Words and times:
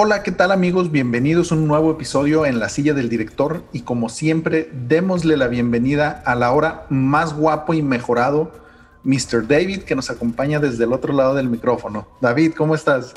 Hola, 0.00 0.22
¿qué 0.22 0.30
tal 0.30 0.52
amigos? 0.52 0.92
Bienvenidos 0.92 1.50
a 1.50 1.56
un 1.56 1.66
nuevo 1.66 1.90
episodio 1.90 2.46
en 2.46 2.60
la 2.60 2.68
silla 2.68 2.94
del 2.94 3.08
director 3.08 3.64
y 3.72 3.80
como 3.80 4.08
siempre, 4.08 4.70
démosle 4.72 5.36
la 5.36 5.48
bienvenida 5.48 6.22
a 6.24 6.36
la 6.36 6.52
hora 6.52 6.86
más 6.88 7.34
guapo 7.34 7.74
y 7.74 7.82
mejorado, 7.82 8.52
Mr. 9.02 9.48
David, 9.48 9.82
que 9.82 9.96
nos 9.96 10.08
acompaña 10.08 10.60
desde 10.60 10.84
el 10.84 10.92
otro 10.92 11.12
lado 11.12 11.34
del 11.34 11.48
micrófono. 11.48 12.06
David, 12.20 12.52
¿cómo 12.56 12.76
estás? 12.76 13.12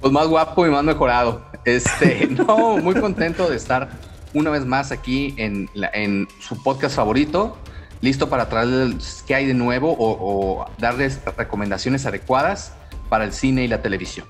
Pues 0.00 0.12
más 0.12 0.28
guapo 0.28 0.64
y 0.64 0.70
más 0.70 0.84
mejorado. 0.84 1.42
Este, 1.64 2.28
no, 2.30 2.76
muy 2.76 2.94
contento 2.94 3.50
de 3.50 3.56
estar 3.56 3.88
una 4.32 4.50
vez 4.50 4.64
más 4.64 4.92
aquí 4.92 5.34
en, 5.38 5.68
en 5.92 6.28
su 6.38 6.62
podcast 6.62 6.94
favorito, 6.94 7.58
listo 8.00 8.28
para 8.28 8.48
traerles 8.48 9.24
qué 9.26 9.34
hay 9.34 9.46
de 9.46 9.54
nuevo 9.54 9.90
o, 9.90 10.60
o 10.60 10.66
darles 10.78 11.20
recomendaciones 11.36 12.06
adecuadas 12.06 12.74
para 13.08 13.24
el 13.24 13.32
cine 13.32 13.64
y 13.64 13.66
la 13.66 13.82
televisión. 13.82 14.24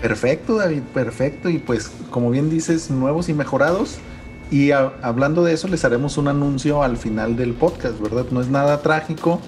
Perfecto, 0.00 0.56
David, 0.56 0.82
perfecto. 0.94 1.48
Y 1.48 1.58
pues, 1.58 1.90
como 2.10 2.30
bien 2.30 2.50
dices, 2.50 2.90
nuevos 2.90 3.28
y 3.28 3.34
mejorados. 3.34 3.98
Y 4.50 4.72
hablando 4.72 5.44
de 5.44 5.52
eso, 5.52 5.68
les 5.68 5.84
haremos 5.84 6.18
un 6.18 6.26
anuncio 6.26 6.82
al 6.82 6.96
final 6.96 7.36
del 7.36 7.52
podcast, 7.52 8.00
¿verdad? 8.00 8.26
No 8.30 8.40
es 8.40 8.48
nada 8.48 8.82
trágico 8.82 9.40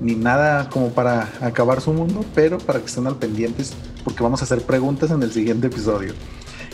ni 0.00 0.14
nada 0.14 0.68
como 0.70 0.90
para 0.90 1.28
acabar 1.40 1.80
su 1.80 1.92
mundo, 1.92 2.24
pero 2.34 2.58
para 2.58 2.80
que 2.80 2.86
estén 2.86 3.06
al 3.06 3.16
pendientes, 3.16 3.72
porque 4.02 4.22
vamos 4.22 4.40
a 4.42 4.44
hacer 4.44 4.62
preguntas 4.62 5.10
en 5.10 5.22
el 5.22 5.32
siguiente 5.32 5.68
episodio. 5.68 6.14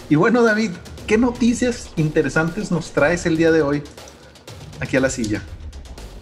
Y 0.09 0.17
bueno, 0.17 0.43
David, 0.43 0.73
¿qué 1.07 1.17
noticias 1.19 1.91
interesantes 1.97 2.71
nos 2.71 2.93
traes 2.93 3.27
el 3.27 3.37
día 3.37 3.53
de 3.53 3.63
hoy 3.63 3.83
aquí 4.81 4.97
a 4.97 5.01
la 5.01 5.11
silla? 5.11 5.43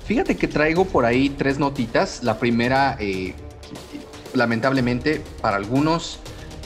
Fíjate 0.07 0.37
que 0.37 0.49
traigo 0.49 0.85
por 0.85 1.05
ahí 1.05 1.31
tres 1.31 1.59
notitas. 1.59 2.23
La 2.23 2.39
primera, 2.39 2.97
eh, 3.01 3.35
lamentablemente, 4.35 5.23
para 5.41 5.57
algunos 5.57 6.21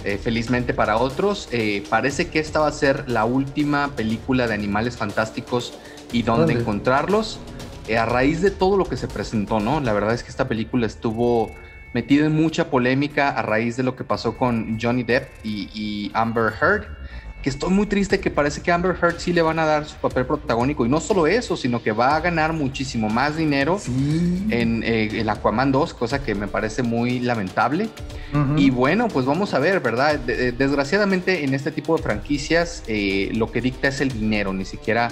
eh, 0.04 0.18
felizmente 0.18 0.74
para 0.74 0.96
otros. 0.96 1.48
Eh, 1.52 1.84
parece 1.88 2.28
que 2.28 2.38
esta 2.38 2.60
va 2.60 2.66
a 2.66 2.72
ser 2.72 3.08
la 3.08 3.24
última 3.24 3.92
película 3.94 4.46
de 4.48 4.54
animales 4.54 4.96
fantásticos 4.96 5.74
y 6.12 6.22
dónde 6.22 6.54
encontrarlos. 6.54 7.38
Eh, 7.88 7.98
a 7.98 8.06
raíz 8.06 8.42
de 8.42 8.50
todo 8.50 8.76
lo 8.76 8.84
que 8.84 8.96
se 8.96 9.08
presentó, 9.08 9.60
¿no? 9.60 9.80
La 9.80 9.92
verdad 9.92 10.14
es 10.14 10.22
que 10.22 10.30
esta 10.30 10.48
película 10.48 10.86
estuvo 10.86 11.52
metida 11.92 12.26
en 12.26 12.34
mucha 12.34 12.70
polémica 12.70 13.28
a 13.28 13.42
raíz 13.42 13.76
de 13.76 13.82
lo 13.82 13.96
que 13.96 14.04
pasó 14.04 14.36
con 14.36 14.78
Johnny 14.80 15.02
Depp 15.02 15.28
y, 15.44 15.68
y 15.74 16.10
Amber 16.14 16.52
Heard 16.60 16.86
que 17.42 17.50
estoy 17.50 17.70
muy 17.70 17.86
triste 17.86 18.20
que 18.20 18.30
parece 18.30 18.62
que 18.62 18.70
Amber 18.70 18.96
Heard 19.00 19.18
sí 19.18 19.32
le 19.32 19.42
van 19.42 19.58
a 19.58 19.66
dar 19.66 19.84
su 19.84 19.96
papel 19.96 20.24
protagónico 20.24 20.86
y 20.86 20.88
no 20.88 21.00
solo 21.00 21.26
eso, 21.26 21.56
sino 21.56 21.82
que 21.82 21.90
va 21.90 22.14
a 22.14 22.20
ganar 22.20 22.52
muchísimo 22.52 23.08
más 23.08 23.36
dinero 23.36 23.80
en 24.50 24.82
eh, 24.84 25.20
el 25.20 25.28
Aquaman 25.28 25.72
2, 25.72 25.92
cosa 25.94 26.22
que 26.22 26.36
me 26.36 26.46
parece 26.46 26.82
muy 26.82 27.18
lamentable. 27.18 27.88
Y 28.56 28.70
bueno, 28.70 29.08
pues 29.08 29.26
vamos 29.26 29.52
a 29.52 29.58
ver, 29.58 29.80
¿verdad? 29.80 30.18
desgraciadamente 30.18 31.44
en 31.44 31.52
este 31.52 31.70
tipo 31.70 31.94
de 31.96 32.02
franquicias 32.02 32.82
eh, 32.86 33.30
lo 33.34 33.52
que 33.52 33.60
dicta 33.60 33.88
es 33.88 34.00
el 34.00 34.08
dinero, 34.08 34.54
ni 34.54 34.64
siquiera 34.64 35.10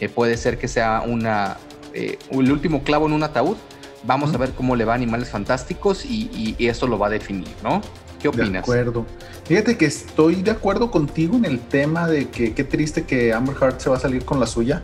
eh, 0.00 0.10
puede 0.10 0.36
ser 0.36 0.58
que 0.58 0.68
sea 0.68 1.02
una, 1.06 1.56
el 1.94 2.52
último 2.52 2.82
clavo 2.82 3.06
en 3.06 3.14
un 3.14 3.22
ataúd. 3.22 3.56
Vamos 4.04 4.34
a 4.34 4.36
ver 4.36 4.50
cómo 4.50 4.76
le 4.76 4.84
va 4.84 4.92
a 4.92 4.96
Animales 4.96 5.30
Fantásticos 5.30 6.04
y, 6.04 6.56
y 6.58 6.66
eso 6.66 6.86
lo 6.86 6.98
va 6.98 7.06
a 7.06 7.10
definir, 7.10 7.48
¿no? 7.62 7.80
¿Qué 8.20 8.28
opinas? 8.28 8.52
De 8.52 8.58
acuerdo. 8.58 9.06
Fíjate 9.48 9.78
que 9.78 9.86
estoy 9.86 10.42
de 10.42 10.50
acuerdo 10.50 10.90
contigo 10.90 11.34
en 11.34 11.46
el 11.46 11.58
tema 11.58 12.06
de 12.06 12.28
que 12.28 12.52
qué 12.52 12.64
triste 12.64 13.04
que 13.04 13.32
Amber 13.32 13.56
Heard 13.58 13.80
se 13.80 13.88
va 13.88 13.96
a 13.96 13.98
salir 13.98 14.26
con 14.26 14.38
la 14.38 14.46
suya, 14.46 14.82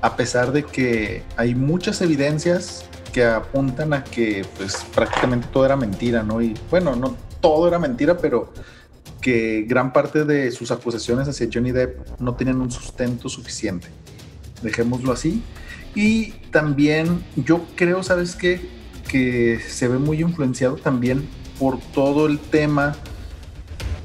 a 0.00 0.16
pesar 0.16 0.50
de 0.50 0.62
que 0.62 1.22
hay 1.36 1.54
muchas 1.54 2.00
evidencias 2.00 2.86
que 3.12 3.26
apuntan 3.26 3.92
a 3.92 4.04
que 4.04 4.46
pues 4.56 4.82
prácticamente 4.94 5.48
todo 5.52 5.66
era 5.66 5.76
mentira, 5.76 6.22
¿no? 6.22 6.40
Y 6.40 6.54
bueno, 6.70 6.96
no 6.96 7.18
todo 7.42 7.68
era 7.68 7.78
mentira, 7.78 8.16
pero 8.16 8.50
que 9.20 9.66
gran 9.68 9.92
parte 9.92 10.24
de 10.24 10.52
sus 10.52 10.70
acusaciones 10.70 11.28
hacia 11.28 11.46
Johnny 11.52 11.72
Depp 11.72 12.18
no 12.18 12.34
tenían 12.34 12.62
un 12.62 12.70
sustento 12.70 13.28
suficiente. 13.28 13.88
Dejémoslo 14.62 15.12
así. 15.12 15.42
Y 15.94 16.30
también 16.50 17.22
yo 17.36 17.60
creo, 17.76 18.02
¿sabes 18.02 18.36
qué? 18.36 18.58
Que 19.06 19.60
se 19.68 19.86
ve 19.86 19.98
muy 19.98 20.22
influenciado 20.22 20.76
también 20.76 21.28
por 21.58 21.78
todo 21.92 22.26
el 22.26 22.38
tema 22.38 22.96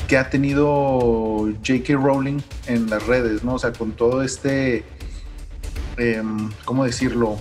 que 0.07 0.17
ha 0.17 0.29
tenido 0.29 1.49
J.K. 1.65 1.93
Rowling 1.93 2.39
en 2.67 2.89
las 2.89 3.05
redes, 3.07 3.43
¿no? 3.43 3.55
O 3.55 3.59
sea, 3.59 3.71
con 3.73 3.91
todo 3.91 4.21
este, 4.23 4.83
em, 5.97 6.51
¿cómo 6.65 6.85
decirlo? 6.85 7.37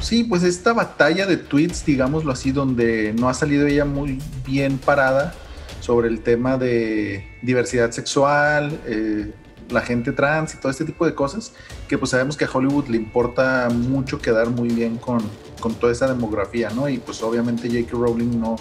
Sí, 0.00 0.24
pues 0.24 0.42
esta 0.42 0.72
batalla 0.72 1.26
de 1.26 1.36
tweets, 1.36 1.84
digámoslo 1.84 2.32
así, 2.32 2.50
donde 2.50 3.14
no 3.16 3.28
ha 3.28 3.34
salido 3.34 3.66
ella 3.66 3.84
muy 3.84 4.20
bien 4.44 4.78
parada 4.78 5.32
sobre 5.80 6.08
el 6.08 6.20
tema 6.20 6.58
de 6.58 7.24
diversidad 7.42 7.92
sexual, 7.92 8.80
eh, 8.86 9.32
la 9.70 9.80
gente 9.80 10.12
trans 10.12 10.54
y 10.54 10.58
todo 10.58 10.70
este 10.70 10.84
tipo 10.84 11.06
de 11.06 11.14
cosas, 11.14 11.52
que 11.88 11.98
pues 11.98 12.10
sabemos 12.10 12.36
que 12.36 12.44
a 12.44 12.50
Hollywood 12.52 12.88
le 12.88 12.96
importa 12.96 13.68
mucho 13.70 14.20
quedar 14.20 14.50
muy 14.50 14.68
bien 14.68 14.96
con, 14.96 15.20
con 15.60 15.74
toda 15.74 15.92
esa 15.92 16.08
demografía, 16.08 16.70
¿no? 16.70 16.88
Y 16.88 16.98
pues 16.98 17.22
obviamente 17.22 17.68
J.K. 17.68 17.96
Rowling 17.96 18.40
no, 18.40 18.56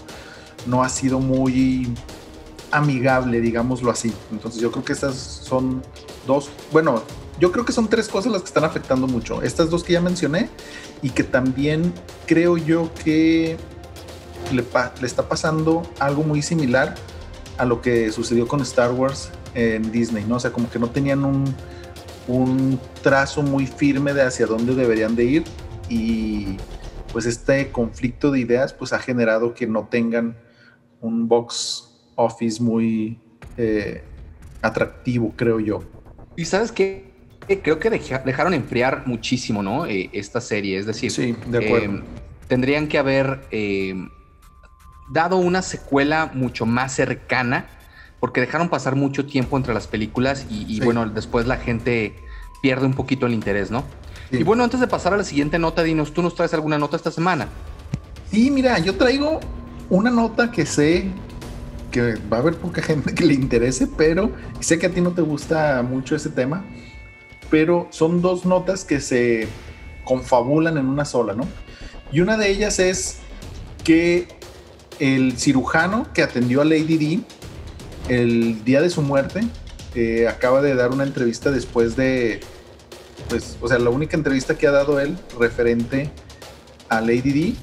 no 0.65 0.83
ha 0.83 0.89
sido 0.89 1.19
muy 1.19 1.93
amigable, 2.71 3.41
digámoslo 3.41 3.91
así. 3.91 4.13
Entonces 4.31 4.61
yo 4.61 4.71
creo 4.71 4.83
que 4.83 4.93
estas 4.93 5.15
son 5.15 5.83
dos, 6.25 6.49
bueno, 6.71 7.03
yo 7.39 7.51
creo 7.51 7.65
que 7.65 7.73
son 7.73 7.87
tres 7.87 8.07
cosas 8.07 8.31
las 8.31 8.41
que 8.41 8.47
están 8.47 8.63
afectando 8.63 9.07
mucho. 9.07 9.41
Estas 9.41 9.69
dos 9.69 9.83
que 9.83 9.93
ya 9.93 10.01
mencioné 10.01 10.49
y 11.01 11.09
que 11.09 11.23
también 11.23 11.93
creo 12.27 12.57
yo 12.57 12.91
que 13.03 13.57
le, 14.51 14.65
está 15.05 15.27
pasando 15.27 15.83
algo 15.99 16.23
muy 16.23 16.41
similar 16.41 16.95
a 17.57 17.65
lo 17.65 17.81
que 17.81 18.11
sucedió 18.11 18.47
con 18.47 18.61
Star 18.61 18.91
Wars 18.91 19.31
en 19.53 19.91
Disney, 19.91 20.23
¿no? 20.25 20.35
O 20.35 20.39
sea, 20.39 20.51
como 20.51 20.69
que 20.69 20.79
no 20.79 20.89
tenían 20.89 21.25
un, 21.25 21.53
un 22.27 22.79
trazo 23.01 23.41
muy 23.41 23.67
firme 23.67 24.13
de 24.13 24.23
hacia 24.23 24.45
dónde 24.45 24.75
deberían 24.75 25.15
de 25.15 25.23
ir 25.25 25.43
y 25.89 26.57
pues 27.11 27.25
este 27.25 27.71
conflicto 27.71 28.31
de 28.31 28.39
ideas 28.39 28.73
pues 28.73 28.93
ha 28.93 28.99
generado 28.99 29.53
que 29.53 29.67
no 29.67 29.87
tengan 29.89 30.35
un 31.01 31.27
box 31.27 31.91
office 32.15 32.61
muy 32.61 33.19
eh, 33.57 34.03
atractivo, 34.61 35.33
creo 35.35 35.59
yo. 35.59 35.83
Y 36.35 36.45
sabes 36.45 36.71
qué, 36.71 37.11
creo 37.63 37.79
que 37.79 37.89
dejaron 37.89 38.53
enfriar 38.53 39.03
muchísimo, 39.05 39.61
¿no? 39.61 39.85
Eh, 39.85 40.09
esta 40.13 40.39
serie, 40.39 40.77
es 40.77 40.85
decir, 40.85 41.11
sí, 41.11 41.35
de 41.47 41.65
acuerdo. 41.65 41.95
Eh, 41.95 42.03
tendrían 42.47 42.87
que 42.87 42.97
haber 42.97 43.41
dado 45.11 45.37
una 45.37 45.61
secuela 45.61 46.31
mucho 46.33 46.65
más 46.65 46.93
cercana 46.93 47.67
porque 48.19 48.39
dejaron 48.39 48.69
pasar 48.69 48.95
mucho 48.95 49.25
tiempo 49.25 49.57
entre 49.57 49.73
las 49.73 49.87
películas 49.87 50.45
y, 50.49 50.79
bueno, 50.81 51.09
después 51.09 51.47
la 51.47 51.57
gente 51.57 52.15
pierde 52.61 52.85
un 52.85 52.93
poquito 52.93 53.25
el 53.25 53.33
interés, 53.33 53.71
¿no? 53.71 53.83
Y 54.29 54.43
bueno, 54.43 54.63
antes 54.63 54.79
de 54.79 54.87
pasar 54.87 55.13
a 55.13 55.17
la 55.17 55.23
siguiente 55.23 55.59
nota, 55.59 55.83
dinos, 55.83 56.13
¿tú 56.13 56.21
nos 56.21 56.35
traes 56.35 56.53
alguna 56.53 56.77
nota 56.77 56.95
esta 56.95 57.11
semana? 57.11 57.47
Sí, 58.29 58.49
mira, 58.51 58.79
yo 58.79 58.95
traigo 58.95 59.41
una 59.91 60.09
nota 60.09 60.51
que 60.51 60.65
sé 60.65 61.11
que 61.91 62.15
va 62.31 62.37
a 62.37 62.39
haber 62.39 62.55
poca 62.55 62.81
gente 62.81 63.13
que 63.13 63.25
le 63.25 63.33
interese, 63.33 63.85
pero 63.85 64.31
sé 64.61 64.79
que 64.79 64.87
a 64.87 64.89
ti 64.89 65.01
no 65.01 65.11
te 65.11 65.21
gusta 65.21 65.83
mucho 65.83 66.15
ese 66.15 66.29
tema, 66.29 66.65
pero 67.49 67.87
son 67.91 68.21
dos 68.21 68.45
notas 68.45 68.85
que 68.85 69.01
se 69.01 69.47
confabulan 70.05 70.77
en 70.77 70.87
una 70.87 71.03
sola, 71.03 71.33
¿no? 71.33 71.45
Y 72.11 72.21
una 72.21 72.37
de 72.37 72.49
ellas 72.49 72.79
es 72.79 73.17
que 73.83 74.27
el 74.99 75.37
cirujano 75.37 76.07
que 76.13 76.23
atendió 76.23 76.61
a 76.61 76.65
Lady 76.65 76.97
D 76.97 77.19
el 78.07 78.63
día 78.63 78.81
de 78.81 78.89
su 78.89 79.01
muerte, 79.01 79.41
eh, 79.93 80.27
acaba 80.29 80.61
de 80.61 80.73
dar 80.73 80.91
una 80.91 81.03
entrevista 81.03 81.51
después 81.51 81.97
de, 81.97 82.39
pues, 83.27 83.57
o 83.61 83.67
sea, 83.67 83.77
la 83.77 83.89
única 83.89 84.15
entrevista 84.15 84.57
que 84.57 84.67
ha 84.67 84.71
dado 84.71 85.01
él 85.01 85.17
referente 85.37 86.09
a 86.87 87.01
Lady 87.01 87.31
D. 87.33 87.55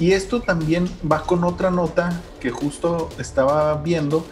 Y 0.00 0.12
esto 0.12 0.40
también 0.40 0.88
va 1.10 1.22
con 1.22 1.44
otra 1.44 1.70
nota 1.70 2.20
que 2.40 2.50
justo 2.50 3.10
estaba 3.18 3.76
viendo, 3.76 4.26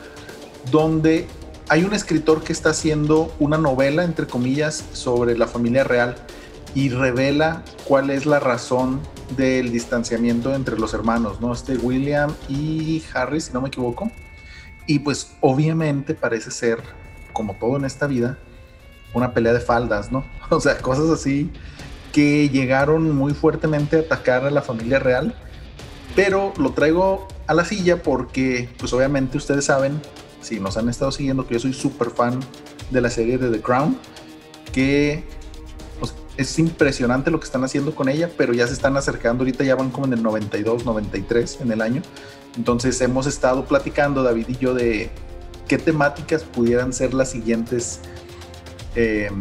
donde 0.73 1.29
hay 1.69 1.85
un 1.85 1.93
escritor 1.93 2.43
que 2.43 2.53
está 2.53 2.71
haciendo 2.71 3.35
una 3.39 3.59
novela, 3.59 4.03
entre 4.03 4.27
comillas, 4.27 4.83
sobre 4.93 5.37
la 5.37 5.47
familia 5.47 5.85
real 5.85 6.17
y 6.75 6.89
revela 6.89 7.63
cuál 7.85 8.09
es 8.09 8.25
la 8.25 8.41
razón 8.41 9.01
del 9.37 9.71
distanciamiento 9.71 10.55
entre 10.55 10.79
los 10.79 10.95
hermanos, 10.95 11.41
¿no? 11.41 11.53
Este 11.53 11.77
William 11.77 12.33
y 12.49 13.03
Harry, 13.13 13.41
si 13.41 13.53
no 13.53 13.61
me 13.61 13.69
equivoco. 13.69 14.11
Y 14.87 15.01
pues 15.01 15.33
obviamente 15.43 16.15
parece 16.15 16.51
ser, 16.51 16.83
como 17.35 17.55
todo 17.55 17.77
en 17.77 17.85
esta 17.85 18.07
vida, 18.07 18.39
una 19.13 19.35
pelea 19.35 19.53
de 19.53 19.61
faldas, 19.61 20.11
¿no? 20.11 20.25
O 20.51 20.61
sea, 20.61 20.79
cosas 20.79 21.11
así 21.11 21.51
que 22.13 22.49
llegaron 22.49 23.15
muy 23.15 23.35
fuertemente 23.35 23.97
a 23.97 24.01
atacar 24.01 24.47
a 24.47 24.51
la 24.51 24.63
familia 24.63 24.99
real. 24.99 25.35
Pero 26.19 26.53
lo 26.59 26.73
traigo 26.73 27.29
a 27.47 27.55
la 27.55 27.65
silla 27.65 28.03
porque, 28.03 28.69
pues 28.81 28.93
obviamente 28.93 29.39
ustedes 29.39 29.67
saben, 29.67 30.03
si 30.43 30.59
nos 30.59 30.77
han 30.77 30.89
estado 30.89 31.13
siguiendo, 31.13 31.47
que 31.47 31.55
yo 31.55 31.61
soy 31.61 31.73
súper 31.73 32.11
fan 32.11 32.41
de 32.91 33.01
la 33.01 33.09
serie 33.09 33.39
de 33.39 33.51
The 33.51 33.61
Crown, 33.61 33.97
que 34.73 35.23
pues, 36.01 36.17
es 36.37 36.59
impresionante 36.59 37.31
lo 37.31 37.39
que 37.39 37.45
están 37.45 37.63
haciendo 37.63 37.95
con 37.95 38.09
ella, 38.09 38.33
pero 38.37 38.53
ya 38.53 38.67
se 38.67 38.73
están 38.73 38.97
acercando, 38.97 39.43
ahorita 39.43 39.63
ya 39.63 39.77
van 39.77 39.91
como 39.91 40.07
en 40.07 40.15
el 40.15 40.25
92, 40.25 40.85
93 40.85 41.59
en 41.61 41.71
el 41.71 41.81
año. 41.81 42.03
Entonces 42.57 43.01
hemos 43.01 43.29
estado 43.29 43.67
platicando, 43.67 44.25
David 44.25 44.47
y 44.49 44.57
yo, 44.57 44.75
de 44.75 45.11
qué 45.69 45.79
temáticas 45.79 46.43
pudieran 46.43 46.93
ser 46.93 47.15
las 47.15 47.31
siguientes, 47.31 48.01
em, 48.97 49.39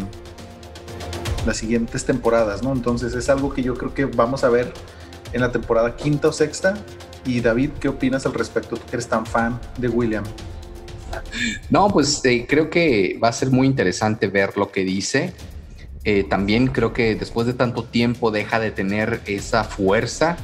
las 1.43 1.57
siguientes 1.57 2.05
temporadas, 2.05 2.61
¿no? 2.61 2.71
Entonces 2.71 3.15
es 3.15 3.29
algo 3.29 3.51
que 3.51 3.63
yo 3.63 3.73
creo 3.73 3.95
que 3.95 4.05
vamos 4.05 4.43
a 4.43 4.49
ver 4.49 4.71
en 5.33 5.41
la 5.41 5.51
temporada 5.51 5.95
quinta 5.95 6.29
o 6.29 6.31
sexta. 6.31 6.75
Y 7.25 7.41
David, 7.41 7.71
¿qué 7.79 7.89
opinas 7.89 8.25
al 8.25 8.33
respecto? 8.33 8.77
Tú 8.77 8.83
eres 8.93 9.07
tan 9.07 9.25
fan 9.25 9.59
de 9.77 9.89
William. 9.89 10.23
No, 11.69 11.87
pues 11.89 12.23
eh, 12.25 12.45
creo 12.47 12.69
que 12.69 13.19
va 13.21 13.29
a 13.29 13.33
ser 13.33 13.51
muy 13.51 13.67
interesante 13.67 14.27
ver 14.27 14.57
lo 14.57 14.71
que 14.71 14.83
dice. 14.83 15.33
Eh, 16.03 16.23
también 16.23 16.67
creo 16.67 16.93
que 16.93 17.15
después 17.15 17.47
de 17.47 17.53
tanto 17.53 17.83
tiempo 17.83 18.31
deja 18.31 18.59
de 18.59 18.71
tener 18.71 19.21
esa 19.25 19.63
fuerza, 19.63 20.37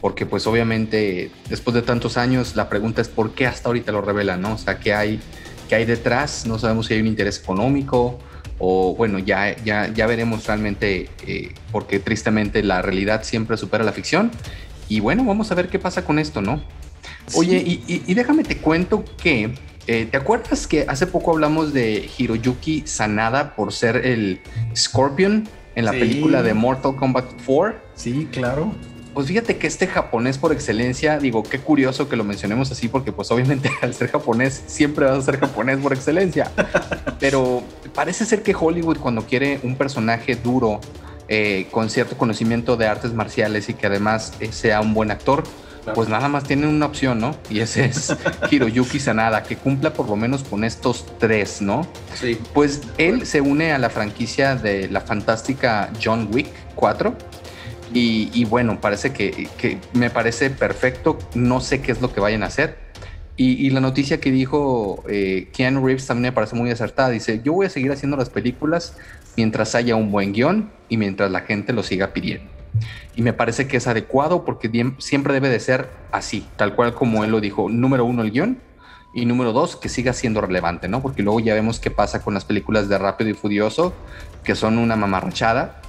porque 0.00 0.26
pues 0.26 0.46
obviamente 0.46 1.30
después 1.48 1.74
de 1.74 1.82
tantos 1.82 2.16
años 2.16 2.56
la 2.56 2.68
pregunta 2.68 3.00
es 3.00 3.08
por 3.08 3.32
qué 3.32 3.46
hasta 3.46 3.68
ahorita 3.68 3.92
lo 3.92 4.00
revelan, 4.00 4.40
¿no? 4.40 4.54
O 4.54 4.58
sea, 4.58 4.80
¿qué 4.80 4.92
hay, 4.92 5.20
qué 5.68 5.76
hay 5.76 5.84
detrás? 5.84 6.46
No 6.46 6.58
sabemos 6.58 6.86
si 6.86 6.94
hay 6.94 7.00
un 7.00 7.06
interés 7.06 7.38
económico 7.38 8.18
o 8.58 8.94
bueno, 8.96 9.18
ya, 9.18 9.56
ya, 9.64 9.92
ya 9.92 10.06
veremos 10.06 10.46
realmente, 10.46 11.08
eh, 11.26 11.54
porque 11.72 11.98
tristemente 11.98 12.62
la 12.62 12.82
realidad 12.82 13.22
siempre 13.24 13.56
supera 13.56 13.84
la 13.84 13.92
ficción. 13.92 14.30
Y 14.88 15.00
bueno, 15.00 15.24
vamos 15.24 15.50
a 15.50 15.54
ver 15.54 15.68
qué 15.68 15.78
pasa 15.78 16.04
con 16.04 16.18
esto, 16.18 16.40
¿no? 16.40 16.62
Oye, 17.34 17.62
y, 17.66 18.14
déjame 18.14 18.44
te 18.44 18.58
cuento 18.58 19.04
que 19.16 19.54
eh, 19.86 20.08
¿Te 20.10 20.16
acuerdas 20.16 20.66
que 20.66 20.86
hace 20.88 21.06
poco 21.06 21.32
hablamos 21.32 21.74
de 21.74 22.08
Hiroyuki 22.16 22.84
Sanada 22.86 23.54
por 23.54 23.70
ser 23.70 23.96
el 24.06 24.40
Scorpion 24.74 25.46
en 25.74 25.84
la 25.84 25.90
película 25.90 26.42
de 26.42 26.54
Mortal 26.54 26.96
Kombat 26.96 27.26
4? 27.44 27.78
Sí, 27.94 28.26
claro. 28.32 28.72
Pues 29.14 29.28
fíjate 29.28 29.56
que 29.56 29.68
este 29.68 29.86
japonés 29.86 30.38
por 30.38 30.52
excelencia, 30.52 31.18
digo, 31.18 31.44
qué 31.44 31.60
curioso 31.60 32.08
que 32.08 32.16
lo 32.16 32.24
mencionemos 32.24 32.70
así, 32.72 32.88
porque 32.88 33.12
pues 33.12 33.30
obviamente 33.30 33.70
al 33.82 33.94
ser 33.94 34.10
japonés 34.10 34.64
siempre 34.66 35.06
vas 35.06 35.18
a 35.18 35.22
ser 35.22 35.38
japonés 35.38 35.78
por 35.78 35.92
excelencia. 35.92 36.50
Pero 37.20 37.62
parece 37.94 38.26
ser 38.26 38.42
que 38.42 38.54
Hollywood 38.58 38.98
cuando 38.98 39.24
quiere 39.24 39.60
un 39.62 39.76
personaje 39.76 40.34
duro, 40.34 40.80
eh, 41.28 41.68
con 41.70 41.88
cierto 41.88 42.18
conocimiento 42.18 42.76
de 42.76 42.86
artes 42.86 43.14
marciales 43.14 43.68
y 43.68 43.74
que 43.74 43.86
además 43.86 44.34
eh, 44.40 44.52
sea 44.52 44.80
un 44.80 44.92
buen 44.92 45.10
actor, 45.10 45.44
pues 45.94 46.08
nada 46.08 46.28
más 46.28 46.44
tienen 46.44 46.68
una 46.68 46.86
opción, 46.86 47.18
¿no? 47.18 47.36
Y 47.50 47.60
ese 47.60 47.84
es 47.84 48.14
Hiroyuki 48.50 48.98
Sanada, 48.98 49.42
que 49.42 49.56
cumpla 49.56 49.92
por 49.92 50.08
lo 50.08 50.16
menos 50.16 50.42
con 50.42 50.64
estos 50.64 51.06
tres, 51.18 51.60
¿no? 51.60 51.86
Sí. 52.14 52.38
Pues 52.52 52.82
él 52.98 53.26
se 53.26 53.40
une 53.40 53.72
a 53.72 53.78
la 53.78 53.90
franquicia 53.90 54.56
de 54.56 54.88
la 54.88 55.00
fantástica 55.00 55.90
John 56.02 56.28
Wick 56.32 56.48
4. 56.74 57.16
Y, 57.96 58.44
bueno, 58.46 58.80
parece 58.80 59.12
que, 59.12 59.48
me 59.92 60.10
parece 60.10 60.50
perfecto. 60.50 61.16
No 61.34 61.60
sé 61.60 61.80
qué 61.80 61.92
es 61.92 62.02
lo 62.02 62.12
que 62.12 62.20
vayan 62.20 62.42
a 62.42 62.46
hacer. 62.46 62.76
Y, 63.36 63.70
la 63.70 63.80
noticia 63.80 64.20
que 64.20 64.32
dijo 64.32 65.04
eh, 65.08 65.48
Reeves 65.56 66.06
también 66.06 66.32
me 66.32 66.32
parece 66.32 66.56
muy 66.56 66.70
acertada. 66.70 67.10
Dice, 67.10 67.40
yo 67.44 67.52
voy 67.52 67.66
a 67.66 67.70
seguir 67.70 67.92
haciendo 67.92 68.16
las 68.16 68.30
películas 68.30 68.96
mientras 69.36 69.76
haya 69.76 69.94
un 69.94 70.10
buen 70.10 70.32
guion 70.32 70.72
y 70.88 70.96
mientras 70.96 71.30
la 71.30 71.42
gente 71.42 71.72
lo 71.72 71.84
siga 71.84 72.12
pidiendo. 72.12 72.50
Y 73.14 73.22
me 73.22 73.32
parece 73.32 73.68
que 73.68 73.76
es 73.76 73.86
adecuado 73.86 74.44
porque 74.44 74.92
siempre 74.98 75.32
debe 75.32 75.48
de 75.48 75.60
ser 75.60 75.88
así, 76.10 76.44
tal 76.56 76.74
cual 76.74 76.94
como 76.94 77.22
él 77.22 77.30
lo 77.30 77.40
dijo. 77.40 77.68
Número 77.68 78.04
uno, 78.04 78.22
el 78.22 78.32
guion. 78.32 78.58
Y 79.14 79.26
número 79.26 79.52
dos, 79.52 79.76
que 79.76 79.88
siga 79.88 80.12
siendo 80.12 80.40
relevante, 80.40 80.88
¿no? 80.88 81.00
Porque 81.00 81.22
luego 81.22 81.38
ya 81.38 81.54
vemos 81.54 81.78
qué 81.78 81.92
pasa 81.92 82.20
con 82.20 82.34
las 82.34 82.44
películas 82.44 82.88
de 82.88 82.98
Rápido 82.98 83.30
y 83.30 83.34
Furioso, 83.34 83.94
que 84.42 84.56
son 84.56 84.78
una 84.78 84.96
mamarrachada 84.96 85.80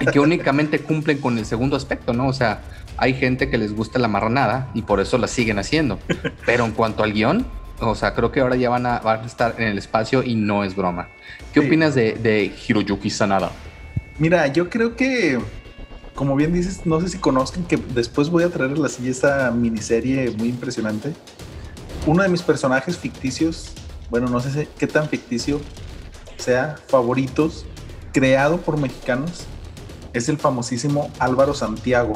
y 0.00 0.06
que 0.06 0.20
únicamente 0.20 0.80
cumplen 0.80 1.18
con 1.18 1.38
el 1.38 1.46
segundo 1.46 1.76
aspecto, 1.76 2.12
¿no? 2.12 2.28
O 2.28 2.32
sea, 2.32 2.62
hay 2.96 3.14
gente 3.14 3.50
que 3.50 3.58
les 3.58 3.74
gusta 3.74 3.98
la 3.98 4.08
marranada 4.08 4.70
y 4.74 4.82
por 4.82 5.00
eso 5.00 5.18
la 5.18 5.28
siguen 5.28 5.58
haciendo. 5.58 5.98
Pero 6.46 6.64
en 6.64 6.72
cuanto 6.72 7.02
al 7.02 7.12
guion, 7.12 7.46
o 7.80 7.94
sea, 7.94 8.14
creo 8.14 8.30
que 8.32 8.40
ahora 8.40 8.56
ya 8.56 8.68
van 8.70 8.86
a, 8.86 9.00
estar 9.24 9.54
en 9.58 9.68
el 9.68 9.78
espacio 9.78 10.22
y 10.22 10.34
no 10.34 10.64
es 10.64 10.76
broma. 10.76 11.08
¿Qué 11.52 11.60
opinas 11.60 11.94
de, 11.94 12.14
de 12.14 12.52
Hiroyuki 12.66 13.10
Sanada? 13.10 13.50
Mira, 14.18 14.46
yo 14.48 14.68
creo 14.68 14.96
que 14.96 15.38
como 16.20 16.36
bien 16.36 16.52
dices, 16.52 16.84
no 16.84 17.00
sé 17.00 17.08
si 17.08 17.16
conozcan 17.16 17.64
que 17.64 17.78
después 17.78 18.28
voy 18.28 18.44
a 18.44 18.50
traer 18.50 18.76
la 18.76 18.90
silla 18.90 19.10
esta 19.10 19.50
miniserie 19.52 20.30
muy 20.32 20.48
impresionante. 20.48 21.14
Uno 22.06 22.22
de 22.22 22.28
mis 22.28 22.42
personajes 22.42 22.98
ficticios, 22.98 23.72
bueno, 24.10 24.28
no 24.28 24.38
sé 24.38 24.68
qué 24.78 24.86
tan 24.86 25.08
ficticio 25.08 25.62
sea, 26.36 26.76
favoritos, 26.88 27.64
creado 28.12 28.60
por 28.60 28.78
mexicanos, 28.78 29.46
es 30.12 30.28
el 30.28 30.38
famosísimo 30.38 31.10
Álvaro 31.18 31.54
Santiago, 31.54 32.14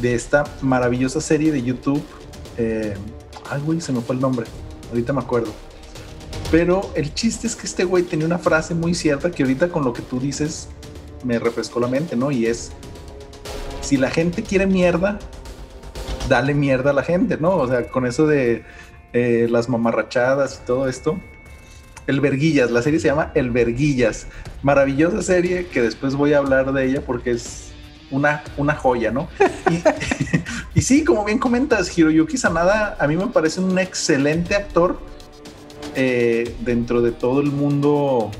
de 0.00 0.14
esta 0.14 0.44
maravillosa 0.62 1.20
serie 1.20 1.52
de 1.52 1.62
YouTube. 1.62 2.02
Eh, 2.58 2.94
ay, 3.50 3.60
güey, 3.62 3.80
se 3.80 3.92
me 3.92 4.00
fue 4.00 4.14
el 4.14 4.20
nombre, 4.20 4.46
ahorita 4.90 5.12
me 5.12 5.20
acuerdo. 5.20 5.52
Pero 6.50 6.90
el 6.94 7.12
chiste 7.14 7.46
es 7.46 7.56
que 7.56 7.66
este 7.66 7.84
güey 7.84 8.04
tenía 8.04 8.26
una 8.26 8.38
frase 8.38 8.74
muy 8.74 8.94
cierta 8.94 9.30
que 9.30 9.42
ahorita 9.42 9.68
con 9.68 9.84
lo 9.84 9.92
que 9.92 10.02
tú 10.02 10.20
dices 10.20 10.68
me 11.24 11.38
refrescó 11.38 11.80
la 11.80 11.88
mente, 11.88 12.14
¿no? 12.14 12.30
Y 12.30 12.46
es, 12.46 12.70
si 13.80 13.96
la 13.96 14.10
gente 14.10 14.42
quiere 14.42 14.66
mierda, 14.66 15.18
dale 16.28 16.54
mierda 16.54 16.90
a 16.90 16.92
la 16.92 17.02
gente, 17.02 17.36
¿no? 17.38 17.56
O 17.56 17.66
sea, 17.66 17.88
con 17.88 18.06
eso 18.06 18.26
de 18.26 18.64
eh, 19.12 19.48
las 19.50 19.68
mamarrachadas 19.68 20.60
y 20.62 20.66
todo 20.66 20.88
esto. 20.88 21.18
El 22.06 22.20
Verguillas, 22.20 22.70
la 22.70 22.82
serie 22.82 23.00
se 23.00 23.08
llama 23.08 23.32
El 23.34 23.50
Verguillas. 23.50 24.26
Maravillosa 24.62 25.22
serie 25.22 25.66
que 25.66 25.82
después 25.82 26.14
voy 26.14 26.32
a 26.32 26.38
hablar 26.38 26.72
de 26.72 26.86
ella 26.86 27.02
porque 27.04 27.32
es 27.32 27.72
una, 28.10 28.44
una 28.56 28.74
joya, 28.74 29.10
¿no? 29.10 29.28
Y, 30.74 30.82
sí, 30.82 31.04
como 31.04 31.24
bien 31.24 31.38
comentas, 31.38 31.96
Hiroyuki 31.96 32.36
Sanada 32.36 32.98
a 33.00 33.06
mí 33.08 33.16
me 33.16 33.28
parece 33.28 33.60
un 33.60 33.78
excelente 33.78 34.54
actor 34.54 35.00
eh, 35.94 36.54
dentro 36.60 37.00
de 37.00 37.12
todo 37.12 37.40
el 37.40 37.50
mundo 37.50 38.30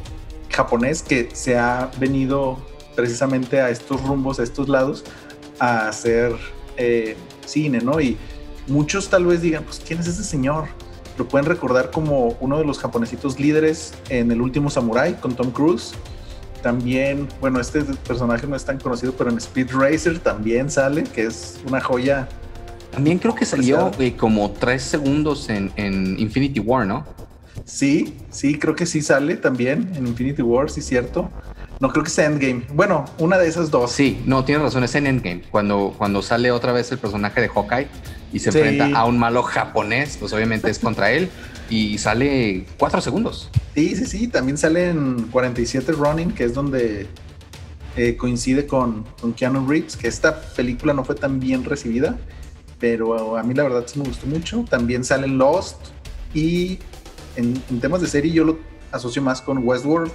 japonés 0.50 1.02
que 1.02 1.30
se 1.32 1.56
ha 1.56 1.90
venido 1.98 2.58
precisamente 2.94 3.62
a 3.62 3.70
estos 3.70 4.02
rumbos, 4.02 4.38
a 4.38 4.42
estos 4.42 4.68
lados, 4.68 5.02
a 5.58 5.88
hacer 5.88 6.36
eh, 6.76 7.16
cine, 7.46 7.80
¿no? 7.80 8.00
Y 8.02 8.18
muchos 8.66 9.08
tal 9.08 9.24
vez 9.24 9.40
digan, 9.40 9.64
pues, 9.64 9.80
¿quién 9.80 10.00
es 10.00 10.06
ese 10.06 10.22
señor? 10.22 10.68
Lo 11.18 11.26
pueden 11.26 11.46
recordar 11.46 11.90
como 11.90 12.36
uno 12.40 12.58
de 12.58 12.64
los 12.64 12.78
japonesitos 12.78 13.40
líderes 13.40 13.94
en 14.10 14.30
El 14.30 14.42
último 14.42 14.68
Samurai 14.68 15.14
con 15.14 15.34
Tom 15.34 15.50
Cruise. 15.50 15.92
También, 16.62 17.28
bueno, 17.40 17.60
este 17.60 17.82
personaje 17.82 18.46
no 18.46 18.56
es 18.56 18.64
tan 18.64 18.78
conocido, 18.78 19.12
pero 19.12 19.30
en 19.30 19.38
Speed 19.38 19.70
Racer 19.72 20.18
también 20.18 20.70
sale, 20.70 21.04
que 21.04 21.26
es 21.26 21.58
una 21.66 21.80
joya. 21.80 22.28
También 22.90 23.18
creo 23.18 23.34
que 23.34 23.44
salió 23.44 23.90
eh, 23.98 24.14
como 24.16 24.50
tres 24.50 24.82
segundos 24.82 25.48
en, 25.48 25.70
en, 25.76 26.18
Infinity 26.18 26.60
War, 26.60 26.86
¿no? 26.86 27.04
Sí, 27.64 28.16
sí, 28.30 28.58
creo 28.58 28.74
que 28.74 28.84
sí 28.84 29.00
sale 29.00 29.36
también 29.36 29.90
en 29.94 30.06
Infinity 30.06 30.42
War, 30.42 30.70
sí, 30.70 30.82
cierto. 30.82 31.30
No 31.78 31.90
creo 31.90 32.04
que 32.04 32.10
sea 32.10 32.26
Endgame. 32.26 32.66
Bueno, 32.72 33.04
una 33.18 33.36
de 33.36 33.48
esas 33.48 33.70
dos. 33.70 33.92
Sí, 33.92 34.22
no, 34.24 34.44
tienes 34.44 34.62
razón, 34.62 34.84
es 34.84 34.94
en 34.94 35.06
Endgame. 35.06 35.42
Cuando, 35.50 35.94
cuando 35.98 36.22
sale 36.22 36.50
otra 36.50 36.72
vez 36.72 36.90
el 36.90 36.98
personaje 36.98 37.40
de 37.42 37.48
Hawkeye 37.48 37.88
y 38.32 38.38
se 38.38 38.48
enfrenta 38.48 38.98
a 38.98 39.04
un 39.04 39.18
malo 39.18 39.42
japonés, 39.42 40.16
pues 40.18 40.32
obviamente 40.32 40.70
es 40.70 40.78
contra 40.78 41.12
él 41.12 41.28
y 41.68 41.98
sale 41.98 42.66
cuatro 42.78 43.00
segundos. 43.02 43.50
Sí, 43.74 43.94
sí, 43.94 44.06
sí. 44.06 44.28
También 44.28 44.56
sale 44.56 44.88
en 44.88 45.28
47 45.30 45.92
Running, 45.92 46.32
que 46.32 46.44
es 46.44 46.54
donde 46.54 47.08
eh, 47.96 48.16
coincide 48.16 48.66
con, 48.66 49.04
con 49.20 49.34
Keanu 49.34 49.68
Reeves, 49.68 49.98
que 49.98 50.08
esta 50.08 50.40
película 50.40 50.94
no 50.94 51.04
fue 51.04 51.14
tan 51.14 51.40
bien 51.40 51.62
recibida, 51.64 52.16
pero 52.78 53.36
a 53.36 53.42
mí 53.42 53.52
la 53.52 53.64
verdad 53.64 53.84
sí 53.86 53.98
me 53.98 54.06
gustó 54.06 54.26
mucho. 54.26 54.64
También 54.70 55.04
sale 55.04 55.28
Lost 55.28 55.76
y 56.32 56.78
en, 57.36 57.62
en 57.68 57.80
temas 57.80 58.00
de 58.00 58.06
serie 58.06 58.32
yo 58.32 58.44
lo 58.44 58.58
asocio 58.92 59.20
más 59.20 59.42
con 59.42 59.58
Westworld 59.58 60.10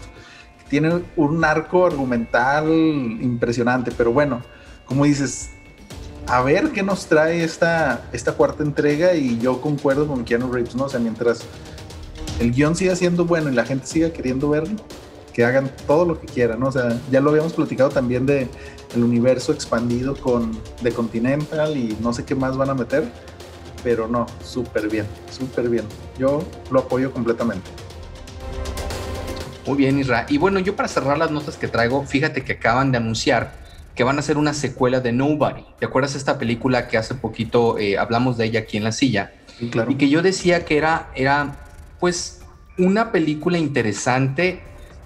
tiene 0.71 1.03
un 1.17 1.43
arco 1.43 1.85
argumental 1.85 2.65
impresionante, 2.71 3.91
pero 3.91 4.13
bueno, 4.13 4.41
como 4.85 5.03
dices, 5.03 5.49
a 6.27 6.41
ver 6.41 6.71
qué 6.71 6.81
nos 6.81 7.07
trae 7.07 7.43
esta, 7.43 8.09
esta 8.13 8.31
cuarta 8.31 8.63
entrega 8.63 9.13
y 9.13 9.37
yo 9.37 9.59
concuerdo 9.59 10.07
con 10.07 10.23
Keanu 10.23 10.49
Reeves, 10.49 10.73
¿no? 10.73 10.85
O 10.85 10.89
sea, 10.89 11.01
mientras 11.01 11.41
el 12.39 12.53
guion 12.53 12.77
siga 12.77 12.95
siendo 12.95 13.25
bueno 13.25 13.49
y 13.49 13.53
la 13.53 13.65
gente 13.65 13.85
siga 13.85 14.13
queriendo 14.13 14.49
verlo, 14.49 14.77
que 15.33 15.43
hagan 15.43 15.69
todo 15.85 16.05
lo 16.05 16.21
que 16.21 16.27
quieran, 16.27 16.61
¿no? 16.61 16.67
O 16.67 16.71
sea, 16.71 16.97
ya 17.11 17.19
lo 17.19 17.31
habíamos 17.31 17.51
platicado 17.51 17.89
también 17.89 18.25
de 18.25 18.47
el 18.95 19.03
universo 19.03 19.51
expandido 19.51 20.15
con 20.15 20.57
The 20.83 20.93
Continental 20.93 21.75
y 21.75 21.97
no 21.99 22.13
sé 22.13 22.23
qué 22.23 22.33
más 22.33 22.55
van 22.55 22.69
a 22.69 22.75
meter, 22.75 23.11
pero 23.83 24.07
no, 24.07 24.25
súper 24.41 24.87
bien, 24.87 25.05
súper 25.29 25.67
bien. 25.67 25.83
Yo 26.17 26.41
lo 26.71 26.79
apoyo 26.79 27.11
completamente. 27.11 27.69
Muy 29.65 29.77
bien, 29.77 29.99
Isra. 29.99 30.25
Y 30.29 30.37
bueno, 30.37 30.59
yo 30.59 30.75
para 30.75 30.87
cerrar 30.87 31.17
las 31.17 31.31
notas 31.31 31.57
que 31.57 31.67
traigo, 31.67 32.03
fíjate 32.05 32.43
que 32.43 32.53
acaban 32.53 32.91
de 32.91 32.97
anunciar 32.97 33.61
que 33.95 34.03
van 34.03 34.17
a 34.17 34.19
hacer 34.19 34.37
una 34.37 34.53
secuela 34.53 34.99
de 34.99 35.11
Nobody. 35.11 35.63
¿Te 35.79 35.85
acuerdas 35.85 36.13
de 36.13 36.19
esta 36.19 36.37
película 36.37 36.87
que 36.87 36.97
hace 36.97 37.15
poquito 37.15 37.77
eh, 37.77 37.97
hablamos 37.97 38.37
de 38.37 38.45
ella 38.45 38.61
aquí 38.61 38.77
en 38.77 38.83
la 38.83 38.91
silla? 38.91 39.33
claro. 39.69 39.91
Y 39.91 39.95
que 39.95 40.09
yo 40.09 40.21
decía 40.21 40.65
que 40.65 40.77
era, 40.77 41.09
era, 41.13 41.55
pues, 41.99 42.41
una 42.77 43.11
película 43.11 43.57
interesante, 43.57 44.61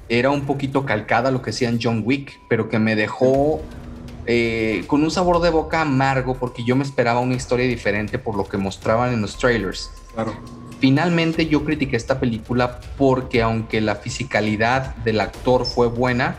era 0.07 0.29
un 0.29 0.45
poquito 0.45 0.85
calcada 0.85 1.31
lo 1.31 1.41
que 1.41 1.49
hacían 1.49 1.79
John 1.81 2.03
Wick, 2.05 2.39
pero 2.47 2.69
que 2.69 2.79
me 2.79 2.95
dejó 2.95 3.61
eh, 4.27 4.83
con 4.87 5.03
un 5.03 5.11
sabor 5.11 5.41
de 5.41 5.49
boca 5.49 5.81
amargo 5.81 6.35
porque 6.35 6.63
yo 6.63 6.75
me 6.75 6.83
esperaba 6.83 7.19
una 7.19 7.35
historia 7.35 7.67
diferente 7.67 8.17
por 8.17 8.35
lo 8.35 8.47
que 8.47 8.57
mostraban 8.57 9.13
en 9.13 9.21
los 9.21 9.37
trailers. 9.37 9.91
Claro. 10.13 10.33
Finalmente 10.85 11.47
yo 11.47 11.65
critiqué 11.65 11.95
esta 11.95 12.19
película 12.19 12.79
porque 12.95 13.41
aunque 13.41 13.81
la 13.81 13.95
fisicalidad 13.95 14.95
del 14.97 15.19
actor 15.19 15.65
fue 15.65 15.87
buena, 15.87 16.35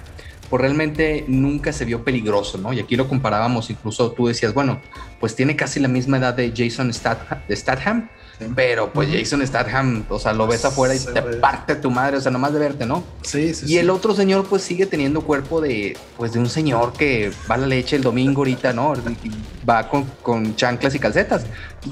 pues 0.48 0.60
realmente 0.60 1.24
nunca 1.26 1.72
se 1.72 1.84
vio 1.84 2.04
peligroso, 2.04 2.56
¿no? 2.56 2.72
Y 2.72 2.78
aquí 2.78 2.94
lo 2.94 3.08
comparábamos, 3.08 3.70
incluso 3.70 4.12
tú 4.12 4.28
decías, 4.28 4.54
bueno, 4.54 4.80
pues 5.18 5.34
tiene 5.34 5.56
casi 5.56 5.80
la 5.80 5.88
misma 5.88 6.18
edad 6.18 6.32
de 6.32 6.52
Jason 6.56 6.92
Statham, 6.94 8.08
pero 8.54 8.92
pues 8.92 9.08
Jason 9.10 9.46
Statham, 9.46 10.04
o 10.08 10.18
sea, 10.18 10.32
lo 10.32 10.46
ves 10.46 10.64
afuera 10.64 10.94
y 10.94 10.98
te 10.98 11.22
parte 11.22 11.74
tu 11.76 11.90
madre, 11.90 12.18
o 12.18 12.20
sea, 12.20 12.30
nomás 12.30 12.52
de 12.52 12.58
verte, 12.58 12.84
¿no? 12.86 13.02
Sí, 13.22 13.54
sí. 13.54 13.66
Y 13.66 13.78
el 13.78 13.88
otro 13.88 14.14
señor 14.14 14.46
pues 14.46 14.62
sigue 14.62 14.86
teniendo 14.86 15.22
cuerpo 15.22 15.60
de, 15.60 15.96
pues 16.16 16.32
de 16.32 16.38
un 16.38 16.48
señor 16.48 16.92
que 16.92 17.32
va 17.50 17.54
a 17.54 17.58
la 17.58 17.66
leche 17.66 17.96
el 17.96 18.02
domingo 18.02 18.42
ahorita, 18.42 18.72
¿no? 18.72 18.94
va 19.68 19.88
con, 19.88 20.04
con 20.22 20.54
chanclas 20.54 20.94
y 20.94 20.98
calcetas. 20.98 21.46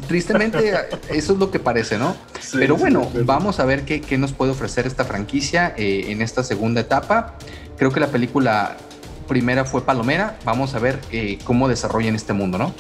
Tristemente, 0.06 0.74
eso 1.08 1.32
es 1.32 1.38
lo 1.38 1.50
que 1.50 1.58
parece, 1.58 1.98
¿no? 1.98 2.16
pero 2.52 2.76
bueno, 2.76 3.10
vamos 3.24 3.58
a 3.58 3.64
ver 3.64 3.84
qué, 3.84 4.00
qué, 4.00 4.18
nos 4.18 4.32
puede 4.32 4.52
ofrecer 4.52 4.86
esta 4.86 5.04
franquicia 5.04 5.74
eh, 5.76 6.06
en 6.08 6.20
esta 6.20 6.42
segunda 6.42 6.82
etapa. 6.82 7.36
Creo 7.76 7.90
que 7.90 8.00
la 8.00 8.08
película 8.08 8.76
primera 9.24 9.64
fue 9.64 9.84
Palomera. 9.84 10.38
Vamos 10.44 10.74
a 10.74 10.78
ver 10.78 11.00
eh, 11.10 11.38
cómo 11.44 11.68
desarrollan 11.68 12.14
este 12.14 12.32
mundo, 12.32 12.58
¿no? 12.58 12.74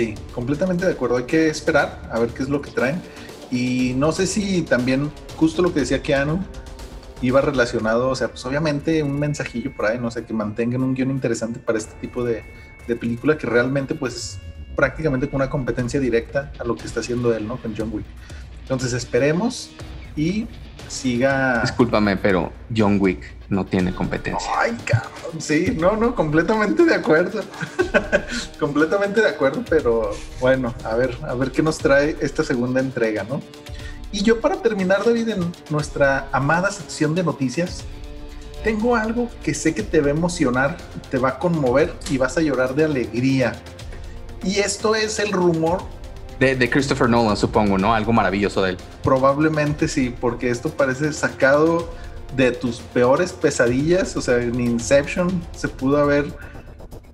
Sí, 0.00 0.14
completamente 0.32 0.86
de 0.86 0.92
acuerdo. 0.92 1.18
Hay 1.18 1.24
que 1.24 1.48
esperar 1.48 2.08
a 2.10 2.18
ver 2.18 2.30
qué 2.30 2.42
es 2.42 2.48
lo 2.48 2.62
que 2.62 2.70
traen. 2.70 3.02
Y 3.50 3.92
no 3.98 4.12
sé 4.12 4.26
si 4.26 4.62
también, 4.62 5.12
justo 5.36 5.60
lo 5.60 5.74
que 5.74 5.80
decía 5.80 6.00
Keanu, 6.00 6.42
iba 7.20 7.42
relacionado, 7.42 8.08
o 8.08 8.16
sea, 8.16 8.28
pues 8.28 8.42
obviamente 8.46 9.02
un 9.02 9.20
mensajillo 9.20 9.76
por 9.76 9.84
ahí, 9.84 9.98
no 9.98 10.10
sé, 10.10 10.24
que 10.24 10.32
mantengan 10.32 10.82
un 10.82 10.94
guion 10.94 11.10
interesante 11.10 11.60
para 11.60 11.76
este 11.76 11.92
tipo 12.00 12.24
de, 12.24 12.42
película 12.98 13.36
que 13.36 13.46
realmente, 13.46 13.94
pues, 13.94 14.38
prácticamente 14.74 15.28
con 15.28 15.42
una 15.42 15.50
competencia 15.50 16.00
directa 16.00 16.50
a 16.58 16.64
lo 16.64 16.76
que 16.76 16.86
está 16.86 17.00
haciendo 17.00 17.34
él, 17.34 17.46
¿no? 17.46 17.58
Con 17.60 17.74
John 17.76 17.90
Wick. 17.92 18.06
Entonces 18.62 18.94
esperemos 18.94 19.70
y 20.16 20.46
siga. 20.90 21.60
Discúlpame, 21.62 22.16
pero 22.16 22.52
John 22.74 22.98
Wick 23.00 23.22
no 23.48 23.64
tiene 23.64 23.94
competencia. 23.94 24.50
Ay, 24.58 24.76
cabrón. 24.84 25.40
Sí, 25.40 25.76
no, 25.78 25.96
no, 25.96 26.14
completamente 26.14 26.84
de 26.84 26.94
acuerdo. 26.94 27.42
completamente 28.60 29.20
de 29.20 29.28
acuerdo, 29.28 29.64
pero 29.68 30.10
bueno, 30.40 30.74
a 30.84 30.94
ver, 30.94 31.16
a 31.22 31.34
ver 31.34 31.52
qué 31.52 31.62
nos 31.62 31.78
trae 31.78 32.16
esta 32.20 32.42
segunda 32.42 32.80
entrega, 32.80 33.24
¿no? 33.24 33.40
Y 34.12 34.22
yo 34.22 34.40
para 34.40 34.56
terminar, 34.56 35.04
David, 35.04 35.28
en 35.28 35.52
nuestra 35.70 36.28
amada 36.32 36.70
sección 36.70 37.14
de 37.14 37.22
noticias, 37.22 37.84
tengo 38.64 38.96
algo 38.96 39.30
que 39.42 39.54
sé 39.54 39.74
que 39.74 39.82
te 39.82 40.00
va 40.00 40.08
a 40.08 40.10
emocionar, 40.10 40.76
te 41.10 41.18
va 41.18 41.30
a 41.30 41.38
conmover 41.38 41.94
y 42.10 42.18
vas 42.18 42.36
a 42.36 42.40
llorar 42.40 42.74
de 42.74 42.84
alegría. 42.84 43.54
Y 44.42 44.58
esto 44.58 44.94
es 44.94 45.18
el 45.18 45.32
rumor 45.32 45.82
de, 46.40 46.70
Christopher 46.70 47.08
Nolan, 47.08 47.36
supongo, 47.36 47.76
¿no? 47.76 47.94
Algo 47.94 48.12
maravilloso 48.12 48.62
de 48.62 48.70
él. 48.70 48.76
Probablemente 49.02 49.88
sí, 49.88 50.14
porque 50.20 50.50
esto 50.50 50.70
parece 50.70 51.12
sacado 51.12 51.92
de 52.34 52.50
tus 52.52 52.80
peores 52.80 53.32
pesadillas. 53.32 54.16
O 54.16 54.22
sea, 54.22 54.38
en 54.38 54.58
Inception 54.58 55.42
se 55.52 55.68
pudo 55.68 55.98
haber 55.98 56.32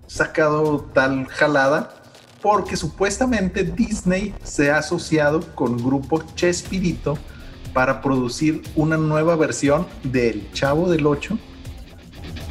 sacado 0.07 0.89
tal 0.95 1.27
jalada. 1.27 1.93
Porque 2.41 2.77
supuestamente 2.77 3.65
Disney 3.65 4.33
se 4.45 4.71
ha 4.71 4.79
asociado 4.79 5.41
con 5.57 5.79
grupo 5.79 6.23
Chespirito 6.37 7.19
para 7.73 8.01
producir 8.01 8.63
una 8.77 8.97
nueva 8.97 9.35
versión 9.35 9.87
del 10.05 10.49
Chavo 10.53 10.89
del 10.89 11.07
8. 11.07 11.37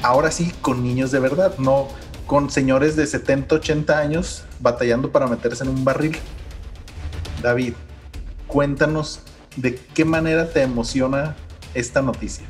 Ahora 0.01 0.31
sí, 0.31 0.51
con 0.61 0.83
niños 0.83 1.11
de 1.11 1.19
verdad, 1.19 1.57
no 1.57 1.87
con 2.27 2.49
señores 2.49 2.97
de 2.97 3.07
70, 3.07 3.55
80 3.55 3.97
años 3.97 4.43
batallando 4.59 5.11
para 5.11 5.27
meterse 5.27 5.63
en 5.63 5.69
un 5.69 5.85
barril. 5.85 6.17
David, 7.41 7.73
cuéntanos 8.47 9.21
de 9.55 9.75
qué 9.75 10.05
manera 10.05 10.49
te 10.49 10.61
emociona 10.61 11.35
esta 11.73 12.01
noticia. 12.01 12.45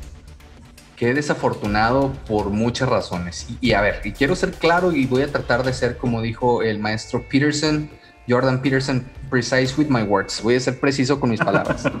Qué 0.96 1.12
desafortunado 1.12 2.12
por 2.26 2.48
muchas 2.50 2.88
razones. 2.88 3.46
Y, 3.60 3.72
a 3.72 3.82
ver, 3.82 4.00
y 4.04 4.12
quiero 4.12 4.34
ser 4.34 4.52
claro 4.52 4.92
y 4.92 5.06
voy 5.06 5.22
a 5.22 5.28
tratar 5.30 5.62
de 5.62 5.72
ser 5.74 5.98
como 5.98 6.22
dijo 6.22 6.62
el 6.62 6.78
maestro 6.78 7.22
Peterson, 7.28 7.90
Jordan 8.28 8.62
Peterson, 8.62 9.06
precise 9.28 9.74
with 9.76 9.88
my 9.88 10.02
words. 10.02 10.42
Voy 10.42 10.54
a 10.54 10.60
ser 10.60 10.80
preciso 10.80 11.20
con 11.20 11.30
mis 11.30 11.40
palabras. 11.40 11.84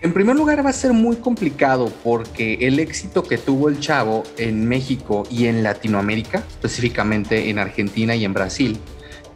En 0.00 0.12
primer 0.12 0.36
lugar, 0.36 0.64
va 0.64 0.70
a 0.70 0.72
ser 0.72 0.92
muy 0.92 1.16
complicado 1.16 1.92
porque 2.04 2.54
el 2.60 2.78
éxito 2.78 3.24
que 3.24 3.36
tuvo 3.36 3.68
el 3.68 3.80
chavo 3.80 4.22
en 4.36 4.68
México 4.68 5.24
y 5.28 5.46
en 5.46 5.64
Latinoamérica, 5.64 6.38
específicamente 6.38 7.50
en 7.50 7.58
Argentina 7.58 8.14
y 8.14 8.24
en 8.24 8.32
Brasil, 8.32 8.78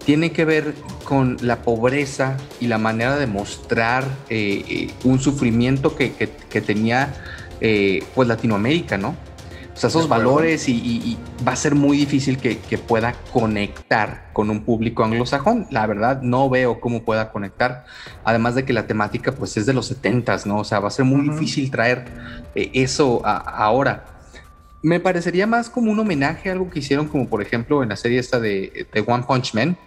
tiene 0.04 0.32
que 0.32 0.44
ver 0.44 0.74
con 1.04 1.36
la 1.40 1.62
pobreza 1.62 2.36
y 2.60 2.66
la 2.66 2.78
manera 2.78 3.16
de 3.16 3.26
mostrar 3.26 4.04
eh, 4.28 4.64
eh, 4.68 4.90
un 5.04 5.20
sufrimiento 5.20 5.96
que, 5.96 6.10
tenía 6.64 7.14
eh, 7.60 8.04
pues 8.14 8.28
Latinoamérica, 8.28 8.98
¿no? 8.98 9.16
O 9.74 9.76
sea, 9.76 9.88
esos 9.88 10.06
valores 10.06 10.68
y, 10.68 11.16
va 11.46 11.52
a 11.52 11.56
ser 11.56 11.74
muy 11.74 11.96
difícil 11.96 12.36
que, 12.36 12.56
pueda 12.78 13.14
conectar 13.32 14.28
con 14.32 14.50
un 14.50 14.64
público 14.64 15.02
anglosajón. 15.02 15.66
La 15.70 15.86
verdad, 15.86 16.20
no 16.20 16.50
veo 16.50 16.78
cómo 16.78 17.04
pueda 17.04 17.32
conectar. 17.32 17.86
Además 18.22 18.54
de 18.54 18.64
que 18.64 18.74
la 18.74 18.86
temática 18.86 19.32
pues 19.32 19.56
es 19.56 19.64
de 19.64 19.72
los 19.72 19.86
70 19.86 20.36
¿no? 20.44 20.58
O 20.58 20.64
sea, 20.64 20.80
va 20.80 20.88
a 20.88 20.90
ser 20.90 21.06
muy 21.06 21.28
difícil 21.28 21.70
traer 21.70 22.04
eso 22.54 23.22
ahora 23.24 24.04
me 24.82 24.98
parecería 24.98 25.46
más 25.46 25.70
como 25.70 25.92
un 25.92 26.00
homenaje 26.00 26.48
a 26.48 26.52
algo 26.52 26.68
que 26.68 26.80
hicieron 26.80 27.06
como 27.06 27.28
por 27.28 27.40
ejemplo 27.40 27.82
en 27.82 27.90
la 27.90 27.96
serie 27.96 28.18
esta 28.18 28.40
de, 28.40 28.86
de 28.92 29.04
One 29.06 29.24
Punch 29.26 29.54
Man, 29.54 29.78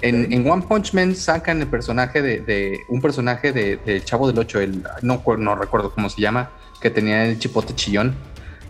en, 0.00 0.48
One 0.48 0.62
Punch 0.68 0.94
Man 0.94 1.14
sacan 1.14 1.60
el 1.60 1.66
personaje 1.66 2.22
de, 2.22 2.80
un 2.88 3.00
personaje 3.00 3.52
de, 3.52 4.02
Chavo 4.04 4.28
del 4.28 4.38
8, 4.38 4.60
el, 4.60 4.84
no, 5.02 5.22
no 5.38 5.54
recuerdo 5.56 5.90
cómo 5.90 6.08
se 6.08 6.20
llama, 6.20 6.50
que 6.80 6.90
tenía 6.90 7.24
el 7.26 7.38
chipote 7.38 7.74
chillón. 7.74 8.14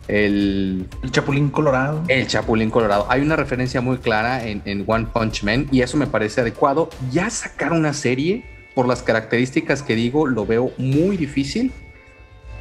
El, 0.08 0.86
Chapulín 1.10 1.50
Colorado. 1.50 2.02
El 2.08 2.26
Chapulín 2.26 2.70
Colorado. 2.70 3.06
Hay 3.10 3.20
una 3.20 3.36
referencia 3.36 3.82
muy 3.82 3.98
clara 3.98 4.46
en, 4.46 4.84
One 4.86 5.06
Punch 5.12 5.42
Man 5.44 5.68
y 5.70 5.82
eso 5.82 5.98
me 5.98 6.06
parece 6.06 6.40
adecuado. 6.40 6.88
Ya 7.10 7.28
sacar 7.28 7.72
una 7.72 7.92
serie, 7.92 8.44
por 8.74 8.88
las 8.88 9.02
características 9.02 9.82
que 9.82 9.94
digo, 9.94 10.26
lo 10.26 10.46
veo 10.46 10.72
muy 10.78 11.18
difícil. 11.18 11.72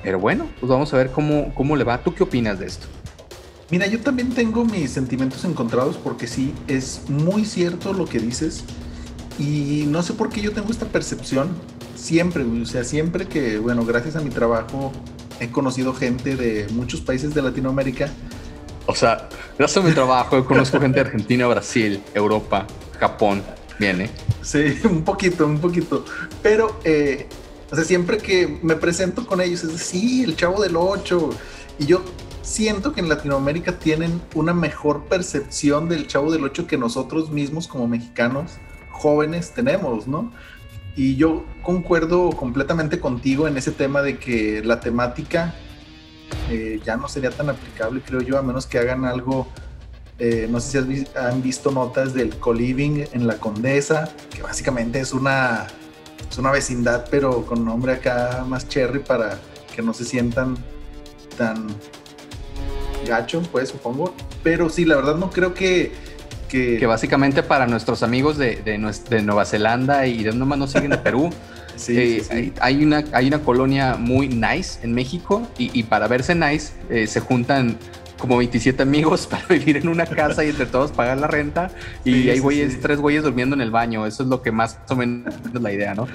Pero 0.03 0.19
bueno, 0.19 0.47
pues 0.59 0.69
vamos 0.69 0.93
a 0.93 0.97
ver 0.97 1.09
cómo, 1.11 1.53
cómo 1.55 1.75
le 1.77 1.85
va. 1.85 1.99
¿Tú 1.99 2.13
qué 2.13 2.23
opinas 2.23 2.59
de 2.59 2.67
esto? 2.67 2.87
Mira, 3.69 3.85
yo 3.87 3.99
también 3.99 4.29
tengo 4.29 4.63
mis 4.63 4.91
sentimientos 4.91 5.43
encontrados 5.43 5.97
porque 5.97 6.27
sí, 6.27 6.53
es 6.67 7.01
muy 7.09 7.43
cierto 7.43 7.91
lo 7.93 8.05
que 8.05 8.19
dices 8.19 8.63
y 9.37 9.85
no 9.87 10.01
sé 10.03 10.13
por 10.13 10.29
qué 10.29 10.41
yo 10.41 10.53
tengo 10.53 10.71
esta 10.71 10.85
percepción 10.85 11.49
siempre, 11.95 12.43
o 12.43 12.65
sea, 12.65 12.83
siempre 12.83 13.27
que, 13.27 13.57
bueno, 13.57 13.85
gracias 13.85 14.15
a 14.15 14.21
mi 14.21 14.29
trabajo 14.29 14.91
he 15.39 15.49
conocido 15.49 15.93
gente 15.93 16.35
de 16.35 16.67
muchos 16.71 17.01
países 17.01 17.33
de 17.33 17.41
Latinoamérica. 17.41 18.09
O 18.85 18.95
sea, 18.95 19.27
gracias 19.57 19.83
a 19.83 19.87
mi 19.87 19.93
trabajo 19.93 20.45
conozco 20.45 20.79
gente 20.79 21.01
de 21.01 21.07
Argentina, 21.07 21.45
Brasil, 21.47 22.01
Europa, 22.13 22.65
Japón, 22.99 23.43
viene. 23.77 24.09
Sí, 24.41 24.79
un 24.85 25.03
poquito, 25.03 25.45
un 25.45 25.59
poquito. 25.59 26.05
Pero, 26.41 26.79
eh, 26.85 27.27
o 27.69 27.75
sea, 27.75 27.83
siempre 27.83 28.17
que 28.17 28.59
me 28.61 28.77
presento 28.77 29.27
con 29.27 29.41
ellos 29.41 29.63
es 29.65 29.81
sí, 29.81 30.23
el 30.23 30.37
chavo 30.37 30.63
del 30.63 30.77
8. 30.77 31.29
Y 31.79 31.85
yo 31.85 32.01
siento 32.47 32.93
que 32.93 33.01
en 33.01 33.09
Latinoamérica 33.09 33.77
tienen 33.77 34.21
una 34.33 34.53
mejor 34.53 35.03
percepción 35.05 35.89
del 35.89 36.07
Chavo 36.07 36.31
del 36.31 36.45
Ocho 36.45 36.65
que 36.65 36.77
nosotros 36.77 37.29
mismos 37.29 37.67
como 37.67 37.87
mexicanos 37.87 38.53
jóvenes 38.89 39.51
tenemos, 39.51 40.07
¿no? 40.07 40.31
Y 40.95 41.17
yo 41.17 41.45
concuerdo 41.61 42.29
completamente 42.31 42.99
contigo 42.99 43.47
en 43.47 43.57
ese 43.57 43.71
tema 43.71 44.01
de 44.01 44.17
que 44.17 44.63
la 44.63 44.79
temática 44.79 45.53
eh, 46.49 46.79
ya 46.83 46.95
no 46.95 47.09
sería 47.09 47.31
tan 47.31 47.49
aplicable, 47.49 48.01
creo 48.01 48.21
yo, 48.21 48.37
a 48.37 48.41
menos 48.41 48.65
que 48.65 48.79
hagan 48.79 49.03
algo. 49.03 49.47
Eh, 50.17 50.47
no 50.49 50.59
sé 50.61 50.81
si 50.81 51.07
han 51.15 51.43
visto 51.43 51.69
notas 51.69 52.13
del 52.13 52.39
co-living 52.39 53.03
en 53.11 53.27
la 53.27 53.37
Condesa, 53.37 54.09
que 54.33 54.41
básicamente 54.41 55.01
es 55.01 55.13
una, 55.13 55.67
es 56.31 56.37
una 56.37 56.51
vecindad, 56.51 57.05
pero 57.11 57.45
con 57.45 57.65
nombre 57.65 57.91
acá 57.91 58.45
más 58.47 58.67
cherry 58.67 58.99
para 58.99 59.37
que 59.75 59.81
no 59.81 59.93
se 59.93 60.05
sientan 60.05 60.57
tan 61.37 61.67
gacho, 63.07 63.41
pues 63.51 63.69
supongo. 63.69 64.13
Pero 64.43 64.69
sí, 64.69 64.85
la 64.85 64.95
verdad 64.95 65.15
no 65.15 65.29
creo 65.29 65.53
que... 65.53 65.91
Que, 66.47 66.85
básicamente 66.85 67.43
para 67.43 67.67
nuestros 67.67 68.03
amigos 68.03 68.37
de, 68.37 68.55
de, 68.63 69.21
Nueva 69.21 69.43
Zelanda 69.43 70.07
y 70.07 70.23
de 70.23 70.29
donde 70.29 70.45
más 70.45 70.57
nos 70.57 70.71
siguen 70.71 70.91
de 70.91 70.97
Perú, 70.97 71.29
eh, 71.89 72.53
Hay, 72.61 72.85
una, 72.85 73.03
hay 73.11 73.27
una 73.27 73.39
colonia 73.39 73.95
muy 73.95 74.29
nice 74.29 74.79
en 74.81 74.93
México 74.93 75.45
y, 75.57 75.83
para 75.83 76.07
verse 76.07 76.35
nice 76.35 76.71
eh, 76.89 77.05
se 77.05 77.19
juntan 77.19 77.77
como 78.17 78.37
27 78.37 78.81
amigos 78.81 79.27
para 79.31 79.45
vivir 79.47 79.77
en 79.77 79.87
una 79.87 80.05
casa 80.05 80.43
y 80.43 80.49
entre 80.49 80.65
todos 80.65 80.91
pagar 80.91 81.17
la 81.17 81.27
renta 81.27 81.69
y 82.03 82.29
hay 82.29 82.39
güeyes, 82.39 82.79
tres 82.81 82.99
güeyes 82.99 83.23
durmiendo 83.23 83.55
en 83.55 83.61
el 83.61 83.71
baño. 83.71 84.05
Eso 84.05 84.23
es 84.23 84.29
lo 84.29 84.41
que 84.41 84.51
más 84.51 84.79
o 84.89 84.95
menos 84.95 85.33
es 85.53 85.61
la 85.61 85.71
idea, 85.71 85.93
¿no? 85.93 86.07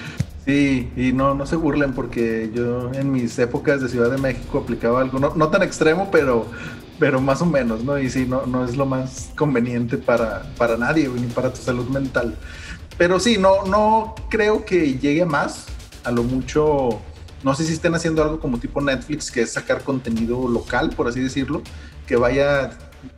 Sí, 0.45 0.91
y 0.97 1.13
no, 1.13 1.35
no 1.35 1.45
se 1.45 1.55
burlen 1.55 1.93
porque 1.93 2.51
yo 2.53 2.91
en 2.93 3.11
mis 3.11 3.39
épocas 3.39 3.81
de 3.81 3.87
Ciudad 3.87 4.11
de 4.11 4.17
México 4.17 4.59
aplicaba 4.59 4.99
algo, 4.99 5.17
no, 5.19 5.33
no 5.35 5.47
tan 5.47 5.63
extremo, 5.63 6.09
pero 6.11 6.47
pero 7.03 7.19
más 7.19 7.41
o 7.41 7.45
menos, 7.45 7.83
¿no? 7.83 7.99
Y 7.99 8.09
sí, 8.09 8.25
no, 8.25 8.45
no 8.45 8.63
es 8.63 8.77
lo 8.77 8.85
más 8.85 9.31
conveniente 9.35 9.97
para, 9.97 10.43
para 10.55 10.77
nadie, 10.77 11.09
ni 11.09 11.27
para 11.27 11.51
tu 11.51 11.61
salud 11.61 11.89
mental. 11.89 12.37
Pero 12.97 13.19
sí, 13.19 13.37
no, 13.37 13.65
no 13.65 14.15
creo 14.29 14.63
que 14.63 14.97
llegue 14.97 15.25
más. 15.25 15.65
A 16.05 16.11
lo 16.11 16.23
mucho, 16.23 17.01
no 17.43 17.55
sé 17.55 17.65
si 17.65 17.73
estén 17.73 17.93
haciendo 17.93 18.23
algo 18.23 18.39
como 18.39 18.57
tipo 18.57 18.79
Netflix, 18.79 19.31
que 19.31 19.41
es 19.41 19.51
sacar 19.51 19.83
contenido 19.83 20.47
local, 20.47 20.91
por 20.95 21.09
así 21.09 21.19
decirlo, 21.19 21.61
que 22.07 22.15
vaya, 22.15 22.71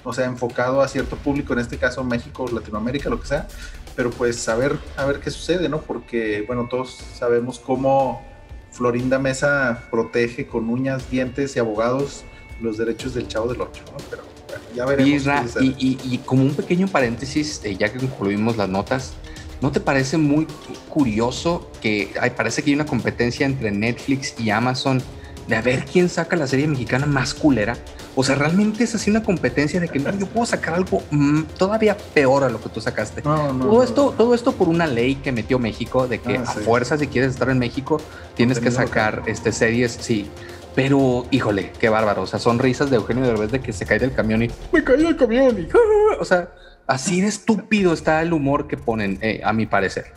o 0.04 0.14
sea, 0.14 0.26
enfocado 0.26 0.82
a 0.82 0.88
cierto 0.88 1.16
público, 1.18 1.54
en 1.54 1.60
este 1.60 1.78
caso 1.78 2.04
México, 2.04 2.48
Latinoamérica, 2.52 3.12
lo 3.12 3.22
que 3.22 3.28
sea. 3.28 3.48
Pero 3.96 4.10
pues 4.10 4.50
a 4.50 4.56
ver, 4.56 4.80
a 4.98 5.06
ver 5.06 5.20
qué 5.20 5.30
sucede, 5.30 5.70
¿no? 5.70 5.82
Porque, 5.82 6.44
bueno, 6.48 6.68
todos 6.72 6.98
sabemos 7.14 7.60
cómo 7.60 8.24
Florinda 8.72 9.20
Mesa 9.20 9.84
protege 9.92 10.48
con 10.48 10.72
uñas, 10.72 11.12
dientes 11.12 11.56
y 11.56 11.60
abogados 11.60 12.26
los 12.62 12.78
derechos 12.78 13.14
del 13.14 13.28
Chavo 13.28 13.52
del 13.52 13.62
Ocho, 13.62 13.84
¿no? 13.92 13.98
Pero 14.10 14.24
bueno, 14.48 14.64
ya 14.76 14.86
veremos. 14.86 15.56
y, 15.62 15.98
y, 16.04 16.18
como 16.20 16.44
un 16.44 16.54
pequeño 16.54 16.88
paréntesis, 16.88 17.62
eh, 17.64 17.76
ya 17.76 17.92
que 17.92 18.00
concluimos 18.00 18.58
las 18.58 18.70
notas, 18.70 19.14
¿no 19.62 19.72
te 19.72 19.80
parece 19.80 20.18
muy 20.18 20.48
curioso 20.90 21.70
que 21.82 22.14
parece 22.36 22.64
que 22.64 22.72
hay 22.72 22.76
una 22.76 22.86
competencia 22.86 23.46
entre 23.46 23.72
Netflix 23.72 24.36
y 24.40 24.50
Amazon 24.50 25.02
de 25.48 25.56
a 25.56 25.62
ver 25.62 25.86
quién 25.86 26.10
saca 26.10 26.36
la 26.36 26.48
serie 26.48 26.68
mexicana 26.68 27.06
más 27.06 27.34
culera? 27.34 27.78
O 28.18 28.24
sea, 28.24 28.36
realmente 28.36 28.86
es 28.86 28.96
así 28.96 29.10
una 29.10 29.22
competencia 29.22 29.80
de 29.80 29.90
que 29.90 30.00
no, 30.00 30.18
yo 30.18 30.26
puedo 30.26 30.46
sacar 30.46 30.76
algo 30.76 31.04
mm, 31.12 31.42
todavía 31.58 31.98
peor 31.98 32.46
a 32.46 32.50
lo 32.50 32.62
que 32.62 32.70
tú 32.70 32.80
sacaste. 32.80 33.22
todo, 33.22 33.84
esto, 33.84 34.14
todo 34.18 34.34
esto 34.34 34.54
por 34.54 34.70
una 34.70 34.88
ley 34.88 35.16
que 35.16 35.34
metió 35.34 35.60
México 35.60 36.08
de 36.08 36.20
que 36.20 36.38
ah, 36.38 36.44
a 36.44 36.54
fuerza 36.54 36.98
si 36.98 37.08
quieres 37.08 37.32
estar 37.32 37.50
en 37.50 37.60
México 37.60 38.00
tienes 38.36 38.60
que 38.60 38.72
sacar 38.72 39.24
este, 39.26 39.52
series, 39.52 39.98
sí. 40.00 40.30
Pero, 40.76 41.26
híjole, 41.32 41.72
qué 41.80 41.88
bárbaro. 41.90 42.24
O 42.24 42.28
sea, 42.28 42.38
son 42.38 42.60
risas 42.60 42.90
de 42.90 42.98
Eugenio 42.98 43.26
Derbez 43.26 43.52
de 43.52 43.62
que 43.62 43.72
se 43.72 43.86
cae 43.86 43.98
del 43.98 44.14
camión 44.14 44.44
y 44.44 44.50
me 44.74 44.84
caí 44.84 45.02
del 45.02 45.16
camión 45.16 45.58
y... 45.58 45.68
O 46.20 46.26
sea, 46.26 46.50
así 46.86 47.22
de 47.22 47.28
estúpido 47.28 47.94
está 47.94 48.22
el 48.22 48.34
humor 48.34 48.68
que 48.68 48.78
ponen, 48.78 49.18
eh, 49.22 49.42
a 49.44 49.54
mi 49.54 49.66
parecer. 49.66 50.14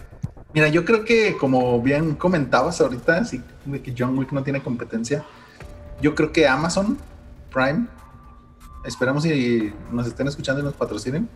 Mira, 0.55 0.69
yo 0.69 0.85
creo 0.85 1.05
que 1.05 1.37
como 1.37 1.81
bien 1.81 2.15
comentabas 2.15 2.81
ahorita, 2.81 3.25
sí, 3.25 3.43
que 3.83 3.95
John 3.97 4.19
Wick 4.19 4.33
no 4.33 4.43
tiene 4.43 4.63
competencia, 4.63 5.25
yo 6.01 6.15
creo 6.15 6.33
que 6.33 6.49
Amazon 6.49 6.99
Prime, 7.53 7.87
esperamos 8.85 9.25
si 9.25 9.73
nos 9.93 10.07
estén 10.07 10.27
escuchando 10.27 10.61
y 10.61 10.65
nos 10.65 10.75
patrocinen, 10.75 11.29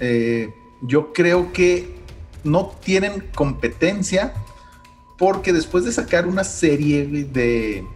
eh, 0.00 0.52
yo 0.82 1.12
creo 1.12 1.52
que 1.52 2.00
no 2.44 2.72
tienen 2.82 3.28
competencia 3.34 4.32
porque 5.18 5.52
después 5.52 5.84
de 5.84 5.92
sacar 5.92 6.26
una 6.26 6.44
serie 6.44 7.06
de 7.06 7.86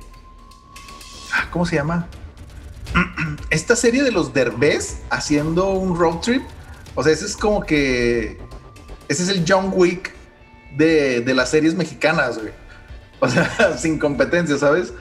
¿cómo 1.56 1.64
se 1.64 1.76
llama? 1.76 2.06
Esta 3.50 3.76
serie 3.76 4.02
de 4.02 4.10
los 4.12 4.34
Derbez 4.34 4.98
haciendo 5.08 5.70
un 5.70 5.98
road 5.98 6.20
trip. 6.20 6.42
O 6.94 7.02
sea, 7.02 7.14
ese 7.14 7.24
es 7.24 7.34
como 7.34 7.62
que. 7.62 8.38
Ese 9.08 9.22
es 9.22 9.30
el 9.30 9.42
John 9.48 9.72
Wick 9.74 10.12
de, 10.76 11.24
las 11.34 11.48
series 11.48 11.74
mexicanas, 11.74 12.38
güey. 12.38 12.52
O 13.20 13.28
sea, 13.30 13.74
sin 13.78 13.98
competencia, 13.98 14.58
¿sabes? 14.58 14.92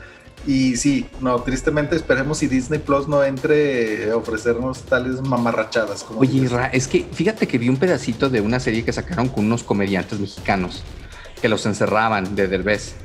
Y 0.47 0.77
sí, 0.77 1.09
no, 1.19 1.41
tristemente 1.41 1.97
esperemos 1.97 2.37
si 2.37 2.47
Disney 2.47 2.79
Plus 2.79 3.09
no 3.09 3.21
entre 3.21 4.11
a 4.11 4.15
ofrecernos 4.15 4.83
tales 4.83 5.21
mamarrachadas. 5.23 6.05
Como 6.05 6.21
Oye, 6.21 6.47
es 6.71 6.87
que 6.87 7.05
fíjate 7.11 7.49
que 7.49 7.57
vi 7.57 7.67
un 7.67 7.75
pedacito 7.75 8.29
de 8.29 8.39
una 8.39 8.61
serie 8.61 8.85
que 8.85 8.93
sacaron 8.93 9.27
con 9.27 9.45
unos 9.45 9.63
comediantes 9.63 10.21
mexicanos 10.21 10.83
que 11.41 11.49
los 11.49 11.65
encerraban 11.65 12.33
de 12.33 12.47
Derbez. 12.47 12.95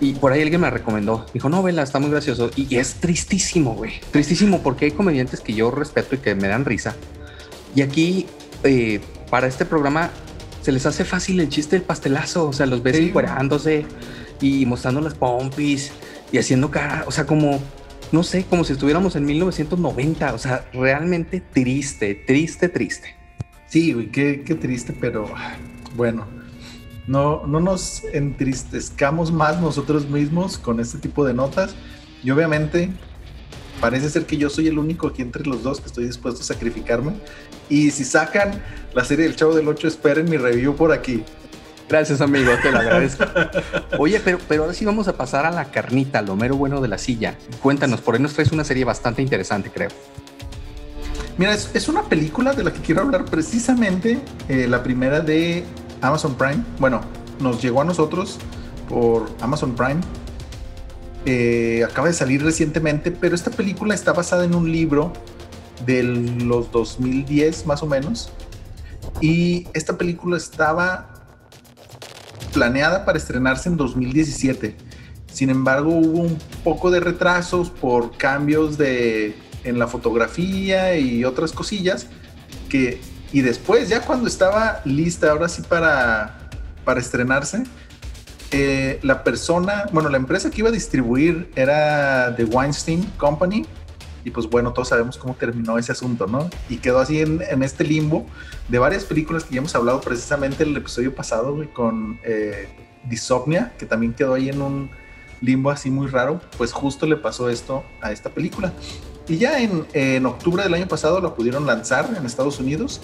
Y 0.00 0.14
por 0.14 0.32
ahí 0.32 0.42
alguien 0.42 0.60
me 0.60 0.70
recomendó. 0.70 1.26
Dijo, 1.34 1.48
no, 1.48 1.62
vela, 1.62 1.82
está 1.82 1.98
muy 1.98 2.10
gracioso. 2.10 2.50
Y 2.56 2.76
es 2.76 2.94
tristísimo, 2.94 3.74
güey. 3.74 4.00
Tristísimo 4.10 4.62
porque 4.62 4.86
hay 4.86 4.90
comediantes 4.92 5.40
que 5.40 5.52
yo 5.52 5.70
respeto 5.70 6.14
y 6.14 6.18
que 6.18 6.34
me 6.34 6.48
dan 6.48 6.64
risa. 6.64 6.94
Y 7.74 7.82
aquí, 7.82 8.26
eh, 8.64 9.00
para 9.30 9.46
este 9.46 9.64
programa, 9.64 10.10
se 10.62 10.72
les 10.72 10.86
hace 10.86 11.04
fácil 11.04 11.40
el 11.40 11.48
chiste 11.48 11.76
del 11.76 11.84
pastelazo. 11.84 12.48
O 12.48 12.52
sea, 12.52 12.66
los 12.66 12.82
ves 12.82 12.96
encuerándose 12.96 13.84
y 14.40 14.64
mostrando 14.64 15.00
las 15.00 15.14
pompis 15.14 15.92
y 16.32 16.38
haciendo 16.38 16.70
cara. 16.70 17.04
O 17.06 17.10
sea, 17.10 17.26
como, 17.26 17.60
no 18.12 18.22
sé, 18.22 18.44
como 18.44 18.64
si 18.64 18.72
estuviéramos 18.72 19.14
en 19.16 19.26
1990. 19.26 20.34
O 20.34 20.38
sea, 20.38 20.64
realmente 20.72 21.40
triste, 21.40 22.14
triste, 22.14 22.68
triste. 22.70 23.14
Sí, 23.66 23.92
güey, 23.92 24.10
qué, 24.10 24.42
qué 24.44 24.54
triste, 24.54 24.94
pero 24.98 25.26
bueno 25.94 26.39
no, 27.06 27.46
no 27.46 27.60
nos 27.60 28.04
entristezcamos 28.12 29.32
más 29.32 29.60
nosotros 29.60 30.08
mismos 30.08 30.58
con 30.58 30.80
este 30.80 30.98
tipo 30.98 31.24
de 31.24 31.34
notas. 31.34 31.74
Y 32.22 32.30
obviamente 32.30 32.90
parece 33.80 34.10
ser 34.10 34.26
que 34.26 34.36
yo 34.36 34.50
soy 34.50 34.68
el 34.68 34.78
único 34.78 35.08
aquí 35.08 35.22
entre 35.22 35.44
los 35.46 35.62
dos 35.62 35.80
que 35.80 35.86
estoy 35.86 36.04
dispuesto 36.04 36.40
a 36.42 36.44
sacrificarme. 36.44 37.14
Y 37.68 37.90
si 37.90 38.04
sacan 38.04 38.62
la 38.94 39.04
serie 39.04 39.24
del 39.24 39.36
Chavo 39.36 39.54
del 39.54 39.68
8, 39.68 39.88
esperen 39.88 40.28
mi 40.28 40.36
review 40.36 40.74
por 40.74 40.92
aquí. 40.92 41.24
Gracias, 41.88 42.20
amigo, 42.20 42.52
te 42.62 42.70
lo 42.70 42.78
agradezco. 42.80 43.24
Oye, 43.98 44.20
pero, 44.24 44.38
pero 44.48 44.62
ahora 44.62 44.74
sí 44.74 44.84
vamos 44.84 45.08
a 45.08 45.16
pasar 45.16 45.46
a 45.46 45.50
la 45.50 45.66
carnita, 45.72 46.22
lo 46.22 46.36
mero 46.36 46.56
bueno 46.56 46.80
de 46.80 46.88
la 46.88 46.98
silla. 46.98 47.36
Cuéntanos, 47.62 48.00
por 48.00 48.14
ahí 48.14 48.20
nos 48.20 48.34
traes 48.34 48.52
una 48.52 48.64
serie 48.64 48.84
bastante 48.84 49.22
interesante, 49.22 49.70
creo. 49.70 49.90
Mira, 51.36 51.54
es, 51.54 51.88
una 51.88 52.02
película 52.02 52.52
de 52.52 52.62
la 52.62 52.72
que 52.72 52.80
quiero 52.80 53.00
hablar 53.00 53.24
precisamente, 53.24 54.20
eh, 54.48 54.66
la 54.68 54.82
primera 54.82 55.20
de 55.20 55.64
Amazon 56.00 56.34
Prime, 56.34 56.64
bueno, 56.78 57.00
nos 57.40 57.62
llegó 57.62 57.80
a 57.80 57.84
nosotros 57.84 58.38
por 58.88 59.30
Amazon 59.40 59.74
Prime. 59.74 60.00
Eh, 61.26 61.84
acaba 61.84 62.08
de 62.08 62.14
salir 62.14 62.42
recientemente, 62.42 63.10
pero 63.10 63.34
esta 63.34 63.50
película 63.50 63.94
está 63.94 64.12
basada 64.12 64.44
en 64.44 64.54
un 64.54 64.70
libro 64.70 65.12
de 65.84 66.02
los 66.02 66.70
2010 66.72 67.66
más 67.66 67.82
o 67.82 67.86
menos. 67.86 68.30
Y 69.20 69.66
esta 69.74 69.98
película 69.98 70.36
estaba 70.36 71.10
planeada 72.52 73.04
para 73.04 73.18
estrenarse 73.18 73.68
en 73.68 73.76
2017. 73.76 74.76
Sin 75.32 75.50
embargo, 75.50 75.90
hubo 75.90 76.20
un 76.20 76.38
poco 76.64 76.90
de 76.90 77.00
retrasos 77.00 77.70
por 77.70 78.16
cambios 78.16 78.76
de, 78.76 79.36
en 79.64 79.78
la 79.78 79.86
fotografía 79.86 80.98
y 80.98 81.24
otras 81.24 81.52
cosillas 81.52 82.06
que 82.68 83.00
y 83.32 83.42
después, 83.42 83.88
ya 83.88 84.02
cuando 84.02 84.26
estaba 84.26 84.80
lista, 84.84 85.30
ahora 85.30 85.48
sí 85.48 85.62
para, 85.62 86.50
para 86.84 87.00
estrenarse, 87.00 87.64
eh, 88.50 88.98
la 89.02 89.22
persona, 89.22 89.86
bueno, 89.92 90.08
la 90.08 90.16
empresa 90.16 90.50
que 90.50 90.60
iba 90.60 90.70
a 90.70 90.72
distribuir 90.72 91.50
era 91.54 92.34
The 92.36 92.44
Weinstein 92.44 93.04
Company. 93.16 93.66
Y 94.22 94.32
pues 94.32 94.46
bueno, 94.50 94.72
todos 94.72 94.88
sabemos 94.88 95.16
cómo 95.16 95.34
terminó 95.34 95.78
ese 95.78 95.92
asunto, 95.92 96.26
¿no? 96.26 96.50
Y 96.68 96.76
quedó 96.76 96.98
así 96.98 97.20
en, 97.20 97.40
en 97.48 97.62
este 97.62 97.84
limbo 97.84 98.26
de 98.68 98.78
varias 98.78 99.04
películas 99.04 99.44
que 99.44 99.54
ya 99.54 99.58
hemos 99.58 99.74
hablado 99.74 100.00
precisamente 100.02 100.62
en 100.62 100.70
el 100.70 100.76
episodio 100.76 101.14
pasado, 101.14 101.54
güey, 101.54 101.68
con 101.68 102.18
eh, 102.22 102.68
Disopnia, 103.04 103.72
que 103.78 103.86
también 103.86 104.12
quedó 104.12 104.34
ahí 104.34 104.50
en 104.50 104.60
un 104.60 104.90
limbo 105.40 105.70
así 105.70 105.90
muy 105.90 106.08
raro. 106.08 106.40
Pues 106.58 106.72
justo 106.72 107.06
le 107.06 107.16
pasó 107.16 107.48
esto 107.48 107.82
a 108.02 108.12
esta 108.12 108.28
película. 108.28 108.72
Y 109.30 109.38
ya 109.38 109.60
en, 109.60 110.26
octubre 110.26 110.64
del 110.64 110.74
año 110.74 110.88
pasado 110.88 111.20
la 111.20 111.32
pudieron 111.36 111.64
lanzar 111.64 112.12
en 112.18 112.26
Estados 112.26 112.58
Unidos 112.58 113.00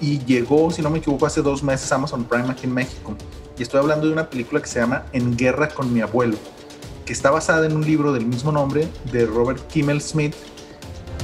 y 0.00 0.18
llegó, 0.24 0.70
si 0.70 0.80
no 0.80 0.88
me 0.88 1.00
equivoco, 1.00 1.26
hace 1.26 1.42
dos 1.42 1.62
meses 1.62 1.92
Amazon 1.92 2.24
Prime 2.24 2.48
aquí 2.48 2.64
en 2.64 2.72
México. 2.72 3.14
Y 3.58 3.62
estoy 3.62 3.80
hablando 3.80 4.06
de 4.06 4.14
una 4.14 4.30
película 4.30 4.62
que 4.62 4.66
se 4.66 4.80
llama 4.80 5.04
En 5.12 5.36
Guerra 5.36 5.68
con 5.68 5.92
mi 5.92 6.00
abuelo, 6.00 6.38
que 7.04 7.12
está 7.12 7.30
basada 7.30 7.66
en 7.66 7.76
un 7.76 7.84
libro 7.84 8.14
del 8.14 8.24
mismo 8.24 8.50
nombre 8.50 8.88
de 9.12 9.26
Robert 9.26 9.66
Kimmel 9.66 10.00
Smith. 10.00 10.34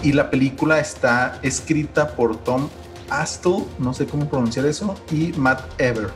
Y 0.02 0.12
la 0.12 0.28
película 0.28 0.80
está 0.80 1.38
escrita 1.42 2.14
por 2.14 2.36
Tom 2.36 2.68
Astle, 3.08 3.64
no 3.78 3.94
sé 3.94 4.04
cómo 4.04 4.28
pronunciar 4.28 4.66
eso, 4.66 4.96
y 5.10 5.32
Matt 5.38 5.62
Ever. 5.80 6.10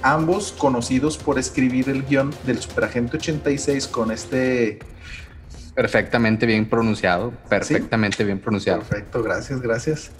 Ambos 0.00 0.52
conocidos 0.52 1.18
por 1.18 1.38
escribir 1.38 1.90
el 1.90 2.06
guion 2.06 2.34
del 2.46 2.58
Superagente 2.58 3.18
86 3.18 3.86
con 3.86 4.10
este 4.10 4.78
Perfectamente 5.74 6.46
bien 6.46 6.68
pronunciado, 6.68 7.32
perfectamente 7.48 8.24
bien 8.24 8.40
pronunciado. 8.40 8.80
Perfecto, 8.80 9.22
gracias, 9.22 9.60
gracias. 9.60 10.10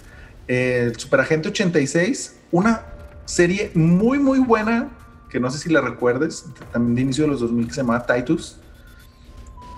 Eh, 0.47 0.91
Superagente 0.97 1.49
86, 1.49 2.39
una 2.51 2.83
serie 3.25 3.71
muy, 3.73 4.19
muy 4.19 4.39
buena, 4.39 4.89
que 5.29 5.39
no 5.39 5.49
sé 5.51 5.59
si 5.59 5.69
la 5.69 5.81
recuerdes, 5.81 6.45
también 6.71 6.95
de 6.95 7.01
inicio 7.01 7.23
de 7.25 7.31
los 7.31 7.41
2000, 7.41 7.67
que 7.67 7.73
se 7.73 7.81
llama 7.81 8.05
Titus. 8.05 8.57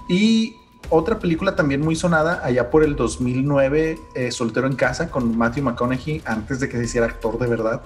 Y 0.07 0.55
otra 0.89 1.19
película 1.19 1.55
también 1.55 1.81
muy 1.81 1.95
sonada, 1.95 2.41
allá 2.43 2.69
por 2.69 2.83
el 2.83 2.95
2009, 2.95 3.99
eh, 4.15 4.31
Soltero 4.31 4.67
en 4.67 4.75
Casa, 4.75 5.09
con 5.09 5.37
Matthew 5.37 5.63
McConaughey, 5.63 6.21
antes 6.25 6.59
de 6.59 6.69
que 6.69 6.77
se 6.77 6.83
hiciera 6.85 7.07
actor 7.07 7.39
de 7.39 7.47
verdad. 7.47 7.81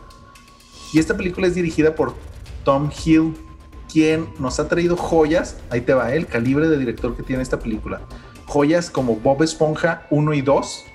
Y 0.94 1.00
esta 1.00 1.16
película 1.16 1.48
es 1.48 1.56
dirigida 1.56 1.96
por 1.96 2.16
Tom 2.64 2.90
Hill, 3.06 3.34
quien 3.92 4.28
nos 4.40 4.60
ha 4.60 4.68
traído 4.68 4.96
joyas, 4.98 5.58
ahí 5.70 5.82
te 5.82 5.94
va 5.94 6.14
el 6.14 6.28
calibre 6.28 6.68
de 6.68 6.78
director 6.78 7.16
que 7.16 7.24
tiene 7.24 7.42
esta 7.42 7.60
película. 7.60 8.02
Joyas 8.46 8.90
como 8.90 9.16
Bob 9.16 9.44
Esponja 9.44 10.08
1 10.10 10.34
y 10.34 10.42
2, 10.42 10.86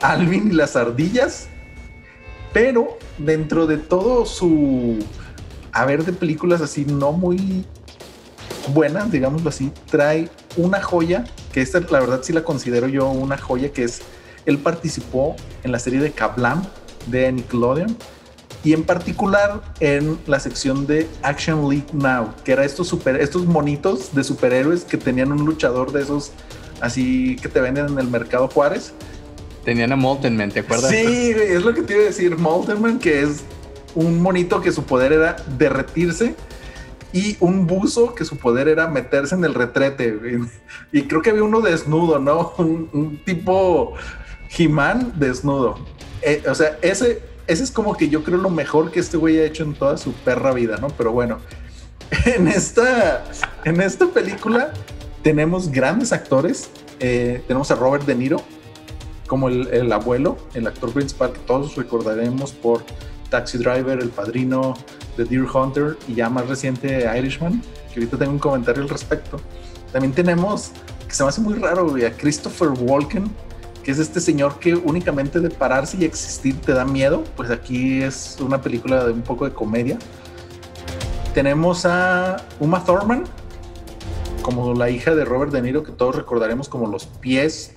Alvin 0.00 0.48
y 0.48 0.52
las 0.52 0.76
ardillas, 0.76 1.48
pero 2.52 2.98
dentro 3.18 3.66
de 3.66 3.78
todo 3.78 4.26
su 4.26 4.98
haber 5.72 6.04
de 6.04 6.12
películas 6.12 6.60
así 6.60 6.84
no 6.84 7.12
muy 7.12 7.64
buenas, 8.74 9.10
digámoslo 9.10 9.48
así, 9.48 9.72
trae 9.90 10.28
una 10.56 10.82
joya 10.82 11.24
que 11.52 11.60
esta 11.60 11.80
la 11.80 12.00
verdad 12.00 12.20
sí 12.22 12.32
la 12.32 12.42
considero 12.42 12.88
yo 12.88 13.08
una 13.10 13.36
joya, 13.36 13.72
que 13.72 13.84
es, 13.84 14.02
él 14.46 14.58
participó 14.58 15.36
en 15.62 15.72
la 15.72 15.78
serie 15.78 16.00
de 16.00 16.12
Kablam 16.12 16.62
de 17.06 17.30
Nickelodeon 17.32 17.96
y 18.62 18.72
en 18.72 18.84
particular 18.84 19.62
en 19.80 20.18
la 20.26 20.38
sección 20.38 20.86
de 20.86 21.08
Action 21.22 21.68
League 21.68 21.86
Now, 21.92 22.34
que 22.44 22.52
era 22.52 22.64
estos, 22.64 22.88
super, 22.88 23.16
estos 23.16 23.46
monitos 23.46 24.14
de 24.14 24.22
superhéroes 24.22 24.84
que 24.84 24.98
tenían 24.98 25.32
un 25.32 25.44
luchador 25.44 25.92
de 25.92 26.02
esos 26.02 26.32
así 26.80 27.36
que 27.36 27.48
te 27.48 27.60
venden 27.60 27.86
en 27.86 27.98
el 27.98 28.08
mercado 28.08 28.48
Juárez. 28.48 28.92
Tenían 29.64 29.92
a 29.92 29.96
Molten 29.96 30.50
¿te 30.50 30.60
acuerdas? 30.60 30.90
Sí, 30.90 31.32
es 31.36 31.62
lo 31.62 31.74
que 31.74 31.82
te 31.82 31.94
iba 31.94 32.02
a 32.02 32.06
decir, 32.06 32.36
Molten 32.36 32.98
que 32.98 33.22
es 33.22 33.44
un 33.94 34.20
monito 34.20 34.60
que 34.60 34.72
su 34.72 34.84
poder 34.84 35.12
era 35.12 35.36
derretirse 35.58 36.34
y 37.12 37.36
un 37.40 37.66
buzo 37.66 38.14
que 38.14 38.24
su 38.24 38.36
poder 38.36 38.68
era 38.68 38.86
meterse 38.88 39.34
en 39.34 39.44
el 39.44 39.54
retrete. 39.54 40.18
Y 40.92 41.02
creo 41.02 41.22
que 41.22 41.30
había 41.30 41.42
uno 41.42 41.60
desnudo, 41.60 42.18
¿no? 42.18 42.52
Un, 42.58 43.20
tipo 43.24 43.94
He-Man 44.56 45.12
desnudo. 45.16 45.78
Eh, 46.22 46.42
o 46.48 46.54
sea, 46.54 46.78
ese, 46.82 47.22
ese 47.50 47.64
es 47.64 47.72
como 47.72 47.96
que 47.96 48.08
yo 48.08 48.22
creo 48.22 48.38
lo 48.38 48.48
mejor 48.48 48.92
que 48.92 49.00
este 49.00 49.16
güey 49.16 49.38
ha 49.40 49.44
hecho 49.44 49.64
en 49.64 49.74
toda 49.74 49.96
su 49.96 50.12
perra 50.12 50.52
vida, 50.52 50.76
¿no? 50.76 50.86
Pero 50.88 51.10
bueno, 51.10 51.38
en 52.24 52.46
esta, 52.46 53.24
en 53.64 53.80
esta 53.80 54.06
película 54.06 54.72
tenemos 55.22 55.68
grandes 55.68 56.12
actores. 56.12 56.70
Eh, 57.00 57.42
tenemos 57.48 57.70
a 57.72 57.74
Robert 57.74 58.04
De 58.04 58.14
Niro 58.14 58.40
como 59.26 59.48
el, 59.48 59.66
el, 59.72 59.92
abuelo, 59.92 60.38
el 60.54 60.66
actor 60.68 60.92
principal 60.92 61.32
que 61.32 61.40
todos 61.40 61.74
recordaremos 61.74 62.52
por 62.52 62.84
Taxi 63.30 63.58
Driver, 63.58 63.98
El 64.00 64.10
Padrino, 64.10 64.74
The 65.16 65.24
Deer 65.24 65.46
Hunter 65.52 65.96
y 66.06 66.14
ya 66.14 66.30
más 66.30 66.48
reciente 66.48 67.08
Irishman, 67.18 67.62
que 67.92 68.00
ahorita 68.00 68.16
tengo 68.16 68.32
un 68.32 68.38
comentario 68.38 68.82
al 68.82 68.88
respecto. 68.88 69.40
También 69.92 70.12
tenemos, 70.12 70.70
que 71.08 71.14
se 71.14 71.24
me 71.24 71.28
hace 71.28 71.40
muy 71.40 71.54
raro, 71.54 71.96
a 71.96 72.10
Christopher 72.10 72.68
Walken, 72.68 73.28
es 73.90 73.98
este 73.98 74.20
señor 74.20 74.58
que 74.58 74.74
únicamente 74.74 75.40
de 75.40 75.50
pararse 75.50 75.96
y 76.00 76.04
existir 76.04 76.60
te 76.60 76.72
da 76.72 76.84
miedo, 76.84 77.24
pues 77.36 77.50
aquí 77.50 78.02
es 78.02 78.36
una 78.40 78.60
película 78.60 79.04
de 79.04 79.12
un 79.12 79.22
poco 79.22 79.44
de 79.44 79.52
comedia. 79.52 79.98
Tenemos 81.34 81.86
a 81.86 82.44
Uma 82.58 82.84
Thurman, 82.84 83.24
como 84.42 84.74
la 84.74 84.90
hija 84.90 85.14
de 85.14 85.24
Robert 85.24 85.52
De 85.52 85.62
Niro, 85.62 85.82
que 85.82 85.92
todos 85.92 86.16
recordaremos 86.16 86.68
como 86.68 86.86
los 86.88 87.06
pies 87.06 87.72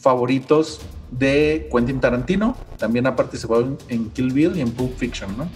favoritos 0.00 0.80
de 1.10 1.68
Quentin 1.72 2.00
Tarantino. 2.00 2.56
También 2.76 3.06
ha 3.06 3.16
participado 3.16 3.78
en, 3.88 4.10
Kill 4.10 4.32
Bill 4.32 4.56
y 4.56 4.60
en 4.60 4.70
Pulp 4.72 4.96
Fiction, 4.96 5.36
¿no? 5.36 5.48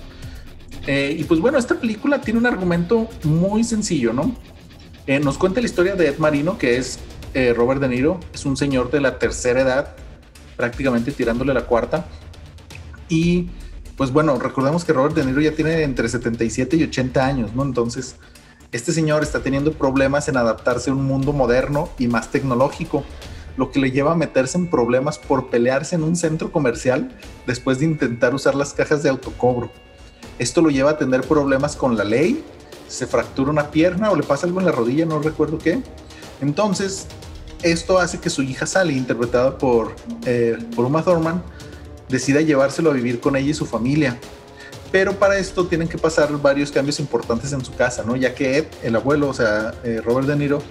Eh, 0.87 1.15
y 1.19 1.25
pues 1.25 1.41
bueno, 1.41 1.59
esta 1.59 1.79
película 1.79 2.21
tiene 2.21 2.41
un 2.41 2.47
argumento 2.47 3.09
muy 3.23 3.63
sencillo, 3.63 4.13
¿no? 4.13 4.35
Eh, 5.07 5.21
nos 5.21 5.39
cuenta 5.39 5.61
la 5.61 5.67
historia 5.67 5.95
de 5.95 6.09
Ed 6.09 6.19
Marino, 6.19 6.59
que 6.59 6.77
es 6.77 6.99
eh, 7.35 7.55
Robert 7.57 7.81
De 7.81 7.89
Niro, 7.89 8.21
es 8.33 8.45
un 8.45 8.57
señor 8.57 8.91
de 8.91 9.01
la 9.01 9.19
tercera 9.19 9.61
edad, 9.61 9.97
prácticamente 10.57 11.13
tirándole 11.13 11.55
la 11.55 11.67
cuarta. 11.67 12.07
Y 13.09 13.49
pues 13.97 14.13
bueno, 14.13 14.39
recordemos 14.39 14.85
que 14.85 14.93
Robert 14.93 15.15
De 15.15 15.25
Niro 15.25 15.41
ya 15.41 15.53
tiene 15.53 15.83
entre 15.83 16.09
77 16.09 16.77
y 16.77 16.85
80 16.85 17.25
años, 17.25 17.55
¿no? 17.55 17.63
Entonces, 17.63 18.17
este 18.73 18.93
señor 18.93 19.23
está 19.23 19.41
teniendo 19.41 19.73
problemas 19.73 20.29
en 20.29 20.37
adaptarse 20.37 20.91
a 20.91 20.95
un 20.95 21.05
mundo 21.05 21.33
moderno 21.33 21.91
y 21.99 22.09
más 22.09 22.31
tecnológico 22.31 23.05
lo 23.57 23.71
que 23.71 23.81
le 23.81 23.91
lleva 23.91 24.13
a 24.13 24.17
meterse 24.17 24.57
en 24.57 24.69
problemas 24.69 25.19
por 25.19 25.49
pelearse 25.49 25.95
en 25.95 26.05
un 26.05 26.17
centro 26.17 26.51
comercial 26.51 27.11
después 27.47 27.79
de 27.79 27.85
intentar 27.85 28.35
usar 28.35 28.55
las 28.55 28.73
cajas 28.73 29.03
de 29.03 29.11
autocobro. 29.11 29.71
Esto 30.39 30.63
lo 30.63 30.71
lleva 30.71 30.93
a 30.93 30.99
tener 30.99 31.21
problemas 31.23 31.77
con 31.77 31.97
la 31.97 32.05
ley, 32.05 32.43
se 32.89 33.07
fractura 33.07 33.51
una 33.51 33.71
pierna 33.71 34.11
o 34.11 34.17
le 34.17 34.23
pasa 34.23 34.47
algo 34.47 34.61
en 34.61 34.67
la 34.67 34.73
rodilla, 34.73 35.05
no 35.05 35.21
recuerdo 35.21 35.59
qué. 35.59 35.83
Entonces, 36.43 37.07
esto 37.63 37.99
hace 37.99 38.19
que 38.19 38.29
su 38.29 38.43
hija 38.43 38.67
Sally, 38.67 38.97
interpretada 38.97 39.57
por, 39.57 39.95
eh, 40.27 40.59
por 40.75 40.85
Uma 40.85 41.03
Thurman, 41.03 41.43
decida 42.09 42.41
llevárselo 42.41 42.91
a 42.91 42.93
vivir 42.93 43.21
con 43.21 43.37
ella 43.37 43.51
y 43.51 43.55
su 43.55 43.65
familia. 43.65 44.19
Pero 44.91 45.15
para 45.19 45.39
esto 45.39 45.67
tienen 45.67 45.89
que 45.89 45.97
pasar 45.97 46.31
varios 46.43 46.71
cambios 46.71 47.01
importantes 47.01 47.53
en 47.53 47.65
su 47.65 47.73
casa, 47.75 48.03
¿no? 48.05 48.17
Ya 48.17 48.35
que 48.35 48.59
Ed, 48.59 48.67
el 48.83 48.97
abuelo, 48.97 49.29
o 49.29 49.35
sea, 49.35 49.73
eh, 49.85 50.03
Robert 50.05 50.27
De 50.27 50.37
Niro, 50.37 50.63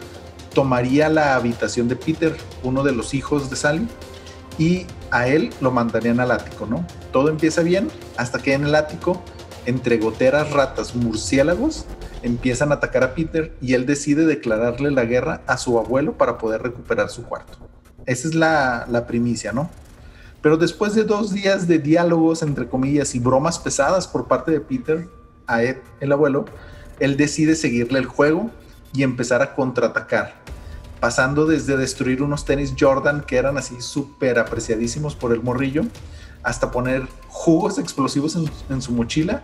tomaría 0.53 1.09
la 1.09 1.35
habitación 1.35 1.87
de 1.87 1.95
Peter, 1.95 2.35
uno 2.63 2.83
de 2.83 2.91
los 2.91 3.13
hijos 3.13 3.49
de 3.49 3.55
Sally, 3.55 3.87
y 4.59 4.85
a 5.09 5.27
él 5.27 5.51
lo 5.61 5.71
mandarían 5.71 6.19
al 6.19 6.31
ático, 6.31 6.65
¿no? 6.65 6.85
Todo 7.13 7.29
empieza 7.29 7.63
bien 7.63 7.87
hasta 8.17 8.39
que 8.39 8.53
en 8.53 8.65
el 8.65 8.75
ático, 8.75 9.23
entre 9.65 9.97
goteras, 9.97 10.51
ratas, 10.51 10.95
murciélagos, 10.95 11.85
empiezan 12.23 12.71
a 12.71 12.75
atacar 12.75 13.03
a 13.03 13.13
Peter 13.13 13.55
y 13.61 13.73
él 13.73 13.85
decide 13.85 14.25
declararle 14.25 14.91
la 14.91 15.05
guerra 15.05 15.41
a 15.47 15.57
su 15.57 15.77
abuelo 15.79 16.17
para 16.17 16.37
poder 16.37 16.61
recuperar 16.61 17.09
su 17.09 17.23
cuarto. 17.23 17.57
Esa 18.05 18.27
es 18.27 18.35
la, 18.35 19.05
primicia, 19.07 19.51
¿no? 19.51 19.69
Pero 20.41 20.57
después 20.57 20.95
de 20.95 21.03
dos 21.03 21.33
días 21.33 21.67
de 21.67 21.79
diálogos, 21.79 22.41
entre 22.41 22.67
comillas, 22.67 23.13
y 23.13 23.19
bromas 23.19 23.59
pesadas 23.59 24.07
por 24.07 24.27
parte 24.27 24.51
de 24.51 24.59
Peter 24.59 25.07
a 25.45 25.63
Ed, 25.63 25.77
el 25.99 26.11
abuelo, 26.11 26.45
él 26.99 27.17
decide 27.17 27.55
seguirle 27.55 27.99
el 27.99 28.05
juego 28.05 28.49
y 28.93 29.03
empezar 29.03 29.41
a 29.41 29.53
contraatacar, 29.53 30.33
pasando 30.99 31.45
desde 31.45 31.77
destruir 31.77 32.23
unos 32.23 32.45
tenis 32.45 32.73
Jordan 32.79 33.21
que 33.21 33.37
eran 33.37 33.57
así 33.57 33.81
súper 33.81 34.39
apreciadísimos 34.39 35.15
por 35.15 35.31
el 35.31 35.41
morrillo, 35.41 35.83
hasta 36.43 36.71
poner 36.71 37.07
jugos 37.27 37.77
explosivos 37.77 38.37
en, 38.69 38.81
su 38.81 38.91
mochila 38.91 39.43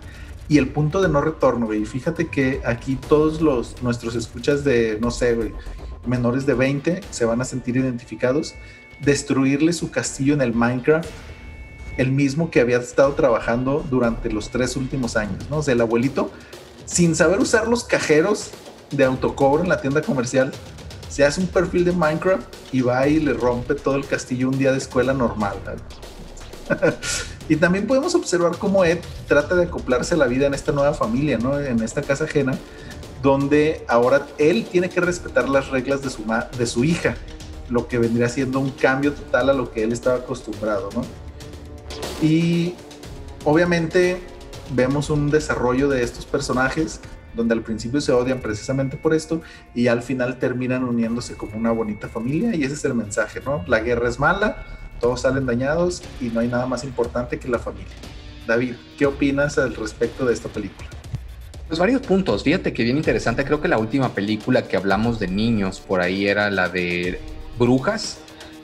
y 0.50 0.58
el 0.58 0.70
punto 0.70 1.02
de 1.02 1.10
no 1.10 1.22
retorno, 1.22 1.66
güey. 1.66 1.86
Fíjate 1.86 2.28
que 2.28 2.62
aquí 2.66 2.96
todos 2.96 3.42
los 3.42 3.82
nuestros 3.82 4.16
escuchas 4.16 4.64
de, 4.64 4.98
no 5.02 5.12
sé, 5.12 5.54
menores 6.06 6.46
de 6.46 6.54
20 6.54 7.02
se 7.10 7.26
van 7.26 7.42
a 7.42 7.46
sentir 7.46 7.78
identificados. 7.78 8.56
Destruirle 9.02 9.74
su 9.74 9.92
castillo 9.92 10.34
en 10.34 10.42
el 10.42 10.54
Minecraft, 10.54 11.10
el 11.98 12.12
mismo 12.12 12.50
que 12.50 12.62
había 12.62 12.78
estado 12.78 13.14
trabajando 13.14 13.86
durante 13.90 14.32
los 14.32 14.50
tres 14.50 14.76
últimos 14.76 15.18
años, 15.18 15.50
¿no? 15.50 15.58
O 15.58 15.70
el 15.70 15.82
abuelito, 15.82 16.32
sin 16.86 17.16
saber 17.16 17.40
usar 17.40 17.68
los 17.68 17.84
cajeros 17.84 18.52
de 18.92 19.04
autocobro 19.04 19.64
en 19.64 19.70
la 19.70 19.82
tienda 19.82 20.02
comercial, 20.02 20.52
se 21.10 21.26
hace 21.26 21.42
un 21.42 21.48
perfil 21.48 21.86
de 21.86 21.92
Minecraft 21.92 22.48
y 22.72 22.82
va 22.82 23.08
y 23.08 23.20
le 23.20 23.34
rompe 23.34 23.76
todo 23.76 23.96
el 23.96 24.06
castillo 24.06 24.50
un 24.50 24.58
día 24.58 24.72
de 24.72 24.78
escuela 24.78 25.14
normal. 25.14 25.56
y 27.50 27.56
también 27.56 27.88
podemos 27.88 28.16
observar 28.16 28.58
cómo 28.58 28.84
Ed 28.84 29.00
trata 29.28 29.56
de 29.56 29.64
acoplarse 29.64 30.18
la 30.18 30.28
vida 30.28 30.48
en 30.48 30.54
esta 30.54 30.72
nueva 30.72 30.94
familia, 30.94 31.38
¿no? 31.38 31.60
en 31.60 31.82
esta 31.82 32.02
casa 32.02 32.26
ajena, 32.26 32.58
donde 33.22 33.84
ahora 33.88 34.28
él 34.38 34.66
tiene 34.72 34.90
que 34.90 35.02
respetar 35.02 35.50
las 35.50 35.70
reglas 35.70 36.02
de 36.02 36.10
su, 36.10 36.24
de 36.58 36.66
su 36.66 36.84
hija, 36.84 37.16
lo 37.70 37.88
que 37.88 37.98
vendría 37.98 38.30
siendo 38.30 38.60
un 38.60 38.72
cambio 38.72 39.14
total 39.14 39.50
a 39.50 39.54
lo 39.54 39.72
que 39.72 39.84
él 39.84 39.92
estaba 39.92 40.18
acostumbrado. 40.18 40.90
¿no? 40.96 41.04
Y 42.22 42.76
obviamente 43.44 44.22
vemos 44.74 45.10
un 45.10 45.30
desarrollo 45.30 45.88
de 45.88 46.04
estos 46.04 46.26
personajes 46.26 47.00
donde 47.38 47.54
al 47.54 47.62
principio 47.62 48.02
se 48.02 48.12
odian 48.12 48.40
precisamente 48.40 48.98
por 48.98 49.14
esto 49.14 49.42
y 49.74 49.88
al 49.88 50.02
final 50.02 50.40
terminan 50.40 50.84
uniéndose 50.84 51.36
como 51.36 51.56
una 51.56 51.72
bonita 51.72 52.10
familia 52.10 52.56
y 52.56 52.64
ese 52.64 52.74
es 52.74 52.84
el 52.84 52.96
mensaje, 52.96 53.42
¿no? 53.46 53.64
La 53.68 53.80
guerra 53.80 54.10
es 54.10 54.20
mala, 54.20 54.66
todos 55.00 55.22
salen 55.22 55.46
dañados 55.46 56.02
y 56.22 56.26
no 56.26 56.40
hay 56.40 56.48
nada 56.48 56.66
más 56.66 56.84
importante 56.84 57.40
que 57.40 57.48
la 57.48 57.60
familia. 57.60 57.94
David, 58.46 58.76
¿qué 58.98 59.06
opinas 59.06 59.58
al 59.58 59.76
respecto 59.76 60.26
de 60.26 60.34
esta 60.34 60.50
película? 60.50 60.88
Pues 61.68 61.80
varios 61.80 62.02
puntos, 62.02 62.44
fíjate 62.44 62.72
que 62.72 62.84
bien 62.84 62.96
interesante, 62.96 63.44
creo 63.44 63.60
que 63.60 63.68
la 63.68 63.78
última 63.78 64.14
película 64.14 64.64
que 64.68 64.78
hablamos 64.78 65.20
de 65.20 65.28
niños 65.28 65.82
por 65.82 66.00
ahí 66.00 66.26
era 66.26 66.50
la 66.50 66.70
de 66.70 67.20
Brujas, 67.60 68.20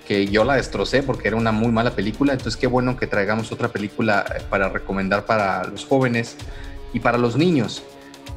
que 0.08 0.28
yo 0.28 0.46
la 0.46 0.56
destrocé 0.56 1.04
porque 1.04 1.28
era 1.28 1.38
una 1.38 1.52
muy 1.52 1.72
mala 1.72 1.92
película, 1.92 2.32
entonces 2.32 2.56
qué 2.56 2.68
bueno 2.68 2.96
que 2.96 3.08
traigamos 3.08 3.52
otra 3.52 3.68
película 3.68 4.24
para 4.50 4.70
recomendar 4.70 5.26
para 5.26 5.66
los 5.66 5.86
jóvenes 5.86 6.38
y 6.94 7.02
para 7.02 7.18
los 7.18 7.36
niños. 7.36 7.84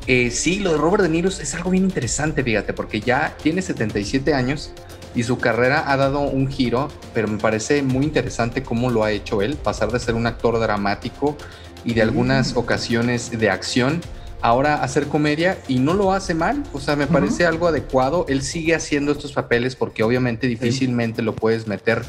Eh, 0.08 0.30
sí, 0.30 0.60
lo 0.60 0.72
de 0.72 0.78
Robert 0.78 1.02
De 1.02 1.08
Niro 1.08 1.28
es 1.28 1.54
algo 1.54 1.70
bien 1.70 1.84
interesante, 1.84 2.42
fíjate, 2.42 2.72
porque 2.72 3.00
ya 3.00 3.36
tiene 3.42 3.62
77 3.62 4.34
años 4.34 4.72
y 5.16 5.22
su 5.22 5.38
carrera 5.38 5.90
ha 5.90 5.96
dado 5.96 6.20
un 6.20 6.48
giro, 6.48 6.88
pero 7.14 7.26
me 7.26 7.38
parece 7.38 7.82
muy 7.82 8.04
interesante 8.04 8.62
cómo 8.62 8.90
lo 8.90 9.02
ha 9.02 9.10
hecho 9.10 9.42
él, 9.42 9.56
pasar 9.56 9.90
de 9.90 9.98
ser 9.98 10.14
un 10.14 10.26
actor 10.26 10.60
dramático 10.60 11.36
y 11.84 11.94
de 11.94 12.02
algunas 12.02 12.54
mm. 12.54 12.58
ocasiones 12.58 13.30
de 13.36 13.48
acción, 13.50 14.02
ahora 14.42 14.82
hacer 14.82 15.06
comedia 15.06 15.58
y 15.66 15.78
no 15.78 15.94
lo 15.94 16.12
hace 16.12 16.34
mal, 16.34 16.62
o 16.74 16.80
sea, 16.80 16.94
me 16.96 17.06
parece 17.06 17.46
algo 17.46 17.66
adecuado, 17.66 18.26
él 18.28 18.42
sigue 18.42 18.74
haciendo 18.74 19.12
estos 19.12 19.32
papeles 19.32 19.74
porque 19.74 20.02
obviamente 20.02 20.46
difícilmente 20.46 21.22
lo 21.22 21.34
puedes 21.34 21.66
meter 21.66 22.02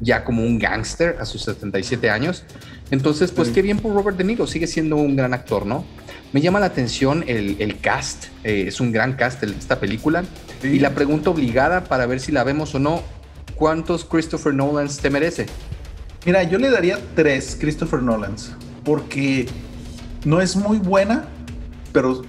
ya 0.00 0.24
como 0.24 0.42
un 0.42 0.58
gángster 0.58 1.16
a 1.20 1.26
sus 1.26 1.42
77 1.42 2.08
años, 2.10 2.44
entonces 2.92 3.32
pues 3.32 3.48
qué 3.48 3.60
bien 3.60 3.78
por 3.78 3.92
Robert 3.92 4.16
De 4.16 4.24
Niro, 4.24 4.46
sigue 4.46 4.68
siendo 4.68 4.96
un 4.96 5.16
gran 5.16 5.34
actor, 5.34 5.66
¿no? 5.66 5.84
Me 6.32 6.40
llama 6.40 6.60
la 6.60 6.66
atención 6.66 7.24
el, 7.26 7.78
cast, 7.80 8.26
eh, 8.42 8.64
es 8.66 8.80
un 8.80 8.90
gran 8.90 9.14
cast 9.14 9.42
de 9.42 9.52
esta 9.54 9.78
película. 9.78 10.24
Y 10.62 10.78
la 10.78 10.94
pregunta 10.94 11.28
obligada 11.28 11.84
para 11.84 12.06
ver 12.06 12.20
si 12.20 12.32
la 12.32 12.42
vemos 12.42 12.74
o 12.74 12.78
no, 12.78 13.02
¿cuántos 13.54 14.06
Christopher 14.06 14.54
Nolans 14.54 14.98
te 14.98 15.10
merece? 15.10 15.46
Mira, 16.24 16.42
yo 16.44 16.58
le 16.58 16.70
daría 16.70 16.98
tres 17.14 17.56
Christopher 17.60 18.02
Nolans, 18.02 18.52
porque 18.82 19.46
no 20.24 20.40
es 20.40 20.56
muy 20.56 20.78
buena, 20.78 21.26
pero 21.92 22.22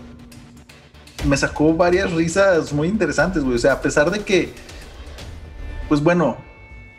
me 1.25 1.37
sacó 1.37 1.73
varias 1.73 2.11
risas 2.11 2.73
muy 2.73 2.89
interesantes, 2.89 3.43
güey. 3.43 3.55
O 3.55 3.59
sea, 3.59 3.73
a 3.73 3.81
pesar 3.81 4.11
de 4.11 4.19
que 4.19 4.51
Pues 5.87 6.01
bueno, 6.01 6.37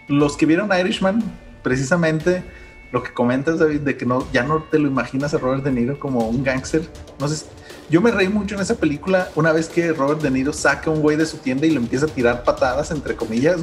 los 0.09 0.37
que 0.37 0.47
vieron 0.47 0.71
Irishman, 0.79 1.23
precisamente 1.63 2.45
lo 2.95 3.03
que 3.03 3.13
comentas, 3.13 3.59
David, 3.59 3.81
de 3.81 3.97
que 3.97 4.07
no, 4.07 4.25
ya 4.33 4.45
no 4.45 4.63
te 4.71 4.79
lo 4.79 4.87
imaginas 4.87 5.35
a 5.35 5.39
Robert 5.39 5.65
De 5.65 5.73
Niro 5.73 5.99
como 5.99 6.29
un 6.29 6.45
gángster. 6.45 6.89
No 7.19 7.27
sé, 7.27 7.45
yo 7.91 8.01
me 8.01 8.13
reí 8.13 8.29
mucho 8.29 8.55
en 8.55 8.61
esa 8.61 8.77
película 8.77 9.31
una 9.35 9.51
vez 9.51 9.69
que 9.69 9.93
Robert 9.93 10.23
De 10.23 10.31
Niro 10.31 10.53
saca 10.53 10.91
un 10.91 11.01
güey 11.01 11.17
de 11.17 11.27
su 11.27 11.39
tienda 11.39 11.67
y 11.67 11.71
le 11.71 11.79
empieza 11.79 12.07
a 12.07 12.09
tirar 12.09 12.45
patadas, 12.45 12.93
entre 12.93 13.17
comillas. 13.17 13.63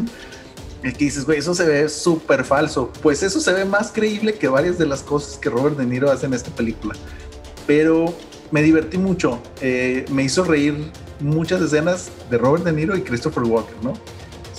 Y 0.84 0.92
que 0.92 1.06
dices, 1.06 1.26
güey, 1.26 1.40
eso 1.40 1.56
se 1.56 1.64
ve 1.64 1.88
súper 1.88 2.44
falso. 2.44 2.92
Pues 3.02 3.24
eso 3.24 3.40
se 3.40 3.54
ve 3.54 3.64
más 3.64 3.94
creíble 3.94 4.34
que 4.34 4.50
varias 4.50 4.78
de 4.78 4.86
las 4.86 5.02
cosas 5.02 5.38
que 5.38 5.50
Robert 5.50 5.78
De 5.78 5.86
Niro 5.86 6.12
hace 6.12 6.26
en 6.26 6.34
esta 6.34 6.52
película. 6.52 6.94
Pero 7.66 8.14
me 8.52 8.62
divertí 8.62 8.98
mucho. 8.98 9.42
Eh, 9.62 10.04
me 10.12 10.24
hizo 10.24 10.44
reír 10.44 10.92
muchas 11.22 11.62
escenas 11.62 12.12
de 12.30 12.38
Robert 12.38 12.66
De 12.66 12.74
Niro 12.74 12.98
y 12.98 13.02
Christopher 13.02 13.44
Walker, 13.44 13.78
¿no? 13.82 13.94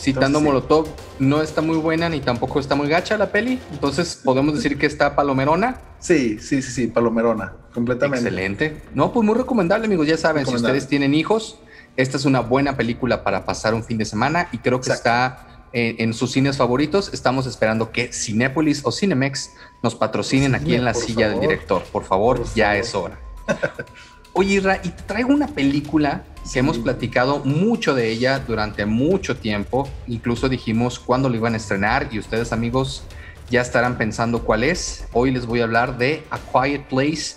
Citando 0.02 0.40
Molotov, 0.40 0.88
no 1.20 1.42
está 1.42 1.62
muy 1.62 1.76
buena 1.76 2.08
ni 2.08 2.18
tampoco 2.18 2.58
está 2.58 2.74
muy 2.74 2.88
gacha 2.88 3.16
la 3.16 3.30
peli. 3.30 3.60
Entonces, 3.70 4.20
¿podemos 4.24 4.52
decir 4.52 4.76
que 4.76 4.86
está 4.86 5.14
palomerona? 5.14 5.80
Sí, 6.00 6.40
sí, 6.40 6.60
sí, 6.60 6.72
sí, 6.72 6.86
palomerona, 6.88 7.52
completamente. 7.72 8.26
Excelente. 8.26 8.82
No, 8.94 9.12
pues 9.12 9.24
muy 9.24 9.36
recomendable, 9.36 9.86
amigos. 9.86 10.08
Ya 10.08 10.16
saben, 10.16 10.44
si 10.44 10.56
ustedes 10.56 10.88
tienen 10.88 11.14
hijos, 11.14 11.60
esta 11.96 12.16
es 12.16 12.24
una 12.24 12.40
buena 12.40 12.76
película 12.76 13.22
para 13.22 13.44
pasar 13.44 13.74
un 13.74 13.84
fin 13.84 13.96
de 13.96 14.04
semana 14.04 14.48
y 14.50 14.58
creo 14.58 14.80
que 14.80 14.90
está 14.90 15.68
en, 15.72 16.12
sus 16.14 16.32
cines 16.32 16.56
favoritos. 16.56 17.14
Estamos 17.14 17.46
esperando 17.46 17.92
que 17.92 18.12
Cinépolis 18.12 18.80
o 18.84 18.90
Cinemex 18.90 19.52
nos 19.84 19.94
patrocinen 19.94 20.56
aquí 20.56 20.74
en 20.74 20.84
la 20.84 20.94
silla 20.94 21.28
del 21.28 21.38
director. 21.38 21.84
Por 21.92 22.02
favor, 22.02 22.42
ya 22.56 22.76
es 22.76 22.92
hora. 22.96 23.20
Oye, 24.32 24.58
Ra, 24.58 24.80
y 24.82 24.88
traigo 24.88 25.32
una 25.32 25.46
película 25.46 26.24
que 26.50 26.58
hemos 26.58 26.78
platicado 26.78 27.40
mucho 27.44 27.94
de 27.94 28.10
ella 28.10 28.40
durante 28.40 28.84
mucho 28.86 29.36
tiempo. 29.36 29.88
Incluso 30.08 30.48
dijimos 30.48 30.98
cuándo 30.98 31.28
lo 31.28 31.36
iban 31.36 31.54
a 31.54 31.56
estrenar 31.56 32.08
y 32.10 32.18
ustedes, 32.18 32.52
amigos, 32.52 33.04
ya 33.50 33.60
estarán 33.60 33.96
pensando 33.98 34.42
cuál 34.42 34.64
es. 34.64 35.06
Hoy 35.12 35.30
les 35.30 35.46
voy 35.46 35.60
a 35.60 35.64
hablar 35.64 35.98
de 35.98 36.22
A 36.30 36.38
Quiet 36.38 36.84
Place 36.88 37.36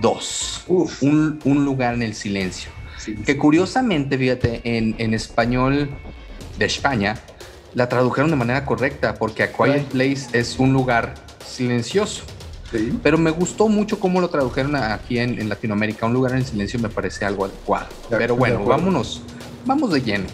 2, 0.00 0.64
un, 1.00 1.64
lugar 1.64 1.94
en 1.94 2.02
el 2.02 2.14
silencio. 2.14 2.70
que 3.24 3.36
curiosamente, 3.36 4.18
fíjate, 4.18 4.60
en, 4.64 4.94
en, 4.98 5.14
español 5.14 5.88
de 6.58 6.64
España 6.66 7.16
la 7.74 7.88
tradujeron 7.88 8.30
de 8.30 8.36
manera 8.36 8.64
correcta 8.64 9.14
porque 9.14 9.42
A 9.42 9.52
Quiet 9.52 9.84
Place 9.86 10.26
es 10.32 10.58
un 10.58 10.72
lugar 10.72 11.14
silencioso. 11.44 12.24
Pero 13.02 13.18
me 13.18 13.30
gustó 13.30 13.68
mucho 13.68 13.98
cómo 13.98 14.20
lo 14.20 14.28
tradujeron 14.28 14.76
aquí 14.76 15.18
en, 15.18 15.48
Latinoamérica. 15.48 16.06
Un 16.06 16.14
lugar 16.14 16.34
en 16.34 16.44
silencio 16.44 16.78
me 16.80 16.88
parece 16.88 17.24
algo 17.24 17.44
adecuado. 17.44 17.86
Pero 18.10 18.36
bueno, 18.36 18.64
vámonos, 18.64 19.22
vamos 19.64 19.92
de 19.92 20.02
lleno. 20.02 20.26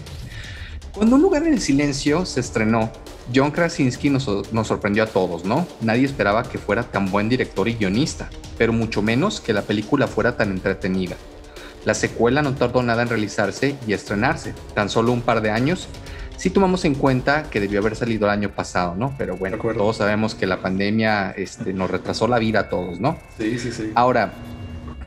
Cuando 0.92 1.16
Un 1.16 1.22
lugar 1.22 1.46
en 1.46 1.54
el 1.54 1.60
silencio 1.60 2.26
se 2.26 2.40
estrenó, 2.40 2.90
John 3.34 3.50
Krasinski 3.50 4.10
nos, 4.10 4.52
nos, 4.52 4.66
sorprendió 4.66 5.04
a 5.04 5.06
todos, 5.06 5.44
¿no? 5.44 5.66
Nadie 5.80 6.04
esperaba 6.04 6.42
que 6.42 6.58
fuera 6.58 6.82
tan 6.82 7.10
buen 7.10 7.28
director 7.28 7.68
y 7.68 7.74
guionista, 7.74 8.28
pero 8.58 8.72
mucho 8.72 9.00
menos 9.00 9.40
que 9.40 9.52
la 9.52 9.62
película 9.62 10.06
fuera 10.06 10.36
tan 10.36 10.50
entretenida. 10.50 11.16
La 11.84 11.94
secuela 11.94 12.42
no 12.42 12.54
tardó 12.54 12.82
nada 12.82 13.02
en 13.02 13.08
realizarse 13.08 13.76
y 13.86 13.92
estrenarse, 13.92 14.54
tan 14.74 14.88
solo 14.88 15.12
un 15.12 15.22
par 15.22 15.40
de 15.40 15.50
años 15.50 15.88
si 16.42 16.50
tomamos 16.50 16.84
en 16.84 16.96
cuenta 16.96 17.44
que 17.44 17.60
debió 17.60 17.78
haber 17.78 17.94
salido 17.94 18.26
el 18.26 18.32
año 18.32 18.50
pasado, 18.50 18.96
¿no? 18.96 19.14
Pero 19.16 19.36
bueno, 19.36 19.58
todos 19.58 19.98
sabemos 19.98 20.34
que 20.34 20.44
la 20.44 20.60
pandemia 20.60 21.30
este, 21.36 21.72
nos 21.72 21.88
retrasó 21.88 22.26
la 22.26 22.40
vida 22.40 22.58
a 22.58 22.68
todos, 22.68 22.98
¿no? 22.98 23.16
Sí, 23.38 23.60
sí, 23.60 23.70
sí. 23.70 23.92
Ahora, 23.94 24.32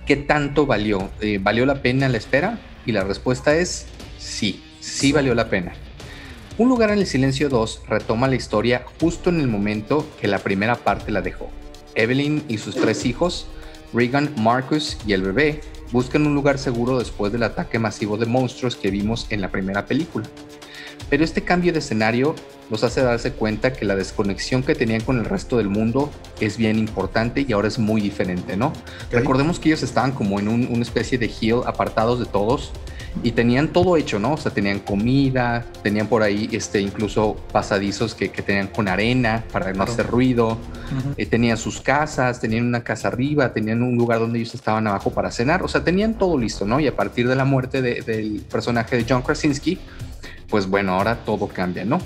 ¿qué 0.06 0.16
tanto 0.16 0.66
valió? 0.66 1.10
Eh, 1.20 1.38
¿Valió 1.44 1.66
la 1.66 1.82
pena 1.82 2.08
la 2.08 2.16
espera? 2.16 2.58
Y 2.86 2.94
la 2.94 3.04
respuesta 3.04 3.54
es 3.54 3.86
sí, 4.18 4.64
sí 4.80 5.12
valió 5.12 5.36
la 5.36 5.50
pena. 5.50 5.74
Un 6.58 6.70
lugar 6.70 6.92
en 6.92 7.00
el 7.00 7.06
silencio 7.06 7.50
2 7.50 7.82
retoma 7.90 8.30
la 8.30 8.36
historia 8.36 8.86
justo 9.02 9.30
en 9.30 9.42
el 9.42 9.50
momento 9.50 10.08
que 10.22 10.30
la 10.30 10.40
primera 10.40 10.78
parte 10.78 11.12
la 11.12 11.22
dejó. 11.22 11.50
Evelyn 11.96 12.46
y 12.48 12.60
sus 12.60 12.76
tres 12.76 13.06
hijos, 13.06 13.48
Regan, 13.94 14.34
Marcus 14.38 14.98
y 15.06 15.12
el 15.12 15.22
bebé, 15.22 15.60
buscan 15.92 16.26
un 16.26 16.34
lugar 16.34 16.58
seguro 16.60 16.98
después 16.98 17.34
del 17.34 17.44
ataque 17.44 17.78
masivo 17.78 18.16
de 18.16 18.26
monstruos 18.26 18.78
que 18.78 18.90
vimos 18.90 19.28
en 19.32 19.42
la 19.42 19.52
primera 19.52 19.86
película. 19.86 20.26
Pero 21.10 21.24
este 21.24 21.42
cambio 21.42 21.72
de 21.74 21.80
escenario 21.80 22.36
nos 22.70 22.84
hace 22.84 23.02
darse 23.02 23.32
cuenta 23.32 23.74
que 23.74 23.86
la 23.86 23.96
desconexión 23.96 24.64
que 24.64 24.76
tenían 24.76 25.02
con 25.02 25.20
el 25.20 25.26
resto 25.26 25.58
del 25.58 25.70
mundo 25.70 26.10
es 26.40 26.58
bien 26.58 26.80
importante 26.80 27.46
y 27.48 27.54
ahora 27.54 27.68
es 27.68 27.78
muy 27.78 28.02
diferente, 28.02 28.58
¿no? 28.58 28.74
Recordemos 29.12 29.60
que 29.60 29.70
ellos 29.70 29.84
estaban 29.84 30.12
como 30.12 30.40
en 30.40 30.48
una 30.48 30.82
especie 30.82 31.18
de 31.18 31.32
hill 31.40 31.62
apartados 31.66 32.20
de 32.20 32.26
todos 32.26 32.72
y 33.24 33.32
tenían 33.32 33.70
todo 33.70 33.98
hecho, 33.98 34.20
¿no? 34.20 34.34
O 34.34 34.38
sea, 34.38 34.52
tenían 34.52 34.80
comida, 34.80 35.66
tenían 35.84 36.08
por 36.08 36.22
ahí 36.22 36.50
este, 36.52 36.82
incluso 36.82 37.36
pasadizos 37.52 38.14
que, 38.14 38.30
tenían 38.30 38.68
con 38.68 38.88
arena 38.88 39.44
para 39.52 39.72
no 39.74 39.84
hacer 39.84 40.08
ruido, 40.08 40.58
eh, 41.18 41.26
tenían 41.26 41.58
sus 41.58 41.82
casas, 41.82 42.40
tenían 42.40 42.66
una 42.66 42.84
casa 42.84 43.08
arriba, 43.08 43.54
tenían 43.54 43.82
un 43.82 43.96
lugar 43.96 44.20
donde 44.20 44.40
ellos 44.40 44.54
estaban 44.54 44.86
abajo 44.88 45.12
para 45.12 45.32
cenar, 45.32 45.64
o 45.64 45.68
sea, 45.68 45.84
tenían 45.84 46.16
todo 46.16 46.38
listo, 46.38 46.66
¿no? 46.66 46.80
Y 46.80 46.88
a 46.88 46.96
partir 46.96 47.28
de 47.28 47.36
la 47.36 47.46
muerte 47.46 47.82
del 47.82 48.44
personaje 48.50 48.98
de 48.98 49.06
John 49.08 49.22
Krasinski, 49.22 49.80
pues 50.48 50.68
bueno, 50.68 50.94
ahora 50.94 51.24
todo 51.26 51.48
cambia, 51.48 51.86
¿no? 51.86 52.00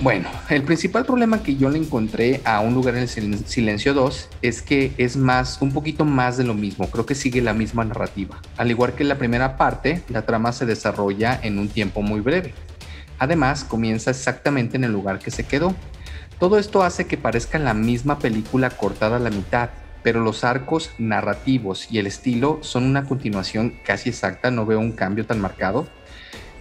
Bueno, 0.00 0.28
el 0.48 0.62
principal 0.62 1.04
problema 1.04 1.42
que 1.42 1.56
yo 1.56 1.70
le 1.70 1.78
encontré 1.78 2.40
a 2.44 2.60
un 2.60 2.72
lugar 2.72 2.94
en 2.94 3.02
el 3.02 3.08
Silencio 3.08 3.94
2 3.94 4.28
es 4.42 4.62
que 4.62 4.92
es 4.96 5.16
más, 5.16 5.60
un 5.60 5.72
poquito 5.72 6.04
más 6.04 6.36
de 6.36 6.44
lo 6.44 6.54
mismo, 6.54 6.88
creo 6.88 7.04
que 7.04 7.16
sigue 7.16 7.42
la 7.42 7.52
misma 7.52 7.84
narrativa. 7.84 8.40
Al 8.56 8.70
igual 8.70 8.92
que 8.92 9.02
la 9.02 9.18
primera 9.18 9.56
parte, 9.56 10.04
la 10.08 10.22
trama 10.22 10.52
se 10.52 10.66
desarrolla 10.66 11.40
en 11.42 11.58
un 11.58 11.68
tiempo 11.68 12.00
muy 12.00 12.20
breve. 12.20 12.54
Además, 13.18 13.64
comienza 13.64 14.12
exactamente 14.12 14.76
en 14.76 14.84
el 14.84 14.92
lugar 14.92 15.18
que 15.18 15.32
se 15.32 15.44
quedó. 15.44 15.74
Todo 16.38 16.58
esto 16.58 16.84
hace 16.84 17.08
que 17.08 17.16
parezca 17.16 17.58
la 17.58 17.74
misma 17.74 18.20
película 18.20 18.70
cortada 18.70 19.16
a 19.16 19.20
la 19.20 19.30
mitad, 19.30 19.70
pero 20.04 20.20
los 20.20 20.44
arcos 20.44 20.92
narrativos 20.98 21.90
y 21.90 21.98
el 21.98 22.06
estilo 22.06 22.60
son 22.62 22.84
una 22.84 23.04
continuación 23.04 23.74
casi 23.84 24.10
exacta, 24.10 24.52
no 24.52 24.64
veo 24.64 24.78
un 24.78 24.92
cambio 24.92 25.26
tan 25.26 25.40
marcado. 25.40 25.88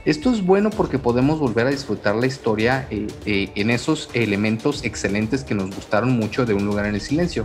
Esto 0.07 0.31
es 0.31 0.45
bueno 0.45 0.69
porque 0.69 0.99
podemos 0.99 1.37
volver 1.37 1.67
a 1.67 1.69
disfrutar 1.69 2.15
la 2.15 2.27
historia 2.27 2.87
eh, 2.89 3.07
eh, 3.25 3.51
en 3.55 3.69
esos 3.69 4.09
elementos 4.13 4.85
excelentes 4.85 5.43
que 5.43 5.53
nos 5.53 5.75
gustaron 5.75 6.11
mucho 6.11 6.45
de 6.45 6.53
Un 6.53 6.65
lugar 6.65 6.85
en 6.85 6.95
el 6.95 7.01
silencio. 7.01 7.43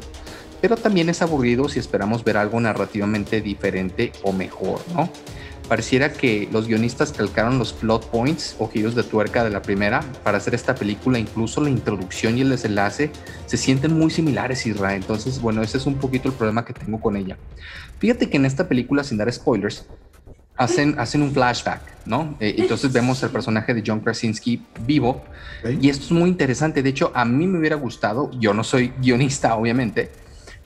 Pero 0.60 0.76
también 0.76 1.08
es 1.08 1.22
aburrido 1.22 1.68
si 1.68 1.80
esperamos 1.80 2.22
ver 2.22 2.36
algo 2.36 2.60
narrativamente 2.60 3.40
diferente 3.40 4.12
o 4.22 4.32
mejor, 4.32 4.78
¿no? 4.94 5.10
Pareciera 5.68 6.12
que 6.12 6.48
los 6.52 6.68
guionistas 6.68 7.10
calcaron 7.10 7.58
los 7.58 7.72
plot 7.72 8.08
points 8.10 8.54
o 8.60 8.68
giros 8.68 8.94
de 8.94 9.02
tuerca 9.02 9.42
de 9.42 9.50
la 9.50 9.60
primera 9.60 10.00
para 10.22 10.38
hacer 10.38 10.54
esta 10.54 10.76
película, 10.76 11.18
incluso 11.18 11.60
la 11.60 11.70
introducción 11.70 12.38
y 12.38 12.42
el 12.42 12.50
desenlace 12.50 13.10
se 13.46 13.56
sienten 13.56 13.98
muy 13.98 14.12
similares, 14.12 14.66
Israel. 14.66 15.02
Entonces, 15.02 15.40
bueno, 15.40 15.62
ese 15.62 15.78
es 15.78 15.86
un 15.86 15.96
poquito 15.96 16.28
el 16.28 16.34
problema 16.34 16.64
que 16.64 16.74
tengo 16.74 17.00
con 17.00 17.16
ella. 17.16 17.36
Fíjate 17.98 18.30
que 18.30 18.36
en 18.36 18.46
esta 18.46 18.68
película, 18.68 19.02
sin 19.02 19.18
dar 19.18 19.32
spoilers, 19.32 19.84
hacen, 20.56 20.98
hacen 20.98 21.22
un 21.22 21.32
flashback, 21.32 21.80
¿no? 22.06 22.36
Eh, 22.40 22.54
entonces 22.58 22.92
vemos 22.92 23.22
el 23.22 23.30
personaje 23.30 23.74
de 23.74 23.82
John 23.86 24.00
Krasinski 24.00 24.62
vivo 24.86 25.24
y 25.80 25.88
esto 25.88 26.06
es 26.06 26.12
muy 26.12 26.28
interesante. 26.28 26.82
De 26.82 26.90
hecho, 26.90 27.12
a 27.14 27.24
mí 27.24 27.46
me 27.46 27.58
hubiera 27.58 27.76
gustado, 27.76 28.30
yo 28.38 28.54
no 28.54 28.64
soy 28.64 28.92
guionista, 29.00 29.54
obviamente, 29.56 30.10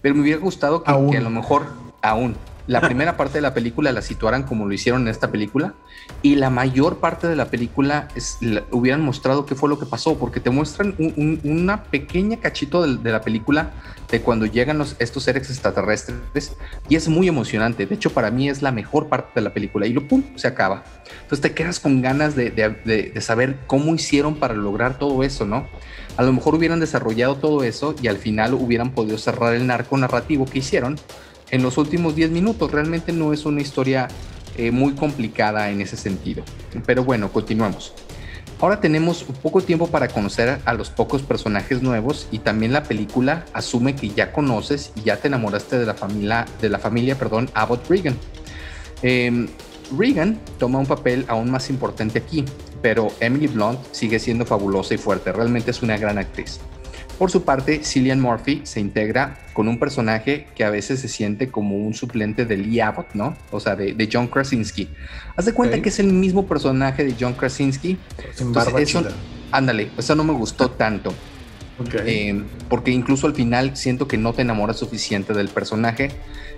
pero 0.02 0.14
me 0.14 0.22
hubiera 0.22 0.40
gustado 0.40 0.82
que, 0.82 0.92
que 1.10 1.18
a 1.18 1.20
lo 1.20 1.30
mejor 1.30 1.66
aún 2.02 2.36
la 2.66 2.80
primera 2.80 3.16
parte 3.16 3.38
de 3.38 3.42
la 3.42 3.54
película 3.54 3.92
la 3.92 4.02
situaran 4.02 4.42
como 4.42 4.66
lo 4.66 4.72
hicieron 4.72 5.02
en 5.02 5.08
esta 5.08 5.30
película 5.30 5.74
y 6.22 6.34
la 6.34 6.50
mayor 6.50 6.98
parte 6.98 7.28
de 7.28 7.36
la 7.36 7.46
película 7.46 8.08
es, 8.14 8.38
hubieran 8.72 9.02
mostrado 9.02 9.46
qué 9.46 9.54
fue 9.54 9.68
lo 9.68 9.78
que 9.78 9.86
pasó, 9.86 10.18
porque 10.18 10.40
te 10.40 10.50
muestran 10.50 10.94
una 11.44 11.84
pequeña 11.84 12.38
cachito 12.38 12.86
de, 12.86 13.10
la 13.10 13.20
película 13.20 13.70
de 14.10 14.20
cuando 14.20 14.46
llegan 14.46 14.82
estos 14.98 15.22
seres 15.22 15.48
extraterrestres 15.50 16.56
y 16.88 16.96
es 16.96 17.08
muy 17.08 17.28
emocionante. 17.28 17.86
De 17.86 17.94
hecho, 17.94 18.10
para 18.10 18.30
mí 18.30 18.48
es 18.48 18.62
la 18.62 18.72
mejor 18.72 19.08
parte 19.08 19.32
de 19.36 19.42
la 19.42 19.52
película 19.52 19.86
y 19.86 19.92
lo 19.92 20.06
pum, 20.08 20.24
se 20.34 20.48
acaba. 20.48 20.84
Entonces 21.22 21.40
te 21.40 21.52
quedas 21.52 21.78
con 21.78 22.02
ganas 22.02 22.34
de, 22.34 22.50
de 22.50 23.20
saber 23.20 23.58
cómo 23.66 23.94
hicieron 23.94 24.36
para 24.36 24.54
lograr 24.54 24.98
todo 24.98 25.22
eso, 25.22 25.44
¿no? 25.44 25.68
A 26.16 26.22
lo 26.22 26.32
mejor 26.32 26.54
hubieran 26.54 26.80
desarrollado 26.80 27.36
todo 27.36 27.62
eso 27.62 27.94
y 28.00 28.08
al 28.08 28.16
final 28.16 28.54
hubieran 28.54 28.92
podido 28.92 29.18
cerrar 29.18 29.54
el 29.54 29.66
narco 29.66 29.96
narrativo 29.98 30.46
que 30.46 30.60
hicieron 30.60 30.98
en 31.50 31.62
los 31.62 31.78
últimos 31.78 32.14
10 32.14 32.30
minutos. 32.30 32.70
Realmente 32.70 33.12
no 33.12 33.32
es 33.32 33.44
una 33.46 33.60
historia 33.60 34.08
eh, 34.56 34.70
muy 34.70 34.94
complicada 34.94 35.70
en 35.70 35.80
ese 35.80 35.96
sentido. 35.96 36.42
Pero 36.86 37.04
bueno, 37.04 37.30
continuamos. 37.32 37.92
Ahora 38.58 38.80
tenemos 38.80 39.24
poco 39.42 39.60
tiempo 39.60 39.88
para 39.88 40.08
conocer 40.08 40.60
a 40.64 40.72
los 40.72 40.88
pocos 40.88 41.22
personajes 41.22 41.82
nuevos 41.82 42.26
y 42.30 42.38
también 42.38 42.72
la 42.72 42.84
película 42.84 43.44
asume 43.52 43.94
que 43.94 44.08
ya 44.08 44.32
conoces 44.32 44.92
y 44.96 45.02
ya 45.02 45.18
te 45.18 45.28
enamoraste 45.28 45.78
de 45.78 45.84
la 45.84 45.92
familia, 45.92 46.46
de 46.62 46.70
la 46.70 46.78
familia 46.78 47.18
perdón, 47.18 47.50
Abbott 47.52 47.86
Regan. 47.90 48.16
Eh, 49.02 49.46
Regan 49.96 50.40
toma 50.58 50.78
un 50.78 50.86
papel 50.86 51.26
aún 51.28 51.50
más 51.50 51.68
importante 51.68 52.18
aquí, 52.18 52.46
pero 52.80 53.08
Emily 53.20 53.46
Blunt 53.46 53.78
sigue 53.92 54.18
siendo 54.18 54.46
fabulosa 54.46 54.94
y 54.94 54.98
fuerte, 54.98 55.32
realmente 55.32 55.70
es 55.70 55.82
una 55.82 55.98
gran 55.98 56.16
actriz. 56.16 56.60
Por 57.18 57.30
su 57.30 57.44
parte, 57.44 57.82
Cillian 57.82 58.20
Murphy 58.20 58.60
se 58.64 58.78
integra 58.78 59.38
con 59.54 59.68
un 59.68 59.78
personaje 59.78 60.46
que 60.54 60.64
a 60.64 60.70
veces 60.70 61.00
se 61.00 61.08
siente 61.08 61.48
como 61.48 61.76
un 61.76 61.94
suplente 61.94 62.44
de 62.44 62.58
Lee 62.58 62.80
Abbott, 62.80 63.14
¿no? 63.14 63.34
O 63.50 63.58
sea, 63.58 63.74
de, 63.74 64.08
John 64.12 64.26
Krasinski. 64.26 64.88
Haz 65.34 65.46
de 65.46 65.54
cuenta 65.54 65.80
que 65.80 65.88
es 65.88 65.98
el 65.98 66.12
mismo 66.12 66.46
personaje 66.46 67.04
de 67.04 67.14
John 67.18 67.32
Krasinski. 67.32 67.96
ándale, 69.50 69.90
eso 69.96 70.14
no 70.14 70.24
me 70.24 70.34
gustó 70.34 70.70
tanto. 70.72 71.14
Eh, 72.04 72.42
porque 72.68 72.90
incluso 72.90 73.26
al 73.26 73.34
final 73.34 73.76
siento 73.76 74.08
que 74.08 74.16
no 74.16 74.32
te 74.32 74.42
enamoras 74.42 74.78
suficiente 74.78 75.32
del 75.32 75.48
personaje. 75.48 76.10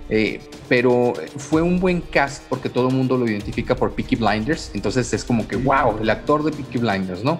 Eh, 0.09 0.41
pero 0.67 1.13
fue 1.37 1.61
un 1.61 1.79
buen 1.79 2.01
cast 2.01 2.43
porque 2.49 2.67
todo 2.69 2.89
el 2.89 2.95
mundo 2.95 3.17
lo 3.17 3.27
identifica 3.27 3.75
por 3.75 3.93
Peaky 3.93 4.15
Blinders. 4.15 4.71
Entonces 4.73 5.13
es 5.13 5.23
como 5.23 5.47
que, 5.47 5.55
wow, 5.55 5.99
el 6.01 6.09
actor 6.09 6.43
de 6.43 6.51
Peaky 6.51 6.79
Blinders, 6.79 7.23
¿no? 7.23 7.37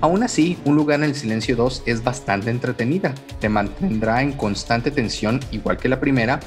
Aún 0.00 0.22
así, 0.22 0.56
Un 0.64 0.76
lugar 0.76 1.00
en 1.00 1.04
el 1.04 1.14
silencio 1.14 1.56
2 1.56 1.82
es 1.86 2.02
bastante 2.02 2.50
entretenida. 2.50 3.14
Te 3.40 3.48
mantendrá 3.48 4.22
en 4.22 4.32
constante 4.32 4.90
tensión, 4.90 5.40
igual 5.50 5.76
que 5.76 5.88
la 5.88 6.00
primera. 6.00 6.40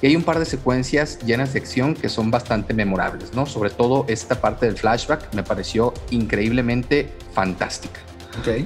Y 0.00 0.06
hay 0.06 0.16
un 0.16 0.22
par 0.22 0.38
de 0.38 0.46
secuencias 0.46 1.18
llenas 1.24 1.52
de 1.52 1.60
acción 1.60 1.94
que 1.94 2.08
son 2.08 2.30
bastante 2.30 2.74
memorables, 2.74 3.34
¿no? 3.34 3.46
Sobre 3.46 3.70
todo 3.70 4.04
esta 4.08 4.40
parte 4.40 4.66
del 4.66 4.76
flashback 4.76 5.32
me 5.34 5.42
pareció 5.42 5.92
increíblemente 6.10 7.08
fantástica. 7.32 8.00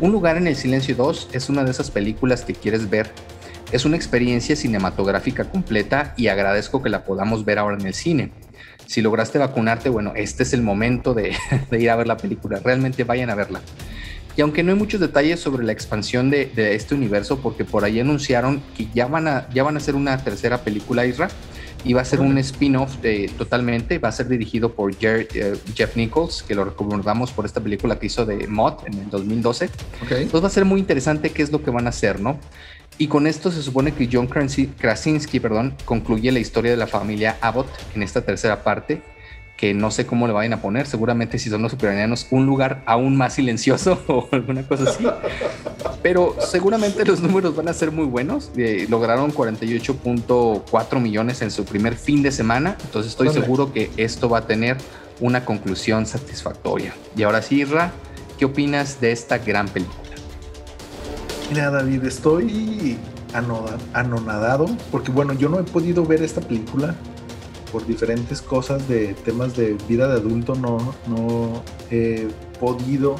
Un 0.00 0.12
lugar 0.12 0.36
en 0.36 0.46
el 0.46 0.56
silencio 0.56 0.94
2 0.94 1.30
es 1.32 1.48
una 1.48 1.64
de 1.64 1.72
esas 1.72 1.90
películas 1.90 2.42
que 2.42 2.54
quieres 2.54 2.88
ver. 2.88 3.10
Es 3.72 3.84
una 3.84 3.96
experiencia 3.96 4.54
cinematográfica 4.54 5.44
completa 5.44 6.14
y 6.16 6.28
agradezco 6.28 6.82
que 6.82 6.88
la 6.88 7.04
podamos 7.04 7.44
ver 7.44 7.58
ahora 7.58 7.76
en 7.76 7.86
el 7.86 7.94
cine. 7.94 8.30
Si 8.86 9.02
lograste 9.02 9.38
vacunarte, 9.38 9.88
bueno, 9.88 10.12
este 10.14 10.44
es 10.44 10.52
el 10.52 10.62
momento 10.62 11.14
de, 11.14 11.34
ir 11.72 11.90
a 11.90 11.96
ver 11.96 12.06
la 12.06 12.16
película. 12.16 12.60
Realmente 12.62 13.04
vayan 13.04 13.30
a 13.30 13.34
verla. 13.34 13.60
Y 14.36 14.42
aunque 14.42 14.62
no 14.62 14.70
hay 14.70 14.78
muchos 14.78 15.00
detalles 15.00 15.40
sobre 15.40 15.64
la 15.64 15.72
expansión 15.72 16.30
de, 16.30 16.50
este 16.74 16.94
universo, 16.94 17.40
porque 17.40 17.64
por 17.64 17.84
ahí 17.84 17.98
anunciaron 17.98 18.62
que 18.76 18.86
ya 18.94 19.06
van 19.06 19.28
a, 19.28 19.48
ya 19.52 19.62
van 19.62 19.74
a 19.74 19.78
hacer 19.78 19.94
una 19.94 20.16
tercera 20.18 20.58
película, 20.58 21.06
Isra, 21.06 21.28
y 21.84 21.94
va 21.94 22.02
a 22.02 22.04
ser 22.04 22.20
un 22.20 22.36
spin-off 22.38 22.96
totalmente, 23.38 23.98
va 23.98 24.08
a 24.08 24.12
ser 24.12 24.28
dirigido 24.28 24.74
por 24.74 24.92
eh, 25.00 25.56
Jeff 25.74 25.96
Nichols, 25.96 26.42
que 26.42 26.54
lo 26.54 26.64
recordamos 26.64 27.32
por 27.32 27.46
esta 27.46 27.60
película 27.60 27.98
que 27.98 28.06
hizo 28.06 28.26
de 28.26 28.46
Mod 28.46 28.86
en 28.86 28.94
el 28.98 29.10
2012. 29.10 29.70
Entonces 30.02 30.42
va 30.42 30.48
a 30.48 30.50
ser 30.50 30.64
muy 30.64 30.80
interesante 30.80 31.30
qué 31.30 31.42
es 31.42 31.50
lo 31.50 31.62
que 31.62 31.70
van 31.70 31.86
a 31.86 31.90
hacer, 31.90 32.20
¿no? 32.20 32.38
Y 32.98 33.08
con 33.08 33.26
esto 33.26 33.50
se 33.50 33.62
supone 33.62 33.92
que 33.92 34.08
John 34.10 34.26
Krasinski 34.26 35.40
perdón, 35.40 35.74
concluye 35.84 36.32
la 36.32 36.38
historia 36.38 36.70
de 36.70 36.76
la 36.76 36.86
familia 36.86 37.36
Abbott 37.40 37.68
en 37.94 38.02
esta 38.02 38.22
tercera 38.22 38.62
parte 38.62 39.02
que 39.56 39.72
no 39.72 39.90
sé 39.90 40.06
cómo 40.06 40.26
le 40.26 40.32
vayan 40.32 40.52
a 40.52 40.60
poner, 40.60 40.86
seguramente 40.86 41.38
si 41.38 41.48
son 41.48 41.62
los 41.62 41.72
ucranianos, 41.72 42.26
un 42.30 42.46
lugar 42.46 42.82
aún 42.86 43.16
más 43.16 43.34
silencioso 43.34 43.98
o 44.06 44.28
alguna 44.32 44.62
cosa 44.66 44.90
así. 44.90 45.06
Pero 46.02 46.36
seguramente 46.40 47.04
los 47.04 47.20
números 47.20 47.56
van 47.56 47.68
a 47.68 47.72
ser 47.72 47.90
muy 47.90 48.04
buenos. 48.04 48.50
Eh, 48.56 48.86
lograron 48.88 49.32
48.4 49.32 51.00
millones 51.00 51.42
en 51.42 51.50
su 51.50 51.64
primer 51.64 51.96
fin 51.96 52.22
de 52.22 52.32
semana, 52.32 52.76
entonces 52.84 53.12
estoy 53.12 53.30
seguro 53.30 53.72
que 53.72 53.90
esto 53.96 54.28
va 54.28 54.38
a 54.38 54.46
tener 54.46 54.76
una 55.20 55.44
conclusión 55.44 56.04
satisfactoria. 56.04 56.94
Y 57.16 57.22
ahora 57.22 57.40
sí, 57.40 57.64
Ra, 57.64 57.92
¿qué 58.38 58.44
opinas 58.44 59.00
de 59.00 59.12
esta 59.12 59.38
gran 59.38 59.68
película? 59.68 60.05
Mira, 61.50 61.70
David, 61.70 62.04
estoy 62.04 62.98
anonadado 63.92 64.66
porque 64.90 65.10
bueno, 65.10 65.32
yo 65.34 65.48
no 65.48 65.60
he 65.60 65.62
podido 65.62 66.04
ver 66.04 66.22
esta 66.22 66.40
película 66.40 66.94
por 67.70 67.86
diferentes 67.86 68.40
cosas 68.40 68.88
de 68.88 69.14
temas 69.14 69.56
de 69.56 69.76
vida 69.88 70.08
de 70.08 70.14
adulto 70.14 70.54
no, 70.54 70.94
no 71.06 71.62
he 71.90 72.28
podido 72.58 73.16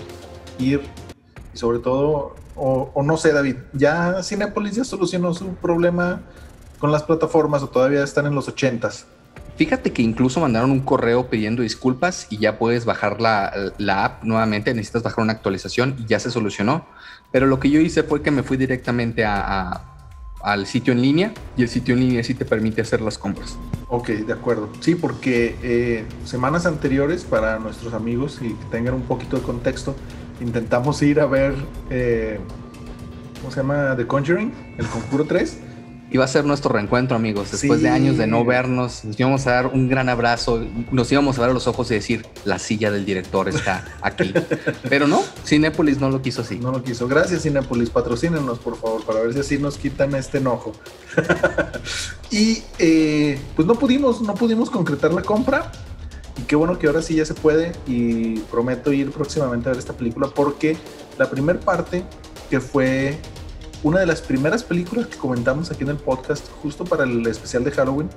ir 0.58 0.80
y 1.52 1.58
sobre 1.58 1.78
todo, 1.78 2.34
o, 2.54 3.02
no 3.02 3.16
sé 3.16 3.32
David, 3.32 3.56
ya 3.72 4.22
Cinepolis 4.22 4.76
ya 4.76 4.84
solucionó 4.84 5.32
su 5.34 5.54
problema 5.54 6.22
con 6.78 6.92
las 6.92 7.02
plataformas 7.02 7.62
o 7.62 7.68
todavía 7.68 8.02
están 8.02 8.26
en 8.26 8.34
los 8.34 8.48
ochentas. 8.48 9.06
Fíjate 9.56 9.90
que 9.92 10.02
incluso 10.02 10.40
mandaron 10.40 10.70
un 10.70 10.80
correo 10.80 11.30
pidiendo 11.30 11.62
disculpas 11.62 12.26
y 12.28 12.36
ya 12.36 12.58
puedes 12.58 12.84
bajar 12.84 13.22
la, 13.22 13.72
la, 13.78 14.04
app 14.04 14.24
nuevamente. 14.24 14.74
Necesitas 14.74 15.02
bajar 15.02 15.24
una 15.24 15.32
actualización 15.32 15.96
y 15.98 16.04
ya 16.04 16.20
se 16.20 16.30
solucionó. 16.30 16.84
Pero 17.32 17.46
lo 17.46 17.60
que 17.60 17.70
yo 17.70 17.80
hice 17.80 18.02
fue 18.02 18.22
que 18.22 18.30
me 18.30 18.42
fui 18.42 18.56
directamente 18.56 19.24
a 19.24 19.96
al 20.46 20.64
sitio 20.64 20.92
en 20.92 21.02
línea 21.02 21.34
y 21.56 21.62
el 21.62 21.68
sitio 21.68 21.94
en 21.94 22.00
línea 22.00 22.22
sí 22.22 22.32
te 22.32 22.44
permite 22.44 22.80
hacer 22.80 23.00
las 23.00 23.18
compras. 23.18 23.58
Ok, 23.88 24.10
de 24.10 24.32
acuerdo. 24.32 24.68
Sí, 24.78 24.94
porque 24.94 25.56
eh, 25.60 26.04
semanas 26.24 26.66
anteriores, 26.66 27.24
para 27.24 27.58
nuestros 27.58 27.94
amigos 27.94 28.38
y 28.40 28.50
que 28.50 28.64
tengan 28.70 28.94
un 28.94 29.02
poquito 29.02 29.36
de 29.36 29.42
contexto, 29.42 29.96
intentamos 30.40 31.02
ir 31.02 31.18
a 31.18 31.26
ver, 31.26 31.54
eh, 31.90 32.38
¿cómo 33.40 33.50
se 33.50 33.56
llama? 33.56 33.96
The 33.96 34.06
Conjuring, 34.06 34.52
el 34.78 34.86
Conjuro 34.86 35.24
3 35.24 35.62
iba 36.10 36.24
a 36.24 36.28
ser 36.28 36.44
nuestro 36.44 36.72
reencuentro, 36.72 37.16
amigos. 37.16 37.50
Después 37.50 37.82
de 37.82 37.88
años 37.88 38.16
de 38.16 38.26
no 38.26 38.44
vernos, 38.44 39.04
nos 39.04 39.18
íbamos 39.18 39.46
a 39.46 39.52
dar 39.52 39.66
un 39.66 39.88
gran 39.88 40.08
abrazo, 40.08 40.64
nos 40.92 41.10
íbamos 41.10 41.38
a 41.38 41.42
ver 41.42 41.50
a 41.50 41.52
los 41.52 41.66
ojos 41.66 41.90
y 41.90 41.94
decir, 41.94 42.26
la 42.44 42.58
silla 42.58 42.90
del 42.90 43.04
director 43.04 43.48
está 43.48 43.84
aquí. 44.00 44.32
Pero 44.88 45.06
no, 45.06 45.22
Cinépolis 45.44 45.98
no 46.00 46.10
lo 46.10 46.22
quiso 46.22 46.42
así. 46.42 46.58
No 46.58 46.70
lo 46.70 46.82
quiso. 46.82 47.08
Gracias, 47.08 47.42
Cinépolis. 47.42 47.90
Patrocínenos, 47.90 48.58
por 48.58 48.76
favor, 48.76 49.04
para 49.04 49.20
ver 49.20 49.34
si 49.34 49.40
así 49.40 49.58
nos 49.58 49.78
quitan 49.78 50.14
este 50.14 50.38
enojo. 50.38 50.72
y 52.30 52.62
eh, 52.78 53.38
pues 53.56 53.66
no 53.66 53.74
pudimos, 53.74 54.20
no 54.20 54.34
pudimos 54.34 54.70
concretar 54.70 55.12
la 55.12 55.22
compra. 55.22 55.72
Y 56.38 56.42
qué 56.42 56.54
bueno 56.54 56.78
que 56.78 56.86
ahora 56.86 57.02
sí 57.02 57.16
ya 57.16 57.24
se 57.24 57.34
puede. 57.34 57.72
Y 57.86 58.38
prometo 58.40 58.92
ir 58.92 59.10
próximamente 59.10 59.68
a 59.68 59.72
ver 59.72 59.78
esta 59.78 59.94
película 59.94 60.28
porque 60.28 60.76
la 61.18 61.28
primera 61.28 61.58
parte, 61.58 62.04
que 62.48 62.60
fue 62.60 63.18
una 63.86 64.00
de 64.00 64.06
las 64.06 64.20
primeras 64.20 64.64
películas 64.64 65.06
que 65.06 65.16
comentamos 65.16 65.70
aquí 65.70 65.84
en 65.84 65.90
el 65.90 65.96
podcast, 65.96 66.50
justo 66.60 66.84
para 66.84 67.04
el 67.04 67.24
especial 67.28 67.62
de 67.62 67.70
Halloween, 67.70 68.10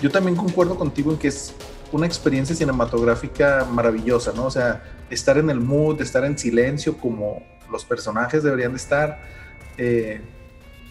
yo 0.00 0.08
también 0.08 0.36
concuerdo 0.36 0.76
contigo 0.76 1.10
en 1.10 1.18
que 1.18 1.26
es 1.26 1.52
una 1.90 2.06
experiencia 2.06 2.54
cinematográfica 2.54 3.66
maravillosa, 3.68 4.32
¿no? 4.36 4.44
O 4.44 4.50
sea, 4.52 4.84
estar 5.10 5.36
en 5.36 5.50
el 5.50 5.58
mood, 5.58 6.00
estar 6.00 6.24
en 6.24 6.38
silencio 6.38 6.96
como 6.96 7.42
los 7.72 7.84
personajes 7.84 8.44
deberían 8.44 8.70
de 8.70 8.76
estar. 8.76 9.18
Eh, 9.78 10.20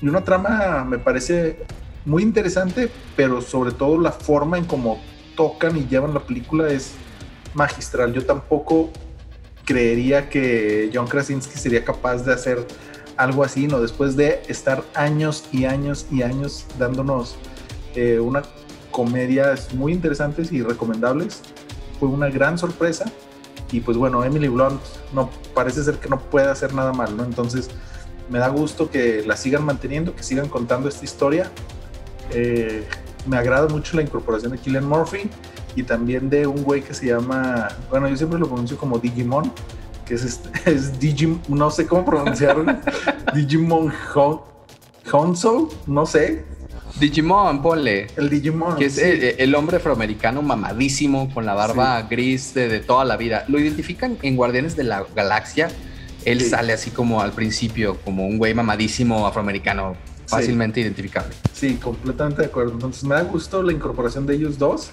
y 0.02 0.08
una 0.10 0.22
trama 0.22 0.84
me 0.84 1.00
parece 1.00 1.56
muy 2.04 2.22
interesante, 2.22 2.92
pero 3.16 3.40
sobre 3.40 3.72
todo 3.72 3.98
la 3.98 4.12
forma 4.12 4.58
en 4.58 4.66
cómo 4.66 5.02
tocan 5.38 5.78
y 5.78 5.88
llevan 5.88 6.14
la 6.14 6.20
película 6.20 6.68
es 6.68 6.92
magistral. 7.54 8.12
Yo 8.12 8.26
tampoco 8.26 8.90
creería 9.64 10.30
que 10.30 10.92
John 10.94 11.08
Krasinski 11.08 11.58
sería 11.58 11.86
capaz 11.86 12.26
de 12.26 12.34
hacer 12.34 12.68
algo 13.20 13.44
así, 13.44 13.68
¿no? 13.68 13.82
Después 13.82 14.16
de 14.16 14.42
estar 14.48 14.82
años 14.96 15.44
y 15.52 15.66
años 15.66 16.08
y 16.10 16.22
años 16.22 16.66
dándonos 16.80 17.36
eh, 17.94 18.18
una 18.20 18.44
comedias 18.92 19.74
muy 19.74 19.92
interesantes 19.92 20.52
y 20.54 20.64
recomendables, 20.64 21.42
fue 22.00 22.08
una 22.08 22.30
gran 22.30 22.58
sorpresa. 22.58 23.12
Y 23.72 23.82
pues 23.82 23.98
bueno, 23.98 24.24
Emily 24.24 24.48
Blunt 24.48 24.82
no 25.14 25.30
parece 25.54 25.84
ser 25.84 25.96
que 26.00 26.08
no 26.08 26.20
puede 26.20 26.48
hacer 26.50 26.74
nada 26.74 26.94
mal, 26.94 27.16
¿no? 27.16 27.26
Entonces 27.26 27.70
me 28.30 28.40
da 28.40 28.48
gusto 28.48 28.90
que 28.90 29.22
la 29.26 29.36
sigan 29.36 29.66
manteniendo, 29.66 30.16
que 30.16 30.24
sigan 30.24 30.48
contando 30.48 30.88
esta 30.88 31.04
historia. 31.04 31.52
Eh, 32.32 32.88
me 33.28 33.38
agrada 33.38 33.68
mucho 33.68 33.98
la 33.98 34.02
incorporación 34.02 34.54
de 34.54 34.60
Killian 34.60 34.88
Murphy 34.88 35.30
y 35.76 35.84
también 35.84 36.30
de 36.30 36.48
un 36.48 36.64
güey 36.64 36.82
que 36.82 36.94
se 36.94 37.08
llama, 37.08 37.68
bueno, 37.90 38.08
yo 38.08 38.16
siempre 38.16 38.40
lo 38.40 38.48
pronuncio 38.48 38.78
como 38.78 38.98
Digimon, 38.98 39.52
que 40.10 40.16
es, 40.16 40.24
este, 40.24 40.50
es 40.72 41.00
Digimon, 41.00 41.40
no 41.48 41.70
sé 41.70 41.86
cómo 41.86 42.04
pronunciarlo, 42.04 42.66
Digimon 43.36 43.94
Honso, 45.12 45.70
no 45.86 46.06
sé. 46.06 46.44
Digimon, 47.00 47.62
ponle. 47.62 48.08
El 48.18 48.30
Digimon. 48.30 48.76
Que 48.76 48.86
es 48.86 48.98
el, 48.98 49.54
hombre 49.56 49.78
afroamericano 49.78 50.42
mamadísimo 50.42 51.32
con 51.32 51.46
la 51.46 51.54
barba 51.54 52.02
gris 52.04 52.56
de, 52.56 52.80
toda 52.80 53.06
la 53.06 53.18
vida. 53.18 53.46
Lo 53.48 53.60
identifican 53.60 54.18
en 54.24 54.36
Guardianes 54.36 54.76
de 54.76 54.84
la 54.84 55.06
Galaxia. 55.16 55.70
Él 56.26 56.42
sale 56.42 56.74
así 56.74 56.90
como 56.90 57.22
al 57.22 57.32
principio, 57.32 57.98
como 58.04 58.26
un 58.26 58.38
güey 58.38 58.54
mamadísimo 58.54 59.26
afroamericano, 59.26 59.96
fácilmente 60.26 60.82
identificable. 60.82 61.34
Sí, 61.54 61.76
completamente 61.76 62.42
de 62.42 62.48
acuerdo. 62.48 62.74
Entonces 62.74 63.04
me 63.04 63.16
da 63.16 63.22
gusto 63.22 63.62
la 63.62 63.72
incorporación 63.72 64.26
de 64.26 64.36
ellos 64.36 64.58
dos. 64.58 64.90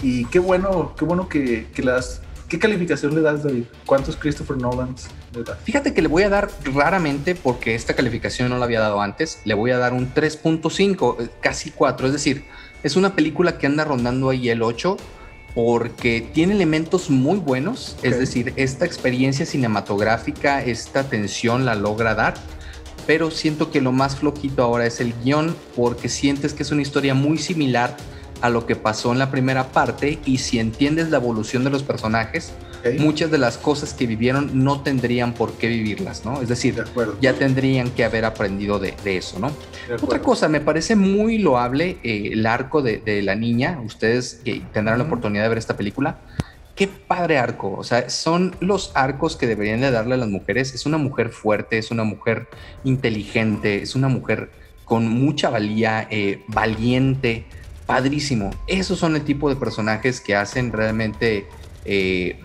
Y 0.00 0.24
qué 0.26 0.38
bueno, 0.38 0.94
qué 0.96 1.04
bueno 1.04 1.28
que, 1.28 1.66
que 1.74 1.82
las 1.82 2.22
¿Qué 2.48 2.58
calificación 2.58 3.14
le 3.14 3.20
das, 3.20 3.42
David? 3.42 3.64
¿Cuántos 3.84 4.16
Christopher 4.16 4.56
Nolans 4.56 5.08
le 5.34 5.44
das? 5.44 5.58
Fíjate 5.64 5.92
que 5.92 6.00
le 6.00 6.08
voy 6.08 6.22
a 6.22 6.30
dar 6.30 6.48
raramente, 6.74 7.34
porque 7.34 7.74
esta 7.74 7.94
calificación 7.94 8.48
no 8.48 8.56
la 8.56 8.64
había 8.64 8.80
dado 8.80 9.02
antes, 9.02 9.42
le 9.44 9.52
voy 9.52 9.70
a 9.70 9.76
dar 9.76 9.92
un 9.92 10.14
3.5, 10.14 11.16
eh, 11.20 11.28
casi 11.42 11.70
4. 11.70 12.06
Es 12.06 12.12
decir, 12.14 12.44
es 12.82 12.96
una 12.96 13.14
película 13.14 13.58
que 13.58 13.66
anda 13.66 13.84
rondando 13.84 14.30
ahí 14.30 14.48
el 14.48 14.62
8 14.62 14.96
porque 15.54 16.26
tiene 16.32 16.54
elementos 16.54 17.10
muy 17.10 17.38
buenos. 17.38 17.98
Es 18.02 18.18
decir, 18.18 18.54
esta 18.56 18.86
experiencia 18.86 19.44
cinematográfica, 19.44 20.64
esta 20.64 21.04
tensión 21.04 21.66
la 21.66 21.74
logra 21.74 22.14
dar. 22.14 22.34
Pero 23.06 23.30
siento 23.30 23.70
que 23.70 23.82
lo 23.82 23.92
más 23.92 24.16
flojito 24.16 24.62
ahora 24.62 24.86
es 24.86 25.00
el 25.00 25.12
guion 25.22 25.54
porque 25.76 26.08
sientes 26.08 26.54
que 26.54 26.62
es 26.62 26.70
una 26.70 26.82
historia 26.82 27.14
muy 27.14 27.38
similar 27.38 27.96
a 28.40 28.50
lo 28.50 28.66
que 28.66 28.76
pasó 28.76 29.12
en 29.12 29.18
la 29.18 29.30
primera 29.30 29.68
parte 29.68 30.18
y 30.24 30.38
si 30.38 30.58
entiendes 30.58 31.10
la 31.10 31.18
evolución 31.18 31.64
de 31.64 31.70
los 31.70 31.82
personajes, 31.82 32.52
muchas 32.98 33.30
de 33.30 33.38
las 33.38 33.58
cosas 33.58 33.92
que 33.92 34.06
vivieron 34.06 34.64
no 34.64 34.80
tendrían 34.82 35.34
por 35.34 35.52
qué 35.54 35.68
vivirlas, 35.68 36.24
¿no? 36.24 36.40
Es 36.40 36.48
decir, 36.48 36.84
ya 37.20 37.34
tendrían 37.34 37.90
que 37.90 38.04
haber 38.04 38.24
aprendido 38.24 38.78
de, 38.78 38.94
eso, 39.04 39.38
¿no? 39.38 39.50
Otra 40.00 40.20
cosa, 40.20 40.48
me 40.48 40.60
parece 40.60 40.94
muy 40.96 41.38
loable 41.38 41.98
eh, 42.02 42.30
el 42.32 42.46
arco 42.46 42.82
de, 42.82 42.98
de, 42.98 43.22
la 43.22 43.34
niña, 43.34 43.80
ustedes 43.84 44.40
que 44.44 44.62
tendrán 44.72 44.98
la 44.98 45.04
oportunidad 45.04 45.42
de 45.42 45.48
ver 45.48 45.58
esta 45.58 45.76
película, 45.76 46.18
qué 46.78 46.86
padre 46.86 47.38
arco. 47.38 47.74
O 47.76 47.82
sea, 47.82 48.08
son 48.08 48.54
los 48.60 48.92
arcos 48.94 49.34
que 49.34 49.48
deberían 49.48 49.80
de 49.80 49.90
darle 49.90 50.14
a 50.14 50.18
las 50.18 50.28
mujeres. 50.28 50.74
Es 50.74 50.86
una 50.86 50.96
mujer 50.96 51.30
fuerte, 51.30 51.76
es 51.76 51.90
una 51.90 52.04
mujer 52.04 52.46
inteligente, 52.84 53.82
es 53.82 53.96
una 53.96 54.06
mujer 54.06 54.50
con 54.84 55.08
mucha 55.08 55.50
valía, 55.50 56.06
eh, 56.08 56.44
valiente, 56.46 57.46
padrísimo. 57.88 58.50
Esos 58.66 58.98
son 58.98 59.16
el 59.16 59.22
tipo 59.22 59.48
de 59.48 59.56
personajes 59.56 60.20
que 60.20 60.36
hacen 60.36 60.72
realmente 60.72 61.48
eh, 61.86 62.38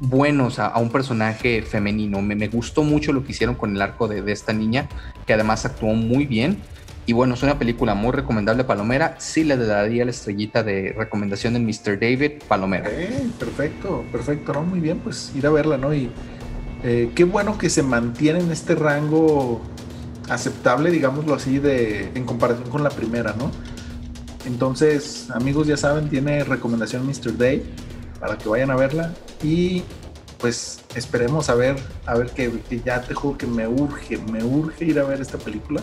buenos 0.00 0.58
a, 0.58 0.76
un 0.76 0.90
personaje 0.90 1.62
femenino. 1.62 2.20
Me, 2.20 2.46
gustó 2.48 2.82
mucho 2.82 3.14
lo 3.14 3.24
que 3.24 3.32
hicieron 3.32 3.54
con 3.54 3.74
el 3.74 3.80
arco 3.80 4.06
de 4.06 4.30
esta 4.30 4.52
niña, 4.52 4.86
que 5.26 5.32
además 5.32 5.64
actuó 5.64 5.94
muy 5.94 6.26
bien. 6.26 6.58
Y 7.06 7.14
bueno, 7.14 7.32
es 7.32 7.42
una 7.42 7.58
película 7.58 7.94
muy 7.94 8.12
recomendable, 8.12 8.64
Palomera. 8.64 9.14
Sí 9.18 9.44
le 9.44 9.56
daría 9.56 10.04
la 10.04 10.10
estrellita 10.10 10.62
de 10.62 10.92
recomendación 10.94 11.54
del 11.54 11.62
Mr. 11.62 11.98
David 11.98 12.42
Palomera. 12.46 12.90
perfecto, 13.38 14.04
perfecto. 14.12 14.60
Muy 14.62 14.80
bien, 14.80 14.98
pues 14.98 15.32
ir 15.34 15.46
a 15.46 15.50
verla, 15.50 15.78
¿no? 15.78 15.94
Y 15.94 16.10
eh, 16.84 17.10
qué 17.14 17.24
bueno 17.24 17.56
que 17.56 17.70
se 17.70 17.82
mantiene 17.82 18.40
en 18.40 18.52
este 18.52 18.74
rango 18.74 19.62
aceptable, 20.28 20.90
digámoslo 20.90 21.32
así, 21.32 21.60
de, 21.60 22.10
en 22.14 22.24
comparación 22.24 22.68
con 22.68 22.82
la 22.82 22.90
primera, 22.90 23.34
¿no? 23.38 23.50
Entonces, 24.46 25.28
amigos, 25.30 25.66
ya 25.66 25.76
saben, 25.76 26.08
tiene 26.08 26.44
recomendación 26.44 27.06
Mr. 27.06 27.36
Dave 27.36 27.64
para 28.20 28.38
que 28.38 28.48
vayan 28.48 28.70
a 28.70 28.76
verla. 28.76 29.12
Y 29.42 29.82
pues 30.38 30.80
esperemos 30.94 31.50
a 31.50 31.54
ver, 31.54 31.76
a 32.04 32.14
ver 32.14 32.30
que, 32.30 32.60
que 32.68 32.80
ya 32.80 33.00
te 33.00 33.14
juro 33.14 33.36
que 33.36 33.46
me 33.46 33.66
urge, 33.66 34.18
me 34.18 34.44
urge 34.44 34.84
ir 34.84 34.98
a 34.98 35.04
ver 35.04 35.20
esta 35.20 35.38
película. 35.38 35.82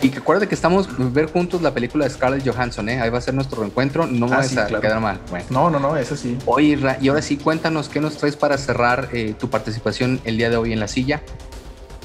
Y 0.00 0.10
que 0.10 0.18
acuérdate 0.18 0.46
que 0.46 0.54
estamos 0.54 0.88
a 0.88 0.92
ver 0.98 1.26
juntos 1.26 1.60
la 1.60 1.74
película 1.74 2.04
de 2.04 2.10
Scarlett 2.10 2.48
Johansson, 2.48 2.88
¿eh? 2.88 3.00
Ahí 3.00 3.10
va 3.10 3.18
a 3.18 3.20
ser 3.20 3.34
nuestro 3.34 3.60
reencuentro, 3.60 4.06
no 4.06 4.28
me 4.28 4.34
ah, 4.34 4.38
vas 4.38 4.56
a 4.56 4.80
quedar 4.80 5.00
mal. 5.00 5.20
No, 5.50 5.70
no, 5.70 5.80
no, 5.80 5.96
eso 5.96 6.14
sí. 6.14 6.38
Oye, 6.46 6.78
y 7.00 7.08
ahora 7.08 7.20
sí, 7.20 7.36
cuéntanos 7.36 7.88
qué 7.88 8.00
nos 8.00 8.16
traes 8.16 8.36
para 8.36 8.56
cerrar 8.58 9.08
eh, 9.12 9.34
tu 9.36 9.50
participación 9.50 10.20
el 10.24 10.36
día 10.36 10.50
de 10.50 10.56
hoy 10.56 10.72
en 10.72 10.78
la 10.78 10.86
silla. 10.86 11.20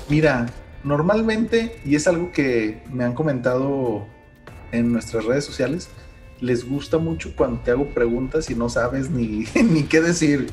Mira, 0.10 0.48
normalmente, 0.84 1.80
y 1.86 1.96
es 1.96 2.08
algo 2.08 2.32
que 2.32 2.82
me 2.92 3.04
han 3.04 3.14
comentado 3.14 4.08
en 4.74 4.92
nuestras 4.92 5.24
redes 5.24 5.46
sociales, 5.46 5.88
les 6.42 6.68
gusta 6.68 6.98
mucho 6.98 7.34
cuando 7.38 7.62
te 7.62 7.72
hago 7.72 7.86
preguntas 7.94 8.50
y 8.50 8.56
no 8.56 8.68
sabes 8.68 9.10
ni, 9.10 9.46
ni 9.64 9.84
qué 9.84 10.02
decir. 10.02 10.48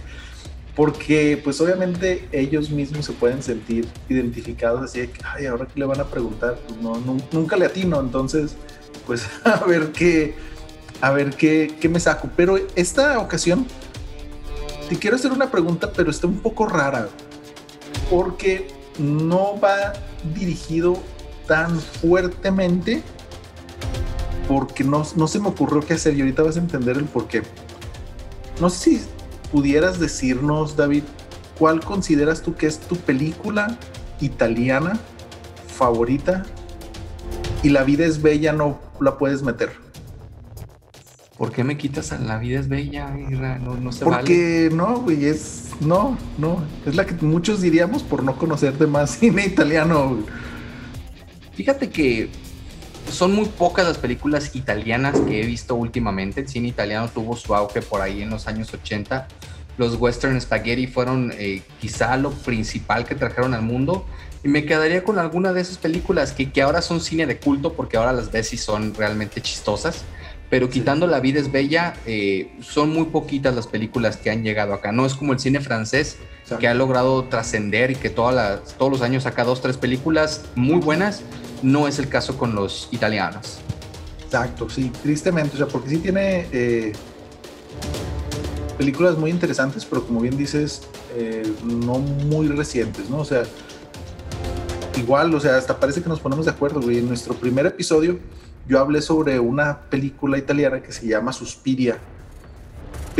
Porque 0.76 1.40
pues 1.42 1.60
obviamente 1.60 2.28
ellos 2.30 2.70
mismos 2.70 3.06
se 3.06 3.12
pueden 3.12 3.42
sentir 3.42 3.88
identificados 4.08 4.82
así 4.82 5.00
que, 5.08 5.20
ay, 5.24 5.46
ahora 5.46 5.66
que 5.66 5.80
le 5.80 5.84
van 5.84 6.00
a 6.00 6.04
preguntar, 6.04 6.58
pues 6.66 6.78
nunca 7.32 7.56
le 7.56 7.66
atino, 7.66 7.98
entonces 8.00 8.54
pues 9.06 9.26
a 9.44 9.64
ver 9.64 9.90
qué, 9.90 10.34
a 11.00 11.10
ver 11.10 11.30
qué, 11.30 11.74
qué 11.80 11.88
me 11.88 11.98
saco. 11.98 12.30
Pero 12.36 12.56
esta 12.76 13.18
ocasión 13.18 13.66
te 14.88 14.96
quiero 14.96 15.16
hacer 15.16 15.32
una 15.32 15.50
pregunta, 15.50 15.92
pero 15.92 16.10
está 16.10 16.26
un 16.26 16.38
poco 16.38 16.66
rara, 16.66 17.08
porque 18.08 18.68
no 18.98 19.58
va 19.60 19.92
dirigido 20.34 20.96
tan 21.46 21.80
fuertemente, 21.80 23.02
porque 24.50 24.82
no, 24.82 25.06
no 25.14 25.28
se 25.28 25.38
me 25.38 25.46
ocurrió 25.46 25.80
qué 25.80 25.94
hacer 25.94 26.16
y 26.16 26.22
ahorita 26.22 26.42
vas 26.42 26.56
a 26.56 26.58
entender 26.58 26.96
el 26.96 27.04
por 27.04 27.28
qué. 27.28 27.42
No 28.60 28.68
sé 28.68 28.98
si 28.98 29.00
pudieras 29.52 30.00
decirnos, 30.00 30.74
David, 30.74 31.04
¿cuál 31.56 31.78
consideras 31.78 32.42
tú 32.42 32.56
que 32.56 32.66
es 32.66 32.80
tu 32.80 32.96
película 32.96 33.78
italiana 34.20 34.98
favorita 35.68 36.44
y 37.62 37.68
La 37.68 37.84
vida 37.84 38.04
es 38.04 38.22
bella 38.22 38.52
no 38.52 38.80
la 39.00 39.18
puedes 39.18 39.44
meter? 39.44 39.70
¿Por 41.38 41.52
qué 41.52 41.62
me 41.62 41.78
quitas 41.78 42.10
a 42.10 42.18
La 42.18 42.38
vida 42.38 42.58
es 42.58 42.66
bella? 42.68 43.08
No, 43.08 43.76
no 43.76 43.92
se 43.92 44.04
Porque 44.04 44.68
no, 44.72 44.96
güey, 45.02 45.26
es. 45.26 45.68
No, 45.78 46.18
no. 46.38 46.64
Es 46.86 46.96
la 46.96 47.06
que 47.06 47.14
muchos 47.24 47.60
diríamos 47.60 48.02
por 48.02 48.24
no 48.24 48.36
conocer 48.36 48.76
de 48.78 48.88
más 48.88 49.10
cine 49.20 49.46
italiano. 49.46 50.18
Fíjate 51.52 51.88
que 51.88 52.30
son 53.10 53.32
muy 53.32 53.46
pocas 53.46 53.86
las 53.86 53.98
películas 53.98 54.54
italianas 54.54 55.18
que 55.20 55.42
he 55.42 55.46
visto 55.46 55.74
últimamente. 55.74 56.40
El 56.40 56.48
cine 56.48 56.68
italiano 56.68 57.08
tuvo 57.08 57.36
su 57.36 57.54
auge 57.54 57.82
por 57.82 58.00
ahí 58.00 58.22
en 58.22 58.30
los 58.30 58.46
años 58.46 58.72
80. 58.72 59.28
Los 59.78 59.96
western 59.96 60.40
spaghetti 60.40 60.86
fueron 60.86 61.32
eh, 61.36 61.62
quizá 61.80 62.16
lo 62.16 62.30
principal 62.30 63.04
que 63.04 63.14
trajeron 63.14 63.54
al 63.54 63.62
mundo. 63.62 64.06
Y 64.42 64.48
me 64.48 64.64
quedaría 64.64 65.04
con 65.04 65.18
alguna 65.18 65.52
de 65.52 65.60
esas 65.60 65.78
películas 65.78 66.32
que, 66.32 66.50
que 66.50 66.62
ahora 66.62 66.82
son 66.82 67.00
cine 67.00 67.26
de 67.26 67.38
culto 67.38 67.74
porque 67.74 67.96
ahora 67.96 68.12
las 68.12 68.32
ves 68.32 68.52
y 68.52 68.56
son 68.56 68.94
realmente 68.94 69.40
chistosas. 69.40 70.04
Pero 70.48 70.68
quitando 70.68 71.06
La 71.06 71.20
vida 71.20 71.38
es 71.40 71.52
bella, 71.52 71.94
eh, 72.06 72.52
son 72.60 72.90
muy 72.90 73.04
poquitas 73.04 73.54
las 73.54 73.66
películas 73.66 74.16
que 74.16 74.30
han 74.30 74.42
llegado 74.42 74.74
acá. 74.74 74.92
No 74.92 75.06
es 75.06 75.14
como 75.14 75.32
el 75.32 75.38
cine 75.38 75.60
francés 75.60 76.18
que 76.58 76.68
ha 76.68 76.74
logrado 76.74 77.24
trascender 77.24 77.90
y 77.90 77.96
que 77.96 78.10
todas 78.10 78.34
las, 78.34 78.76
todos 78.76 78.90
los 78.90 79.02
años 79.02 79.22
saca 79.24 79.44
dos, 79.44 79.60
tres 79.60 79.76
películas 79.76 80.42
muy 80.54 80.80
buenas 80.80 81.22
no 81.62 81.88
es 81.88 81.98
el 81.98 82.08
caso 82.08 82.36
con 82.36 82.54
los 82.54 82.88
italianos. 82.90 83.58
Exacto, 84.24 84.68
sí, 84.68 84.90
tristemente, 85.02 85.54
o 85.54 85.58
sea, 85.58 85.66
porque 85.66 85.90
sí 85.90 85.98
tiene 85.98 86.46
eh, 86.52 86.92
películas 88.78 89.18
muy 89.18 89.30
interesantes, 89.30 89.84
pero 89.84 90.06
como 90.06 90.20
bien 90.20 90.36
dices, 90.36 90.82
eh, 91.16 91.42
no 91.64 91.98
muy 91.98 92.48
recientes, 92.48 93.10
¿no? 93.10 93.18
O 93.18 93.24
sea, 93.24 93.42
igual, 94.96 95.34
o 95.34 95.40
sea, 95.40 95.56
hasta 95.56 95.78
parece 95.78 96.02
que 96.02 96.08
nos 96.08 96.20
ponemos 96.20 96.44
de 96.46 96.52
acuerdo, 96.52 96.80
güey. 96.80 96.98
En 96.98 97.08
nuestro 97.08 97.34
primer 97.34 97.66
episodio 97.66 98.18
yo 98.68 98.78
hablé 98.78 99.02
sobre 99.02 99.40
una 99.40 99.80
película 99.90 100.38
italiana 100.38 100.80
que 100.80 100.92
se 100.92 101.06
llama 101.06 101.32
Suspiria, 101.32 101.98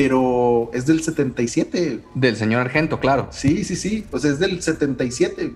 pero 0.01 0.71
es 0.73 0.87
del 0.87 1.03
77. 1.03 2.01
Del 2.15 2.35
señor 2.35 2.63
Argento, 2.63 3.01
claro. 3.01 3.29
Sí, 3.33 3.65
sí, 3.65 3.77
sí, 3.77 4.07
pues 4.11 4.25
es 4.25 4.39
del 4.39 4.63
77. 4.63 5.55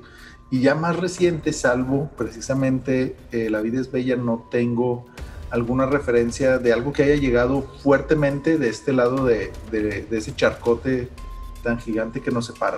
Y 0.50 0.60
ya 0.60 0.74
más 0.74 0.96
reciente, 0.96 1.54
salvo 1.54 2.10
precisamente 2.18 3.16
eh, 3.32 3.48
La 3.48 3.62
vida 3.62 3.80
es 3.80 3.90
bella, 3.90 4.16
no 4.16 4.46
tengo 4.50 5.06
alguna 5.50 5.86
referencia 5.86 6.58
de 6.58 6.74
algo 6.74 6.92
que 6.92 7.04
haya 7.04 7.14
llegado 7.14 7.62
fuertemente 7.82 8.58
de 8.58 8.68
este 8.68 8.92
lado 8.92 9.24
de, 9.24 9.50
ese 10.10 10.36
charcote 10.36 11.08
tan 11.62 11.78
gigante 11.78 12.20
que 12.20 12.30
nos 12.30 12.44
separa. 12.44 12.76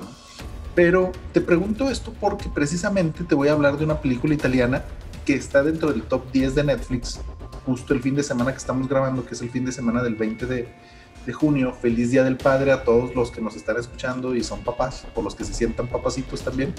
Pero 0.77 1.11
te 1.33 1.41
pregunto 1.41 1.91
esto 1.91 2.15
porque 2.21 2.49
precisamente 2.49 3.25
te 3.25 3.35
voy 3.35 3.49
a 3.49 3.53
hablar 3.55 3.77
de 3.77 3.87
una 3.87 4.01
película 4.01 4.35
italiana 4.35 4.85
que 5.25 5.35
está 5.35 5.65
dentro 5.65 5.91
del 5.91 6.03
top 6.03 6.31
10 6.31 6.55
de 6.55 6.63
Netflix, 6.63 7.19
justo 7.65 7.93
el 7.93 8.01
fin 8.03 8.15
de 8.15 8.23
semana 8.23 8.53
que 8.53 8.59
estamos 8.59 8.89
grabando, 8.89 9.27
que 9.27 9.35
es 9.35 9.43
el 9.43 9.51
fin 9.51 9.65
de 9.65 9.73
semana 9.73 10.01
del 10.01 10.15
20 10.15 10.47
de, 10.47 10.69
de 11.27 11.33
junio. 11.33 11.75
Feliz 11.75 12.11
Día 12.11 12.25
del 12.25 12.37
Padre 12.37 12.73
a 12.73 12.85
todos 12.85 13.15
los 13.15 13.31
que 13.31 13.41
nos 13.41 13.57
están 13.57 13.77
escuchando 13.77 14.35
y 14.35 14.43
son 14.43 14.63
papás, 14.63 15.05
o 15.15 15.23
los 15.23 15.35
que 15.35 15.45
se 15.45 15.53
sientan 15.53 15.89
papacitos 15.89 16.41
también. 16.43 16.73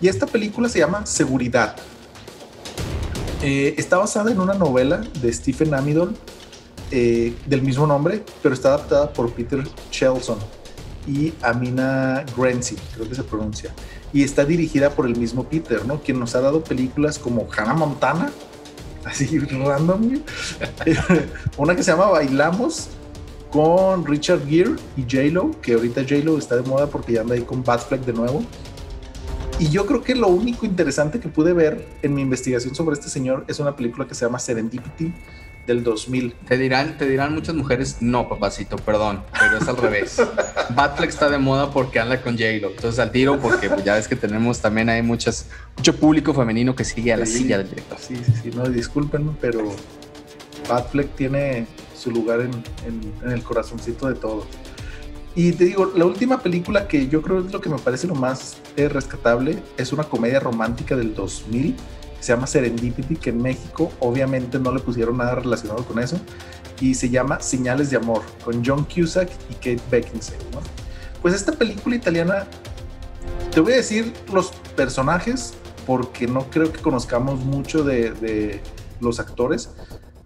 Y 0.00 0.08
esta 0.08 0.26
película 0.26 0.68
se 0.68 0.78
llama 0.78 1.06
Seguridad. 1.06 1.76
Eh, 3.42 3.74
está 3.78 3.98
basada 3.98 4.30
en 4.30 4.40
una 4.40 4.54
novela 4.54 5.02
de 5.20 5.32
Stephen 5.32 5.74
Amidon 5.74 6.16
eh, 6.90 7.34
del 7.46 7.62
mismo 7.62 7.86
nombre, 7.86 8.22
pero 8.42 8.54
está 8.54 8.68
adaptada 8.68 9.12
por 9.12 9.32
Peter 9.32 9.62
Chelson 9.90 10.38
y 11.06 11.32
Amina 11.42 12.24
Grenzi, 12.36 12.76
creo 12.94 13.08
que 13.08 13.14
se 13.14 13.22
pronuncia. 13.22 13.74
Y 14.12 14.22
está 14.22 14.44
dirigida 14.44 14.90
por 14.90 15.06
el 15.06 15.16
mismo 15.16 15.44
Peter, 15.44 15.84
¿no? 15.84 16.00
Quien 16.00 16.18
nos 16.20 16.34
ha 16.34 16.40
dado 16.40 16.62
películas 16.62 17.18
como 17.18 17.46
Hannah 17.50 17.74
Montana, 17.74 18.30
así 19.04 19.38
random, 19.38 20.22
una 21.58 21.76
que 21.76 21.82
se 21.82 21.90
llama 21.90 22.06
Bailamos 22.06 22.88
con 23.54 24.04
Richard 24.04 24.48
Gere 24.48 24.72
y 24.96 25.02
J-Lo, 25.02 25.52
que 25.60 25.74
ahorita 25.74 26.00
J-Lo 26.00 26.36
está 26.38 26.56
de 26.56 26.62
moda 26.62 26.88
porque 26.88 27.12
ya 27.12 27.20
anda 27.20 27.36
ahí 27.36 27.42
con 27.42 27.62
Batfleck 27.62 28.00
de 28.00 28.12
nuevo. 28.12 28.44
Y 29.60 29.68
yo 29.68 29.86
creo 29.86 30.02
que 30.02 30.16
lo 30.16 30.26
único 30.26 30.66
interesante 30.66 31.20
que 31.20 31.28
pude 31.28 31.52
ver 31.52 31.86
en 32.02 32.14
mi 32.14 32.22
investigación 32.22 32.74
sobre 32.74 32.94
este 32.94 33.08
señor 33.08 33.44
es 33.46 33.60
una 33.60 33.76
película 33.76 34.08
que 34.08 34.16
se 34.16 34.24
llama 34.24 34.40
Serendipity 34.40 35.12
del 35.68 35.84
2000. 35.84 36.34
Te 36.48 36.58
dirán, 36.58 36.98
te 36.98 37.06
dirán 37.06 37.32
muchas 37.32 37.54
mujeres, 37.54 37.98
no, 38.00 38.28
papacito, 38.28 38.74
perdón, 38.74 39.22
pero 39.38 39.58
es 39.58 39.68
al 39.68 39.76
revés. 39.76 40.20
Batfleck 40.74 41.10
está 41.10 41.30
de 41.30 41.38
moda 41.38 41.70
porque 41.70 42.00
anda 42.00 42.20
con 42.20 42.36
J-Lo. 42.36 42.70
Entonces 42.70 42.98
al 42.98 43.12
tiro, 43.12 43.38
porque 43.38 43.70
pues, 43.70 43.84
ya 43.84 43.94
ves 43.94 44.08
que 44.08 44.16
tenemos 44.16 44.58
también 44.58 44.88
hay 44.88 45.02
muchas, 45.02 45.46
mucho 45.76 45.94
público 45.94 46.34
femenino 46.34 46.74
que 46.74 46.84
sigue 46.84 47.12
a 47.12 47.16
la 47.16 47.26
silla 47.26 47.58
del 47.58 47.70
director. 47.70 47.98
Sí, 48.00 48.16
sí, 48.16 48.32
sí, 48.42 48.50
no, 48.52 48.64
discúlpenme, 48.64 49.30
pero 49.40 49.60
Batfleck 50.68 51.14
tiene 51.14 51.68
su 52.04 52.10
lugar 52.10 52.40
en, 52.40 52.52
en 53.24 53.30
el 53.30 53.42
corazoncito 53.42 54.06
de 54.06 54.14
todos. 54.14 54.44
Y 55.36 55.52
te 55.52 55.64
digo, 55.64 55.92
la 55.96 56.04
última 56.04 56.40
película 56.40 56.86
que 56.86 57.08
yo 57.08 57.20
creo 57.20 57.40
es 57.40 57.52
lo 57.52 57.60
que 57.60 57.68
me 57.68 57.78
parece 57.78 58.06
lo 58.06 58.14
más 58.14 58.58
eh, 58.76 58.88
rescatable 58.88 59.60
es 59.76 59.92
una 59.92 60.04
comedia 60.04 60.38
romántica 60.38 60.94
del 60.94 61.14
2000 61.14 61.74
que 61.74 62.22
se 62.22 62.32
llama 62.32 62.46
Serendipity, 62.46 63.16
que 63.16 63.30
en 63.30 63.42
México 63.42 63.90
obviamente 63.98 64.60
no 64.60 64.72
le 64.72 64.80
pusieron 64.80 65.18
nada 65.18 65.34
relacionado 65.34 65.84
con 65.84 65.98
eso, 65.98 66.18
y 66.80 66.94
se 66.94 67.10
llama 67.10 67.40
Señales 67.40 67.90
de 67.90 67.96
Amor, 67.96 68.22
con 68.44 68.64
John 68.64 68.84
Cusack 68.84 69.28
y 69.50 69.54
Kate 69.54 69.82
Beckinsale. 69.90 70.38
Pues 71.20 71.34
esta 71.34 71.52
película 71.52 71.96
italiana, 71.96 72.46
te 73.50 73.60
voy 73.60 73.72
a 73.72 73.76
decir 73.76 74.12
los 74.32 74.52
personajes 74.76 75.54
porque 75.86 76.26
no 76.26 76.48
creo 76.50 76.72
que 76.72 76.80
conozcamos 76.80 77.40
mucho 77.40 77.82
de, 77.82 78.60
los 79.00 79.20
actores. 79.20 79.70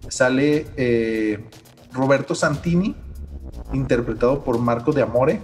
Sale 0.07 0.67
eh, 0.77 1.43
Roberto 1.91 2.35
Santini, 2.35 2.95
interpretado 3.73 4.43
por 4.43 4.59
Marco 4.59 4.91
de 4.91 5.01
Amore. 5.01 5.41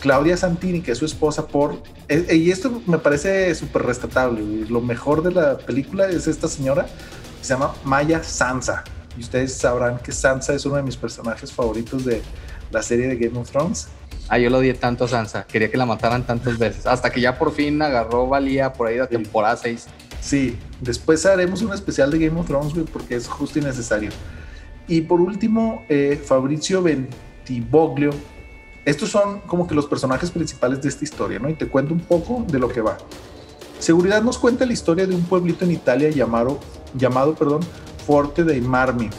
Claudia 0.00 0.36
Santini, 0.36 0.80
que 0.80 0.92
es 0.92 0.98
su 0.98 1.04
esposa 1.04 1.48
por... 1.48 1.82
Eh, 2.08 2.36
y 2.36 2.50
esto 2.50 2.82
me 2.86 2.98
parece 2.98 3.54
súper 3.54 3.82
restatable. 3.82 4.40
Lo 4.68 4.80
mejor 4.80 5.22
de 5.22 5.32
la 5.32 5.58
película 5.58 6.08
es 6.08 6.28
esta 6.28 6.46
señora, 6.46 6.84
que 6.84 7.44
se 7.44 7.54
llama 7.54 7.74
Maya 7.84 8.22
Sansa. 8.22 8.84
Y 9.16 9.20
ustedes 9.20 9.54
sabrán 9.54 9.98
que 9.98 10.12
Sansa 10.12 10.54
es 10.54 10.64
uno 10.66 10.76
de 10.76 10.82
mis 10.82 10.96
personajes 10.96 11.52
favoritos 11.52 12.04
de 12.04 12.22
la 12.70 12.82
serie 12.82 13.08
de 13.08 13.16
Game 13.16 13.38
of 13.38 13.50
Thrones. 13.50 13.88
Ah, 14.28 14.38
yo 14.38 14.50
lo 14.50 14.58
odié 14.58 14.74
tanto 14.74 15.04
a 15.04 15.08
Sansa. 15.08 15.44
Quería 15.44 15.70
que 15.70 15.76
la 15.76 15.86
mataran 15.86 16.24
tantas 16.24 16.58
veces. 16.58 16.86
Hasta 16.86 17.10
que 17.10 17.20
ya 17.20 17.38
por 17.38 17.52
fin 17.52 17.80
agarró 17.82 18.28
valía 18.28 18.72
por 18.72 18.86
ahí 18.86 18.96
de 18.96 19.06
temporada 19.06 19.56
6. 19.56 19.86
Sí, 20.20 20.58
después 20.80 21.24
haremos 21.26 21.62
un 21.62 21.72
especial 21.72 22.10
de 22.10 22.18
Game 22.18 22.38
of 22.38 22.46
Thrones, 22.46 22.74
porque 22.92 23.16
es 23.16 23.26
justo 23.26 23.58
y 23.58 23.62
necesario. 23.62 24.10
Y 24.88 25.02
por 25.02 25.20
último, 25.20 25.84
eh, 25.88 26.20
Fabrizio 26.22 26.82
Bentivoglio. 26.82 28.10
Estos 28.84 29.10
son 29.10 29.40
como 29.40 29.66
que 29.68 29.74
los 29.74 29.86
personajes 29.86 30.30
principales 30.30 30.80
de 30.80 30.88
esta 30.88 31.04
historia, 31.04 31.38
¿no? 31.38 31.50
Y 31.50 31.54
te 31.54 31.68
cuento 31.68 31.92
un 31.92 32.00
poco 32.00 32.44
de 32.48 32.58
lo 32.58 32.68
que 32.68 32.80
va. 32.80 32.96
Seguridad 33.78 34.22
nos 34.22 34.38
cuenta 34.38 34.64
la 34.64 34.72
historia 34.72 35.06
de 35.06 35.14
un 35.14 35.22
pueblito 35.24 35.64
en 35.64 35.72
Italia 35.72 36.08
llamado, 36.10 36.58
llamado 36.94 37.34
perdón, 37.34 37.60
Forte 38.06 38.42
dei 38.42 38.62
Marmi, 38.62 39.10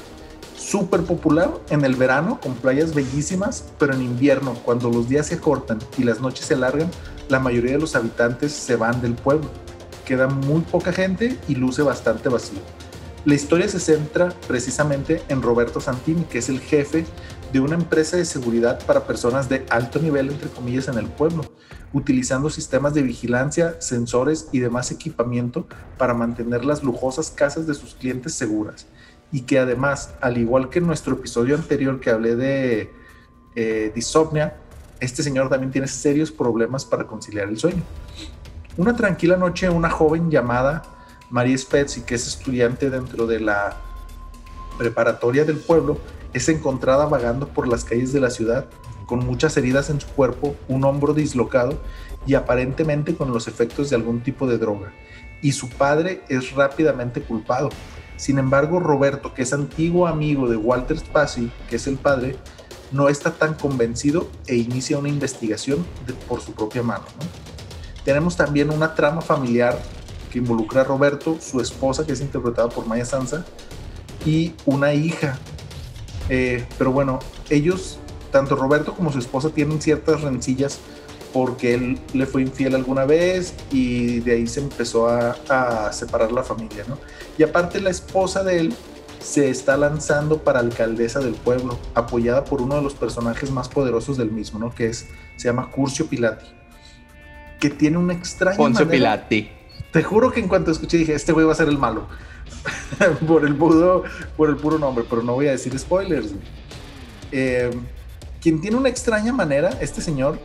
súper 0.57 1.03
popular 1.03 1.51
en 1.70 1.86
el 1.86 1.95
verano 1.95 2.39
con 2.41 2.55
playas 2.55 2.93
bellísimas, 2.93 3.65
pero 3.78 3.93
en 3.93 4.01
invierno, 4.01 4.55
cuando 4.65 4.89
los 4.89 5.07
días 5.07 5.28
se 5.28 5.36
acortan 5.36 5.80
y 5.97 6.03
las 6.03 6.20
noches 6.20 6.45
se 6.45 6.55
alargan, 6.55 6.89
la 7.30 7.39
mayoría 7.39 7.74
de 7.74 7.80
los 7.80 7.95
habitantes 7.95 8.51
se 8.51 8.76
van 8.76 9.01
del 9.01 9.13
pueblo. 9.13 9.49
Queda 10.05 10.28
muy 10.28 10.61
poca 10.61 10.91
gente 10.91 11.38
y 11.47 11.55
luce 11.55 11.84
bastante 11.84 12.28
vacío. 12.28 12.59
La 13.26 13.36
historia 13.36 13.67
se 13.67 13.80
centra 13.80 14.30
precisamente 14.47 15.22
en 15.28 15.41
Roberto 15.41 15.82
Santini, 15.82 16.24
que 16.24 16.38
es 16.38 16.47
el 16.47 16.61
jefe 16.61 17.05
de 17.51 17.59
una 17.59 17.76
empresa 17.76 18.15
de 18.15 18.24
seguridad 18.24 18.80
para 18.86 19.05
personas 19.05 19.49
de 19.49 19.65
alto 19.70 19.99
nivel, 19.99 20.30
entre 20.30 20.49
comillas, 20.49 20.88
en 20.88 20.97
el 20.97 21.07
pueblo, 21.07 21.43
utilizando 21.91 22.49
sistemas 22.49 22.93
de 22.93 23.01
vigilancia, 23.01 23.76
sensores 23.82 24.47
y 24.53 24.59
demás 24.59 24.91
equipamiento 24.91 25.67
para 25.97 26.13
mantener 26.13 26.63
las 26.63 26.82
lujosas 26.82 27.30
casas 27.30 27.67
de 27.67 27.74
sus 27.74 27.93
clientes 27.93 28.36
seguras. 28.36 28.88
Y 29.34 29.41
que 29.41 29.59
además, 29.59 30.13
al 30.22 30.38
igual 30.38 30.70
que 30.70 30.80
en 30.80 30.88
nuestro 30.88 31.15
episodio 31.15 31.55
anterior 31.55 31.99
que 31.99 32.11
hablé 32.11 32.36
de 32.36 32.91
eh, 33.55 33.93
este 35.01 35.24
señor 35.24 35.49
también 35.49 35.72
tiene 35.72 35.88
serios 35.88 36.32
problemas 36.32 36.86
para 36.86 37.05
conciliar 37.05 37.49
el 37.49 37.59
sueño. 37.59 37.84
Una 38.78 38.95
tranquila 38.95 39.36
noche, 39.36 39.70
una 39.70 39.89
joven 39.89 40.32
llamada 40.32 40.84
María 41.30 41.58
Spezzi, 41.58 42.02
que 42.02 42.16
es 42.16 42.28
estudiante 42.28 42.90
dentro 42.90 43.28
de 43.28 43.40
la 43.40 43.78
preparatoria 44.78 45.46
del 45.46 45.58
pueblo, 45.58 45.98
es 46.34 46.50
encontrada 46.50 47.06
vagando 47.06 47.48
por 47.48 47.68
las 47.68 47.84
calles 47.84 48.14
de 48.14 48.20
la 48.20 48.30
ciudad 48.30 48.68
con 49.06 49.26
muchas 49.26 49.58
heridas 49.58 49.90
en 49.90 50.00
su 50.00 50.08
cuerpo, 50.10 50.56
un 50.68 50.84
hombro 50.84 51.16
dislocado 51.16 51.80
y 52.28 52.36
aparentemente 52.36 53.16
con 53.16 53.34
los 53.34 53.48
efectos 53.48 53.90
de 53.90 53.96
algún 53.96 54.22
tipo 54.22 54.46
de 54.46 54.60
droga. 54.60 54.94
Y 55.42 55.54
su 55.54 55.68
padre 55.68 56.22
es 56.30 56.54
rápidamente 56.54 57.22
culpado. 57.22 57.70
Sin 58.18 58.38
embargo, 58.38 58.80
Roberto, 58.80 59.34
que 59.34 59.42
es 59.42 59.54
antiguo 59.54 60.06
amigo 60.06 60.48
de 60.48 60.58
Walter 60.58 61.00
Spazzi, 61.00 61.52
que 61.70 61.78
es 61.78 61.88
el 61.88 61.98
padre, 61.98 62.36
no 62.92 63.10
está 63.10 63.32
tan 63.32 63.56
convencido 63.56 64.30
e 64.46 64.56
inicia 64.58 65.00
una 65.00 65.10
investigación 65.10 65.84
por 66.28 66.42
su 66.42 66.54
propia 66.54 66.84
mano. 66.84 67.06
Tenemos 68.06 68.38
también 68.38 68.70
una 68.70 68.94
trama 68.94 69.22
familiar 69.22 69.80
que 70.32 70.40
involucra 70.40 70.82
a 70.82 70.84
Roberto, 70.84 71.38
su 71.42 71.60
esposa, 71.60 72.06
que 72.06 72.14
es 72.14 72.22
interpretada 72.22 72.70
por 72.70 72.86
Maya 72.86 73.06
Sansa, 73.06 73.46
y 74.26 74.54
una 74.66 74.94
hija 74.94 75.40
eh, 76.30 76.64
pero 76.78 76.92
bueno, 76.92 77.20
ellos, 77.50 77.98
tanto 78.32 78.56
Roberto 78.56 78.94
como 78.94 79.12
su 79.12 79.20
esposa, 79.20 79.50
tienen 79.50 79.82
ciertas 79.82 80.22
rencillas 80.22 80.80
porque 81.34 81.74
él 81.74 82.00
le 82.14 82.26
fue 82.26 82.42
infiel 82.42 82.76
alguna 82.76 83.06
vez 83.06 83.54
y 83.72 84.20
de 84.20 84.34
ahí 84.34 84.48
se 84.48 84.62
empezó 84.62 85.08
a, 85.08 85.92
separar 85.92 86.32
la 86.32 86.44
familia, 86.44 86.86
¿no? 86.88 86.98
Y 87.38 87.44
aparte 87.44 87.80
la 87.82 87.90
esposa 87.90 88.44
de 88.44 88.60
él 88.60 88.74
se 89.20 89.50
está 89.50 89.78
lanzando 89.78 90.44
para 90.44 90.60
alcaldesa 90.60 91.20
del 91.20 91.34
pueblo, 91.34 91.78
apoyada 91.94 92.46
por 92.46 92.62
uno 92.62 92.76
de 92.76 92.82
los 92.82 92.94
personajes 92.94 93.52
más 93.52 93.68
poderosos 93.68 94.18
del 94.18 94.32
mismo, 94.32 94.60
¿no? 94.60 94.74
Que 94.74 94.88
es, 94.88 95.08
se 95.36 95.48
llama 95.48 95.70
Curcio 95.70 96.08
Pilati, 96.08 96.48
que 97.60 97.70
tiene 97.70 97.98
un 97.98 98.12
extraño 98.12 98.58
Poncio 98.58 98.88
Pilati. 98.88 99.50
Te 99.92 100.04
juro 100.04 100.32
que 100.32 100.40
en 100.40 100.48
cuanto 100.48 100.72
escuché 100.72 100.98
dije, 100.98 101.14
este 101.14 101.32
güey 101.32 101.46
va 101.46 101.54
a 101.54 101.56
ser 101.56 101.68
el 101.68 101.78
malo. 101.78 102.08
por, 103.28 103.46
el 103.46 103.56
puro, 103.56 104.04
por 104.38 104.50
el 104.50 104.58
puro 104.58 104.78
nombre, 104.78 105.06
pero 105.10 105.24
no 105.24 105.34
voy 105.34 105.48
a 105.48 105.52
decir 105.52 105.78
spoilers. 105.78 106.34
Eh, 107.32 107.72
quien 108.42 108.62
tiene 108.62 108.78
una 108.78 108.90
extraña 108.90 109.34
manera, 109.34 109.70
este 109.82 110.02
señor, 110.02 110.40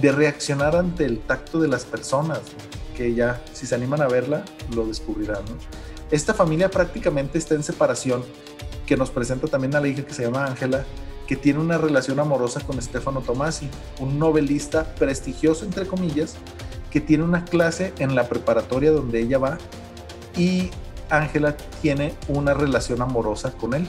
de 0.00 0.12
reaccionar 0.12 0.76
ante 0.76 1.04
el 1.04 1.18
tacto 1.18 1.60
de 1.60 1.68
las 1.68 1.84
personas, 1.84 2.40
que 2.96 3.14
ya, 3.14 3.42
si 3.52 3.66
se 3.66 3.74
animan 3.74 4.02
a 4.02 4.08
verla, 4.08 4.44
lo 4.74 4.86
descubrirán. 4.86 5.42
Esta 6.10 6.34
familia 6.34 6.70
prácticamente 6.70 7.38
está 7.38 7.54
en 7.54 7.62
separación, 7.62 8.24
que 8.86 8.96
nos 8.96 9.10
presenta 9.10 9.46
también 9.46 9.74
a 9.74 9.80
la 9.80 9.88
hija 9.88 10.02
que 10.02 10.12
se 10.12 10.22
llama 10.22 10.44
Ángela, 10.44 10.84
que 11.26 11.36
tiene 11.36 11.60
una 11.60 11.78
relación 11.78 12.18
amorosa 12.18 12.60
con 12.60 12.80
Stefano 12.82 13.20
Tomasi, 13.20 13.68
un 14.00 14.18
novelista 14.18 14.84
prestigioso, 14.96 15.64
entre 15.64 15.86
comillas, 15.86 16.34
que 16.90 17.00
tiene 17.00 17.24
una 17.24 17.44
clase 17.44 17.92
en 17.98 18.14
la 18.14 18.28
preparatoria 18.28 18.90
donde 18.90 19.20
ella 19.20 19.38
va 19.38 19.58
y 20.36 20.70
Ángela 21.08 21.56
tiene 21.82 22.14
una 22.28 22.54
relación 22.54 23.02
amorosa 23.02 23.52
con 23.52 23.74
él. 23.74 23.88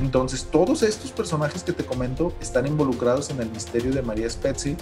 Entonces, 0.00 0.48
todos 0.50 0.82
estos 0.82 1.12
personajes 1.12 1.62
que 1.62 1.72
te 1.72 1.84
comento 1.84 2.32
están 2.40 2.66
involucrados 2.66 3.30
en 3.30 3.40
el 3.40 3.50
misterio 3.50 3.92
de 3.92 4.02
María 4.02 4.30
Spezzi 4.30 4.76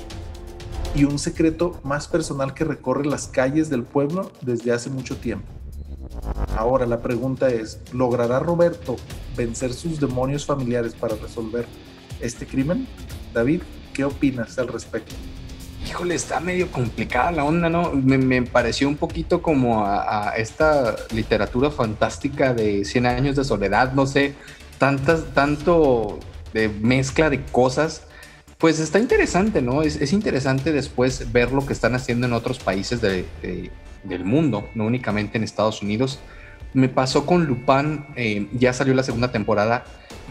y 0.94 1.04
un 1.04 1.18
secreto 1.18 1.80
más 1.82 2.06
personal 2.06 2.54
que 2.54 2.64
recorre 2.64 3.04
las 3.06 3.28
calles 3.28 3.68
del 3.68 3.82
pueblo 3.82 4.30
desde 4.42 4.72
hace 4.72 4.90
mucho 4.90 5.16
tiempo. 5.16 5.48
Ahora 6.56 6.86
la 6.86 7.00
pregunta 7.00 7.48
es, 7.48 7.80
¿logrará 7.92 8.38
Roberto 8.38 8.96
vencer 9.36 9.72
sus 9.72 10.00
demonios 10.00 10.44
familiares 10.44 10.94
para 10.94 11.16
resolver 11.16 11.66
este 12.20 12.46
crimen? 12.46 12.86
David, 13.32 13.62
¿qué 13.92 14.04
opinas 14.04 14.58
al 14.58 14.68
respecto? 14.68 15.14
Híjole, 15.88 16.14
está 16.14 16.38
medio 16.40 16.70
complicada 16.70 17.32
la 17.32 17.44
onda, 17.44 17.70
¿no? 17.70 17.92
Me, 17.92 18.42
pareció 18.42 18.88
un 18.88 18.96
poquito 18.96 19.40
como 19.40 19.86
a, 19.86 20.34
esta 20.36 20.96
literatura 21.12 21.70
fantástica 21.70 22.52
de 22.52 22.84
100 22.84 23.06
años 23.06 23.36
de 23.36 23.44
soledad, 23.44 23.92
no 23.92 24.06
sé, 24.06 24.34
tantas, 24.78 25.24
tanto 25.34 26.18
de 26.52 26.68
mezcla 26.68 27.30
de 27.30 27.42
cosas. 27.44 28.02
Pues 28.58 28.80
está 28.80 28.98
interesante, 28.98 29.62
¿no? 29.62 29.82
Es, 29.82 30.12
interesante 30.12 30.72
después 30.72 31.32
ver 31.32 31.52
lo 31.52 31.64
que 31.64 31.72
están 31.72 31.94
haciendo 31.94 32.26
en 32.26 32.32
otros 32.32 32.58
países 32.58 33.00
del 33.00 34.24
mundo, 34.24 34.68
no 34.74 34.84
únicamente 34.84 35.38
en 35.38 35.44
Estados 35.44 35.80
Unidos. 35.80 36.18
Me 36.74 36.88
pasó 36.88 37.24
con 37.24 37.46
Lupin, 37.46 38.04
eh, 38.14 38.46
ya 38.52 38.72
salió 38.72 38.94
la 38.94 39.02
segunda 39.02 39.32
temporada 39.32 39.84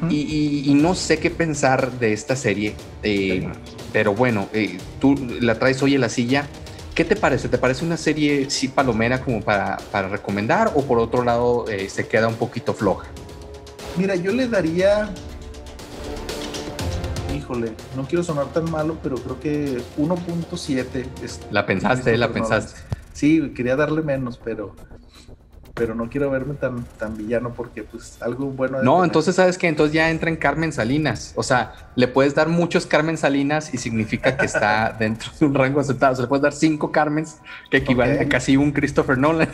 y, 0.10 0.74
no 0.76 0.96
sé 0.96 1.20
qué 1.20 1.30
pensar 1.30 1.92
de 2.00 2.14
esta 2.14 2.36
serie, 2.36 2.76
eh, 3.04 3.48
pero 3.94 4.14
bueno, 4.14 4.48
eh, 4.54 4.78
tú 5.00 5.16
la 5.42 5.58
traes 5.60 5.82
hoy 5.82 5.96
en 5.96 6.02
la 6.02 6.10
silla. 6.10 6.48
¿Qué 6.94 7.06
te 7.06 7.16
parece? 7.16 7.48
¿Te 7.48 7.58
parece 7.60 7.86
una 7.86 7.98
serie 7.98 8.50
sí 8.50 8.68
palomera 8.68 9.22
como 9.22 9.42
para, 9.42 9.78
para 9.92 10.08
recomendar 10.08 10.72
o 10.76 10.84
por 10.84 10.98
otro 10.98 11.24
lado 11.24 11.66
se 11.88 12.08
queda 12.08 12.28
un 12.28 12.36
poquito 12.36 12.74
floja? 12.74 13.08
Mira, 13.98 14.16
yo 14.16 14.32
le 14.32 14.48
daría, 14.48 15.10
híjole, 17.36 17.72
no 17.96 18.08
quiero 18.08 18.24
sonar 18.24 18.48
tan 18.48 18.70
malo, 18.70 18.98
pero 19.02 19.16
creo 19.18 19.40
que 19.40 19.78
1.7 19.98 21.06
es... 21.24 21.40
La 21.52 21.66
pensaste, 21.66 22.18
la 22.18 22.32
pensaste. 22.32 22.80
Sí, 23.14 23.52
quería 23.56 23.76
darle 23.76 24.04
menos, 24.04 24.40
pero 24.44 24.76
pero 25.78 25.94
no 25.94 26.10
quiero 26.10 26.32
verme 26.32 26.56
tan, 26.56 26.84
tan 26.98 27.16
villano 27.16 27.54
porque 27.54 27.84
pues 27.84 28.18
algo 28.22 28.48
bueno... 28.48 28.82
No, 28.82 29.04
entonces 29.04 29.36
sabes 29.36 29.58
que 29.58 29.68
entonces 29.68 29.94
ya 29.94 30.10
entra 30.10 30.30
en 30.30 30.36
Carmen 30.36 30.74
Salinas, 30.74 31.34
o 31.36 31.44
sea, 31.44 31.74
le 31.96 32.08
puedes 32.08 32.34
dar 32.34 32.50
muchos 32.50 32.88
Carmen 32.88 33.18
Salinas 33.18 33.74
y 33.74 33.78
significa 33.78 34.36
que 34.36 34.46
está 34.48 34.92
dentro 35.00 35.32
de 35.40 35.46
un 35.46 35.54
rango 35.54 35.80
aceptado, 35.80 36.14
o 36.14 36.16
sea, 36.16 36.24
le 36.24 36.30
puedes 36.30 36.42
dar 36.42 36.54
cinco 36.54 36.92
Carmens 36.92 37.38
que 37.70 37.78
equivalen 37.78 38.20
a 38.22 38.28
casi 38.28 38.58
un 38.58 38.72
Christopher 38.72 39.18
Nolan. 39.18 39.50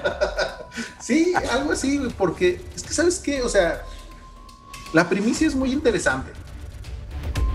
sí, 1.00 1.34
algo 1.52 1.72
así, 1.72 2.00
porque 2.16 2.60
es 2.74 2.82
que 2.82 2.94
sabes 2.94 3.18
qué, 3.18 3.42
o 3.42 3.48
sea, 3.48 3.82
la 4.94 5.08
primicia 5.08 5.46
es 5.46 5.54
muy 5.54 5.70
interesante. 5.70 6.30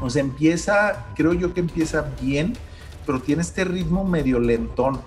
O 0.02 0.10
sea, 0.10 0.22
empieza, 0.22 1.06
creo 1.16 1.34
yo 1.34 1.54
que 1.54 1.60
empieza 1.60 2.06
bien, 2.22 2.54
pero 3.06 3.22
tiene 3.22 3.42
este 3.42 3.64
ritmo 3.64 4.04
medio 4.04 4.40
lentón 4.40 5.02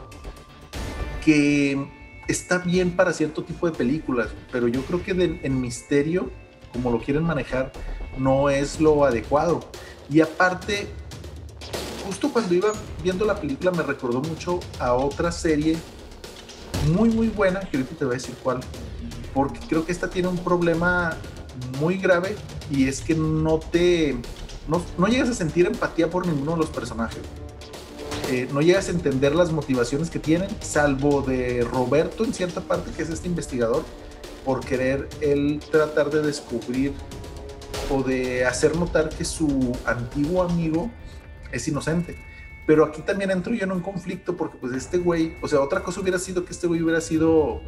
que 1.24 1.88
está 2.28 2.58
bien 2.58 2.92
para 2.92 3.12
cierto 3.12 3.44
tipo 3.44 3.66
de 3.66 3.72
películas, 3.76 4.28
pero 4.50 4.68
yo 4.68 4.82
creo 4.82 5.02
que 5.02 5.40
en 5.42 5.60
misterio, 5.60 6.30
como 6.72 6.90
lo 6.90 7.00
quieren 7.00 7.24
manejar, 7.24 7.72
no 8.18 8.50
es 8.50 8.80
lo 8.80 9.04
adecuado. 9.04 9.60
Y 10.10 10.20
aparte, 10.20 10.86
justo 12.04 12.32
cuando 12.32 12.54
iba 12.54 12.72
viendo 13.02 13.24
la 13.24 13.40
película 13.40 13.70
me 13.70 13.82
recordó 13.82 14.20
mucho 14.20 14.60
a 14.78 14.94
otra 14.94 15.32
serie 15.32 15.76
muy, 16.94 17.08
muy 17.08 17.28
buena, 17.28 17.60
que 17.60 17.78
ahorita 17.78 17.96
te 17.96 18.04
voy 18.04 18.14
a 18.14 18.18
decir 18.18 18.34
cuál, 18.42 18.60
porque 19.32 19.60
creo 19.68 19.84
que 19.84 19.92
esta 19.92 20.08
tiene 20.08 20.28
un 20.28 20.38
problema 20.38 21.16
muy 21.80 21.96
grave 21.98 22.36
y 22.70 22.88
es 22.88 23.00
que 23.00 23.14
no 23.14 23.58
te, 23.58 24.16
no, 24.68 24.82
no 24.98 25.06
llegas 25.06 25.30
a 25.30 25.34
sentir 25.34 25.66
empatía 25.66 26.10
por 26.10 26.26
ninguno 26.26 26.52
de 26.52 26.58
los 26.58 26.70
personajes. 26.70 27.20
Eh, 28.30 28.48
no 28.52 28.62
llegas 28.62 28.88
a 28.88 28.92
entender 28.92 29.34
las 29.34 29.52
motivaciones 29.52 30.08
que 30.08 30.18
tienen, 30.18 30.48
salvo 30.60 31.22
de 31.22 31.62
Roberto 31.70 32.24
en 32.24 32.32
cierta 32.32 32.62
parte, 32.62 32.90
que 32.96 33.02
es 33.02 33.10
este 33.10 33.28
investigador, 33.28 33.84
por 34.44 34.64
querer 34.64 35.08
él 35.20 35.60
tratar 35.70 36.10
de 36.10 36.22
descubrir 36.22 36.92
o 37.90 38.02
de 38.02 38.46
hacer 38.46 38.76
notar 38.76 39.10
que 39.10 39.24
su 39.24 39.76
antiguo 39.84 40.42
amigo 40.42 40.90
es 41.52 41.68
inocente. 41.68 42.16
Pero 42.66 42.84
aquí 42.84 43.02
también 43.02 43.30
entro 43.30 43.52
yo 43.52 43.64
en 43.64 43.72
un 43.72 43.80
conflicto 43.80 44.36
porque 44.36 44.56
pues 44.58 44.72
este 44.72 44.96
güey, 44.96 45.34
o 45.42 45.48
sea, 45.48 45.60
otra 45.60 45.82
cosa 45.82 46.00
hubiera 46.00 46.18
sido 46.18 46.46
que 46.46 46.52
este 46.52 46.66
güey 46.66 46.80
hubiera 46.82 47.02
sido 47.02 47.60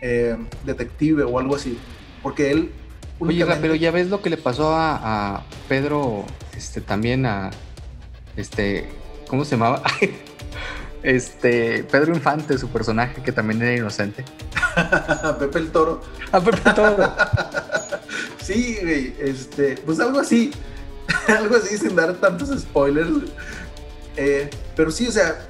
eh, 0.00 0.36
detective 0.64 1.22
o 1.22 1.38
algo 1.38 1.54
así. 1.54 1.78
Porque 2.24 2.50
él... 2.50 2.72
Oye, 3.20 3.46
pero 3.60 3.76
ya 3.76 3.92
ves 3.92 4.08
lo 4.08 4.20
que 4.20 4.30
le 4.30 4.36
pasó 4.36 4.74
a, 4.74 5.36
a 5.36 5.44
Pedro, 5.68 6.24
este, 6.56 6.80
también 6.80 7.24
a, 7.24 7.52
este, 8.36 8.88
¿cómo 9.32 9.46
se 9.46 9.52
llamaba? 9.52 9.82
este, 11.02 11.84
Pedro 11.84 12.14
Infante, 12.14 12.58
su 12.58 12.68
personaje, 12.68 13.22
que 13.22 13.32
también 13.32 13.62
era 13.62 13.74
inocente. 13.74 14.26
Pepe 15.38 15.58
el 15.58 15.72
Toro. 15.72 16.02
A 16.30 16.38
Pepe 16.38 16.60
el 16.66 16.74
Toro. 16.74 17.14
sí, 18.42 18.76
güey, 18.82 19.14
este, 19.18 19.78
pues 19.86 20.00
algo 20.00 20.20
así. 20.20 20.52
algo 21.28 21.56
así, 21.56 21.78
sin 21.78 21.96
dar 21.96 22.12
tantos 22.16 22.50
spoilers. 22.60 23.08
Eh, 24.18 24.50
pero 24.76 24.90
sí, 24.90 25.08
o 25.08 25.12
sea, 25.12 25.48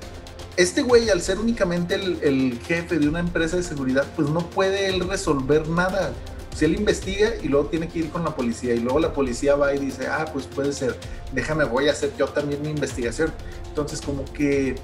este 0.57 0.83
güey, 0.83 1.11
al 1.11 1.21
ser 1.21 1.41
únicamente 1.41 1.97
el, 1.97 2.61
jefe 2.65 3.01
de 3.01 3.09
una 3.09 3.19
empresa 3.19 3.57
de 3.57 3.65
seguridad, 3.65 4.07
pues 4.15 4.29
no 4.29 4.49
puede 4.49 4.91
él 4.91 5.09
resolver 5.09 5.69
nada. 5.69 6.13
Si 6.55 6.65
él 6.67 6.75
investiga 6.75 7.31
y 7.43 7.49
luego 7.49 7.69
tiene 7.69 7.89
que 7.89 8.01
ir 8.01 8.11
con 8.11 8.25
la 8.25 8.37
policía 8.37 8.75
y 8.75 8.81
luego 8.81 8.99
la 9.01 9.13
policía 9.13 9.57
va 9.57 9.75
y 9.75 9.79
dice, 9.79 10.07
ah, 10.07 10.29
pues 10.33 10.47
puede 10.47 10.73
ser, 10.73 10.97
déjame, 11.33 11.65
voy 11.65 11.89
a 11.89 11.93
hacer 11.93 12.13
yo 12.19 12.27
también 12.29 12.61
mi 12.63 12.69
investigación. 12.69 13.33
Entonces 13.69 14.01
como 14.01 14.25
que 14.33 14.75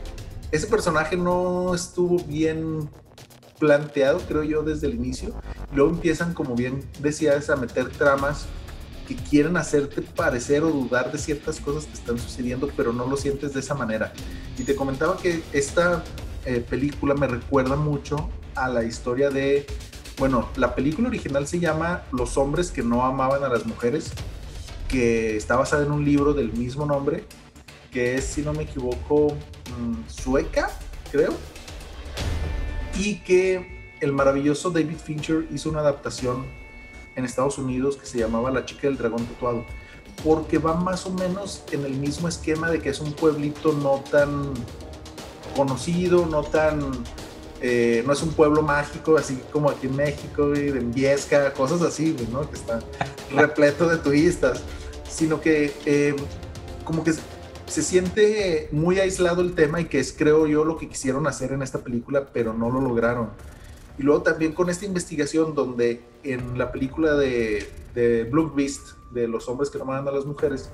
ese 0.51 0.67
personaje 0.67 1.17
no 1.17 1.75
estuvo 1.75 2.19
bien 2.25 2.89
planteado, 3.59 4.21
creo 4.21 4.45
yo, 4.45 4.63
desde 4.63 4.87
el 4.87 4.95
inicio. 4.95 5.35
Luego 5.73 5.91
empiezan, 5.91 6.33
como 6.33 6.55
bien 6.55 6.85
decías, 7.01 7.51
a 7.51 7.57
meter 7.57 7.89
tramas 7.91 8.47
que 9.07 9.17
quieren 9.17 9.57
hacerte 9.57 10.03
parecer 10.03 10.63
o 10.63 10.69
dudar 10.69 11.11
de 11.11 11.19
ciertas 11.19 11.61
cosas 11.61 11.87
que 11.87 11.95
están 11.95 12.19
sucediendo, 12.19 12.71
pero 12.77 12.93
no 12.93 13.07
lo 13.07 13.17
sientes 13.17 13.55
de 13.55 13.61
esa 13.61 13.75
manera. 13.75 14.13
Y 14.59 14.63
te 14.63 14.75
comentaba 14.75 15.17
que 15.17 15.43
esta 15.53 16.05
eh, 16.45 16.65
película 16.69 17.15
me 17.15 17.27
recuerda 17.27 17.77
mucho 17.77 18.29
a 18.55 18.69
la 18.69 18.85
historia 18.85 19.31
de, 19.31 19.67
bueno, 20.19 20.49
la 20.57 20.75
película 20.75 21.09
original 21.09 21.47
se 21.47 21.61
llama 21.61 22.03
Los 22.13 22.37
hombres 22.37 22.71
que 22.71 22.83
no 22.83 23.05
amaban 23.05 23.45
a 23.45 23.49
las 23.49 23.67
mujeres, 23.67 24.13
que 24.89 25.37
está 25.37 25.57
basada 25.57 25.85
en 25.85 25.93
un 25.93 26.05
libro 26.05 26.35
del 26.35 26.53
mismo 26.53 26.87
nombre, 26.87 27.25
que 27.93 28.17
es, 28.17 28.25
si 28.25 28.43
no 28.43 28.53
me 28.53 28.65
equivoco, 28.65 29.35
mm, 29.79 30.09
sueca, 30.09 30.71
creo, 31.13 31.35
y 32.99 33.17
que 33.21 33.95
el 34.01 34.13
maravilloso 34.13 34.71
David 34.71 34.97
Fincher 34.97 35.47
hizo 35.53 35.71
una 35.71 35.81
adaptación 35.81 36.47
en 37.17 37.25
Estados 37.25 37.59
Unidos 37.59 37.97
que 37.97 38.07
se 38.07 38.19
llamaba 38.19 38.51
La 38.51 38.65
chica 38.65 38.89
del 38.89 38.97
dragón 38.97 39.25
tatuado, 39.27 39.65
porque 40.25 40.59
va 40.59 40.75
más 40.75 41.07
o 41.07 41.11
menos 41.11 41.63
en 41.71 41.85
el 41.85 41.95
mismo 41.95 42.29
esquema 42.29 42.71
de 42.71 42.81
que 42.81 42.89
es 42.89 43.01
un 43.01 43.13
pueblito 43.13 43.73
no 43.73 44.03
tan 44.11 44.53
conocido, 45.57 46.27
no 46.27 46.43
tan... 46.43 46.81
Eh, 47.61 48.05
no 48.07 48.13
es 48.13 48.23
un 48.23 48.33
pueblo 48.33 48.63
mágico, 48.63 49.17
así 49.17 49.43
como 49.53 49.69
aquí 49.71 49.89
en 49.89 49.97
México, 49.97 50.49
de 50.51 50.71
Viesca, 50.79 51.53
cosas 51.53 51.83
así, 51.83 52.17
¿no? 52.31 52.49
Que 52.49 52.57
está 52.57 52.81
repleto 53.35 53.89
de 53.89 53.97
turistas, 53.97 54.63
sino 55.09 55.41
que 55.41 55.73
eh, 55.85 56.15
como 56.85 57.03
que 57.03 57.15
se 57.67 57.83
siente 57.83 58.69
muy 58.71 59.01
aislado 59.01 59.43
el 59.43 59.55
tema 59.55 59.81
y 59.81 59.87
que 59.87 59.99
es, 59.99 60.15
creo 60.17 60.47
yo, 60.47 60.65
lo 60.65 60.79
que 60.79 60.89
quisieron 60.89 61.27
hacer 61.27 61.53
en 61.53 61.63
esta 61.63 61.81
película, 61.81 62.27
pero 62.33 62.55
no 62.55 62.71
lo 62.71 62.81
lograron. 62.81 63.31
Y 63.99 64.05
luego 64.05 64.23
también 64.23 64.53
con 64.53 64.71
esta 64.71 64.87
investigación 64.87 65.55
donde 65.55 66.01
en 66.23 66.57
la 66.57 66.71
película 66.71 67.15
de, 67.15 67.69
de 67.95 68.25
Blue 68.25 68.53
Beast, 68.55 68.93
de 69.11 69.27
los 69.27 69.49
hombres 69.49 69.71
que 69.71 69.79
mandan 69.79 70.09
a 70.09 70.17
las 70.17 70.25
mujeres, 70.25 70.71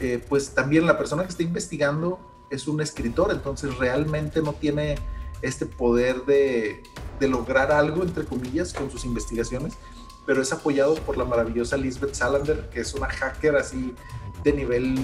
eh, 0.00 0.22
pues 0.28 0.50
también 0.50 0.86
la 0.86 0.96
persona 0.96 1.22
que 1.22 1.30
está 1.30 1.42
investigando 1.42 2.18
es 2.50 2.66
un 2.68 2.80
escritor, 2.80 3.30
entonces 3.30 3.76
realmente 3.78 4.40
no 4.40 4.52
tiene 4.52 4.96
este 5.42 5.66
poder 5.66 6.24
de, 6.24 6.82
de 7.20 7.28
lograr 7.28 7.72
algo, 7.72 8.02
entre 8.02 8.24
comillas, 8.24 8.72
con 8.72 8.90
sus 8.90 9.04
investigaciones, 9.04 9.74
pero 10.26 10.42
es 10.42 10.52
apoyado 10.52 10.94
por 10.96 11.16
la 11.16 11.24
maravillosa 11.24 11.76
Lisbeth 11.76 12.14
Salander, 12.14 12.68
que 12.70 12.80
es 12.80 12.94
una 12.94 13.06
hacker 13.06 13.56
así 13.56 13.94
de 14.42 14.52
nivel 14.52 14.96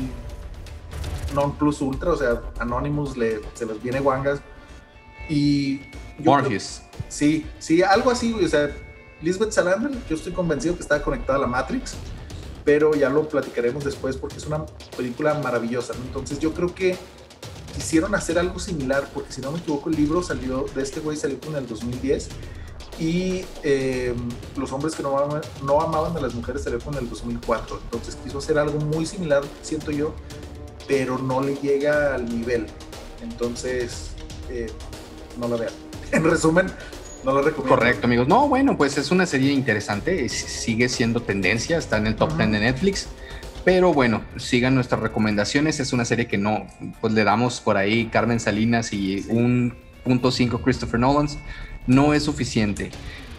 non 1.35 1.57
plus 1.57 1.81
ultra, 1.81 2.13
o 2.13 2.17
sea, 2.17 2.43
Anonymous 2.59 3.17
le, 3.17 3.41
se 3.55 3.67
les 3.67 3.83
viene 3.83 4.01
guangas. 4.01 4.41
Y 5.29 5.81
Morpheus. 6.19 6.83
Sí, 7.09 7.47
sí, 7.59 7.83
algo 7.83 8.11
así, 8.11 8.33
o 8.33 8.49
sea, 8.49 8.71
Lisbeth 9.23 9.53
Salander, 9.53 9.93
yo 10.09 10.17
estoy 10.17 10.33
convencido 10.33 10.75
que 10.75 10.83
está 10.83 11.03
conectada 11.03 11.39
a 11.39 11.43
la 11.43 11.47
Matrix, 11.47 11.95
pero 12.65 12.95
ya 12.95 13.09
lo 13.09 13.29
platicaremos 13.29 13.85
después 13.85 14.17
porque 14.17 14.37
es 14.37 14.47
una 14.47 14.65
película 14.97 15.35
maravillosa, 15.35 15.95
Entonces 16.07 16.39
yo 16.39 16.53
creo 16.53 16.75
que 16.75 16.97
quisieron 17.75 18.15
hacer 18.15 18.39
algo 18.39 18.59
similar, 18.59 19.09
porque 19.13 19.33
si 19.33 19.41
no 19.41 19.53
me 19.53 19.59
equivoco 19.59 19.91
el 19.91 19.97
libro 19.97 20.23
salió, 20.23 20.67
de 20.75 20.83
este 20.83 21.01
güey 21.01 21.17
salió 21.17 21.39
en 21.49 21.57
el 21.57 21.67
2010 21.67 22.29
y 22.99 23.45
eh, 23.63 24.15
los 24.57 24.73
hombres 24.73 24.95
que 24.95 25.03
no 25.03 25.17
amaban, 25.19 25.43
no 25.65 25.81
amaban 25.81 26.17
a 26.17 26.21
las 26.21 26.35
mujeres 26.35 26.63
salió 26.63 26.79
en 26.87 26.99
el 26.99 27.09
2004, 27.09 27.81
entonces 27.85 28.17
quiso 28.23 28.39
hacer 28.39 28.59
algo 28.59 28.79
muy 28.79 29.07
similar, 29.07 29.43
siento 29.63 29.91
yo, 29.91 30.15
pero 30.87 31.19
no 31.19 31.41
le 31.41 31.57
llega 31.57 32.15
al 32.15 32.27
nivel, 32.27 32.67
entonces 33.23 34.11
eh, 34.51 34.71
no 35.39 35.49
la 35.49 35.57
vean. 35.57 35.73
en 36.13 36.25
resumen, 36.25 36.67
no 37.25 37.33
lo 37.33 37.43
recomiendo. 37.43 37.77
Correcto, 37.77 38.07
amigos. 38.07 38.29
No, 38.29 38.49
bueno, 38.49 38.77
pues 38.77 38.99
es 38.99 39.11
una 39.11 39.27
serie 39.27 39.53
interesante, 39.53 40.29
sigue 40.29 40.89
siendo 40.89 41.23
tendencia, 41.23 41.79
está 41.79 41.97
en 41.97 42.09
el 42.09 42.17
top 42.17 42.37
10 42.37 42.53
de 42.53 42.61
Netflix. 42.61 43.07
Pero 43.65 43.93
bueno, 43.93 44.23
sigan 44.37 44.75
nuestras 44.75 45.01
recomendaciones. 45.01 45.79
Es 45.79 45.93
una 45.93 46.05
serie 46.05 46.27
que 46.27 46.39
no, 46.39 46.67
pues 47.01 47.13
le 47.13 47.25
damos 47.25 47.61
por 47.61 47.77
ahí 47.77 48.07
Carmen 48.07 48.41
Salinas 48.41 48.93
y 48.93 49.25
un 49.29 49.75
punto 50.05 50.31
cinco 50.33 50.61
Christopher 50.61 50.99
Nolan. 50.99 51.29
No 51.87 52.15
es 52.15 52.25
suficiente. 52.25 52.91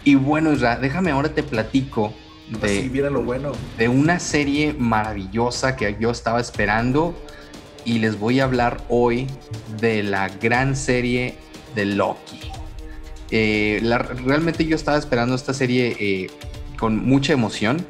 Y 0.06 0.16
bueno, 0.16 0.54
Isra, 0.54 0.78
déjame 0.78 1.12
ahora 1.12 1.30
te 1.30 1.44
platico 1.44 2.14
de, 2.62 2.90
lo 3.10 3.24
bueno. 3.24 3.54
de 3.78 3.88
una 3.88 4.20
serie 4.20 4.76
maravillosa 4.78 5.76
que 5.76 5.96
yo 6.00 6.12
estaba 6.12 6.40
esperando 6.40 7.16
y 7.86 8.00
les 8.00 8.20
voy 8.20 8.40
a 8.40 8.46
hablar 8.46 8.84
hoy 8.90 9.28
de 9.80 10.04
la 10.04 10.30
gran 10.30 10.76
serie 10.76 11.36
de 11.76 11.86
Loki. 11.86 12.40
Eh, 13.32 13.82
realmente 14.26 14.66
yo 14.66 14.76
estaba 14.76 14.98
esperando 14.98 15.36
esta 15.36 15.54
serie 15.54 15.96
eh, 16.00 16.30
con 16.78 17.04
mucha 17.04 17.34
emoción 17.34 17.86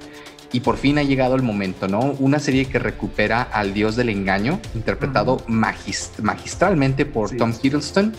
y 0.53 0.59
por 0.59 0.77
fin 0.77 0.99
ha 0.99 1.03
llegado 1.03 1.35
el 1.35 1.41
momento, 1.41 1.87
¿no? 1.87 2.15
Una 2.19 2.39
serie 2.39 2.65
que 2.65 2.77
recupera 2.77 3.41
al 3.41 3.73
dios 3.73 3.95
del 3.95 4.09
engaño, 4.09 4.59
interpretado 4.75 5.41
magistralmente 5.47 7.05
por 7.05 7.35
Tom 7.35 7.51
Hiddleston. 7.61 8.13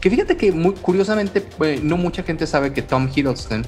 Que 0.00 0.10
fíjate 0.10 0.36
que 0.36 0.50
muy 0.50 0.74
curiosamente, 0.74 1.40
pues, 1.40 1.82
no 1.82 1.96
mucha 1.96 2.24
gente 2.24 2.48
sabe 2.48 2.72
que 2.72 2.82
Tom 2.82 3.08
Hiddleston 3.14 3.64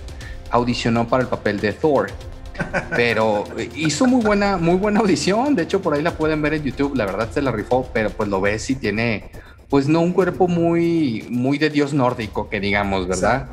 audicionó 0.51 1.07
para 1.09 1.23
el 1.23 1.29
papel 1.29 1.61
de 1.61 1.73
Thor. 1.73 2.11
Pero 2.97 3.45
hizo 3.77 4.07
muy 4.07 4.23
buena, 4.25 4.57
muy 4.57 4.75
buena 4.75 5.01
audición. 5.01 5.55
De 5.55 5.63
hecho, 5.63 5.81
por 5.81 5.95
ahí 5.95 6.03
la 6.03 6.17
pueden 6.17 6.43
ver 6.43 6.55
en 6.55 6.65
YouTube. 6.65 6.97
La 6.97 7.07
verdad 7.07 7.31
se 7.31 7.41
la 7.41 7.53
rifó, 7.53 7.89
pero 7.95 8.11
pues 8.11 8.29
lo 8.29 8.41
ves 8.41 8.69
y 8.69 8.75
tiene 8.75 9.31
pues 9.71 9.87
no 9.89 10.01
un 10.01 10.13
cuerpo 10.13 10.49
muy, 10.49 11.25
muy 11.31 11.57
de 11.57 11.71
dios 11.71 11.95
nórdico, 11.95 12.51
que 12.51 12.59
digamos, 12.59 13.07
¿verdad? 13.07 13.47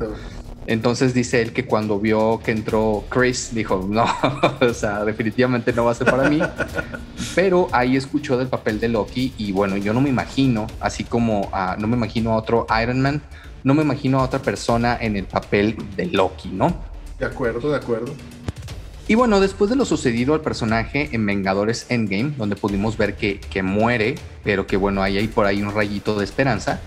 Entonces 0.68 1.14
dice 1.14 1.40
él 1.40 1.54
que 1.54 1.64
cuando 1.64 1.98
vio 1.98 2.40
que 2.44 2.50
entró 2.50 3.02
Chris, 3.08 3.54
dijo, 3.54 3.86
no, 3.88 4.04
o 4.60 4.74
sea, 4.74 5.02
definitivamente 5.02 5.72
no 5.72 5.86
va 5.86 5.92
a 5.92 5.94
ser 5.94 6.10
para 6.10 6.28
mí. 6.28 6.40
Pero 7.34 7.68
ahí 7.72 7.96
escuchó 7.96 8.36
del 8.36 8.48
papel 8.48 8.78
de 8.78 8.88
Loki 8.88 9.32
y 9.38 9.50
bueno, 9.50 9.78
yo 9.78 9.94
no 9.94 10.02
me 10.02 10.10
imagino, 10.10 10.66
así 10.78 11.04
como 11.04 11.50
no 11.78 11.86
me 11.86 11.96
imagino 11.96 12.32
a 12.32 12.36
otro 12.36 12.66
Iron 12.82 13.00
Man, 13.00 13.22
no 13.64 13.72
me 13.72 13.82
imagino 13.82 14.20
a 14.20 14.24
otra 14.24 14.40
persona 14.40 14.98
en 15.00 15.16
el 15.16 15.24
papel 15.24 15.74
de 15.96 16.04
Loki, 16.04 16.50
¿no? 16.50 16.76
De 17.18 17.24
acuerdo, 17.24 17.70
de 17.70 17.76
acuerdo. 17.76 18.12
Y 19.08 19.14
bueno, 19.14 19.40
después 19.40 19.70
de 19.70 19.76
lo 19.76 19.86
sucedido 19.86 20.34
al 20.34 20.42
personaje 20.42 21.08
en 21.12 21.24
Vengadores 21.24 21.86
Endgame, 21.88 22.34
donde 22.36 22.56
pudimos 22.56 22.98
ver 22.98 23.16
que, 23.16 23.40
que 23.40 23.62
muere, 23.62 24.16
pero 24.44 24.66
que 24.66 24.76
bueno, 24.76 25.02
hay 25.02 25.16
ahí 25.16 25.28
por 25.28 25.46
ahí 25.46 25.62
un 25.62 25.72
rayito 25.72 26.18
de 26.18 26.26
esperanza, 26.26 26.78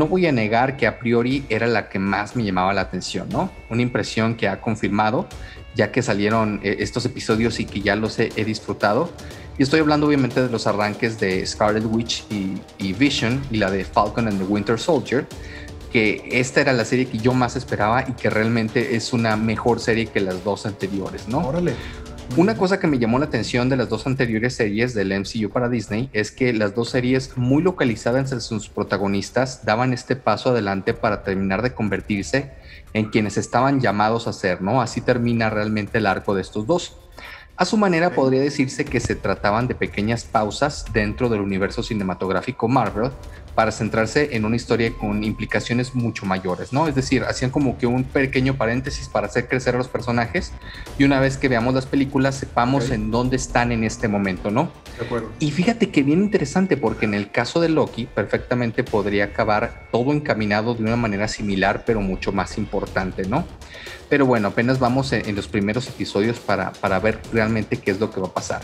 no 0.00 0.06
voy 0.06 0.26
a 0.26 0.32
negar 0.32 0.78
que 0.78 0.86
a 0.86 0.98
priori 0.98 1.44
era 1.50 1.66
la 1.66 1.90
que 1.90 1.98
más 1.98 2.34
me 2.34 2.42
llamaba 2.42 2.72
la 2.72 2.80
atención, 2.80 3.28
¿no? 3.28 3.50
Una 3.68 3.82
impresión 3.82 4.34
que 4.34 4.48
ha 4.48 4.58
confirmado 4.58 5.28
ya 5.74 5.92
que 5.92 6.00
salieron 6.00 6.58
eh, 6.62 6.76
estos 6.80 7.04
episodios 7.04 7.60
y 7.60 7.66
que 7.66 7.82
ya 7.82 7.96
los 7.96 8.18
he, 8.18 8.30
disfrutado. 8.44 9.10
Y 9.58 9.62
estoy 9.62 9.80
hablando 9.80 10.06
obviamente 10.06 10.42
de 10.42 10.48
los 10.48 10.66
arranques 10.66 11.20
de 11.20 11.46
Scarlet 11.46 11.84
Witch 11.84 12.24
y, 12.30 12.92
Vision 12.94 13.42
y 13.50 13.58
la 13.58 13.70
de 13.70 13.84
Falcon 13.84 14.26
and 14.26 14.38
the 14.38 14.44
Winter 14.44 14.78
Soldier, 14.78 15.26
que 15.92 16.26
esta 16.32 16.62
era 16.62 16.72
la 16.72 16.86
serie 16.86 17.04
que 17.04 17.18
yo 17.18 17.34
más 17.34 17.54
esperaba 17.56 18.06
y 18.08 18.12
que 18.12 18.30
realmente 18.30 18.96
es 18.96 19.12
una 19.12 19.36
mejor 19.36 19.80
serie 19.80 20.06
que 20.06 20.20
las 20.20 20.42
dos 20.44 20.64
anteriores, 20.64 21.28
¿no? 21.28 21.46
Órale. 21.46 21.74
Una 22.36 22.56
cosa 22.56 22.78
que 22.78 22.86
me 22.86 23.00
llamó 23.00 23.18
la 23.18 23.24
atención 23.24 23.68
de 23.68 23.76
las 23.76 23.88
dos 23.88 24.06
anteriores 24.06 24.54
series 24.54 24.94
del 24.94 25.12
MCU 25.18 25.50
para 25.50 25.68
Disney 25.68 26.08
es 26.12 26.30
que 26.30 26.52
las 26.52 26.76
dos 26.76 26.90
series 26.90 27.36
muy 27.36 27.60
localizadas 27.60 28.30
en 28.30 28.40
sus 28.40 28.68
protagonistas 28.68 29.64
daban 29.64 29.92
este 29.92 30.14
paso 30.14 30.50
adelante 30.50 30.94
para 30.94 31.24
terminar 31.24 31.60
de 31.62 31.74
convertirse 31.74 32.52
en 32.92 33.06
quienes 33.06 33.36
estaban 33.36 33.80
llamados 33.80 34.28
a 34.28 34.32
ser, 34.32 34.62
¿no? 34.62 34.80
Así 34.80 35.00
termina 35.00 35.50
realmente 35.50 35.98
el 35.98 36.06
arco 36.06 36.34
de 36.36 36.42
estos 36.42 36.68
dos. 36.68 36.96
A 37.56 37.64
su 37.64 37.76
manera 37.76 38.10
podría 38.10 38.40
decirse 38.40 38.84
que 38.84 39.00
se 39.00 39.16
trataban 39.16 39.66
de 39.66 39.74
pequeñas 39.74 40.24
pausas 40.24 40.86
dentro 40.92 41.28
del 41.28 41.40
universo 41.40 41.82
cinematográfico 41.82 42.68
Marvel 42.68 43.10
para 43.54 43.72
centrarse 43.72 44.30
en 44.32 44.44
una 44.44 44.56
historia 44.56 44.92
con 44.92 45.24
implicaciones 45.24 45.94
mucho 45.94 46.26
mayores, 46.26 46.72
¿no? 46.72 46.88
Es 46.88 46.94
decir, 46.94 47.24
hacían 47.24 47.50
como 47.50 47.78
que 47.78 47.86
un 47.86 48.04
pequeño 48.04 48.56
paréntesis 48.56 49.08
para 49.08 49.26
hacer 49.26 49.48
crecer 49.48 49.74
a 49.74 49.78
los 49.78 49.88
personajes 49.88 50.52
y 50.98 51.04
una 51.04 51.20
vez 51.20 51.36
que 51.36 51.48
veamos 51.48 51.74
las 51.74 51.86
películas 51.86 52.34
sepamos 52.34 52.90
en 52.90 53.10
dónde 53.10 53.36
están 53.36 53.72
en 53.72 53.84
este 53.84 54.08
momento, 54.08 54.50
¿no? 54.50 54.70
De 54.98 55.04
acuerdo. 55.04 55.30
Y 55.38 55.50
fíjate 55.50 55.90
que 55.90 56.02
bien 56.02 56.20
interesante 56.22 56.76
porque 56.76 57.06
en 57.06 57.14
el 57.14 57.30
caso 57.30 57.60
de 57.60 57.68
Loki 57.68 58.06
perfectamente 58.06 58.84
podría 58.84 59.24
acabar 59.24 59.88
todo 59.92 60.12
encaminado 60.12 60.74
de 60.74 60.82
una 60.82 60.96
manera 60.96 61.28
similar 61.28 61.84
pero 61.84 62.00
mucho 62.00 62.32
más 62.32 62.58
importante, 62.58 63.26
¿no? 63.26 63.44
Pero 64.08 64.26
bueno, 64.26 64.48
apenas 64.48 64.80
vamos 64.80 65.12
en, 65.12 65.36
los 65.36 65.46
primeros 65.46 65.88
episodios 65.88 66.40
para, 66.40 66.72
para, 66.72 66.98
ver 66.98 67.20
realmente 67.32 67.76
qué 67.76 67.92
es 67.92 68.00
lo 68.00 68.10
que 68.10 68.20
va 68.20 68.26
a 68.26 68.34
pasar. 68.34 68.60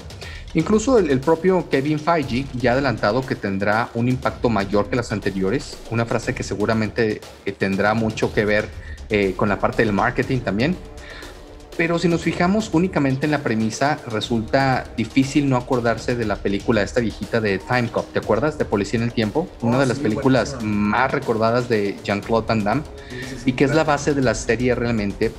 Incluso 0.57 0.99
el, 0.99 1.21
propio 1.21 1.69
Kevin 1.69 1.99
Feige 1.99 2.47
ya 2.55 2.71
ha 2.71 2.73
adelantado 2.73 3.21
que 3.21 3.35
tendrá 3.35 3.91
un 3.93 4.09
impacto 4.09 4.49
mayor 4.49 4.89
que 4.89 4.97
las 4.97 5.13
anteriores, 5.13 5.77
una 5.91 6.07
frase 6.07 6.35
que 6.35 6.43
seguramente 6.43 7.21
eh, 7.45 7.53
tendrá 7.53 7.93
mucho 7.93 8.33
que 8.33 8.47
ver 8.47 8.67
eh, 9.11 9.35
con 9.37 9.51
la 9.51 9.61
parte 9.61 9.85
del 9.85 9.93
marketing 9.93 10.39
también. 10.39 10.75
Pero 11.77 11.99
si 11.99 12.09
nos 12.09 12.23
fijamos 12.23 12.71
únicamente 12.73 13.27
en 13.27 13.33
la 13.33 13.41
premisa, 13.41 13.99
resulta 14.07 14.87
difícil 14.97 15.47
no 15.47 15.59
acordarse 15.59 16.17
de 16.17 16.25
la 16.25 16.37
película 16.37 16.81
esta 16.81 17.01
viejita 17.01 17.43
de 17.43 17.59
Time 17.59 17.91
Cop. 17.91 18.11
¿Te 18.15 18.21
acuerdas? 18.21 18.57
De 18.57 18.65
Policía 18.65 18.97
en 18.97 19.05
el 19.05 19.13
Tiempo. 19.13 19.47
Una 19.61 19.77
oh, 19.77 19.81
de 19.81 19.85
las 19.85 19.99
películas 19.99 20.57
más 20.63 21.13
recordadas 21.13 21.69
de 21.69 21.99
Jean-Claude 22.03 22.47
Van 22.49 22.65
Damme. 22.65 22.83
y 23.45 23.53
que 23.53 23.65
es 23.65 23.75
la 23.75 23.85
base 23.85 24.15
de 24.15 24.23
la 24.23 24.35
serie 24.35 24.75
realmente 24.75 25.33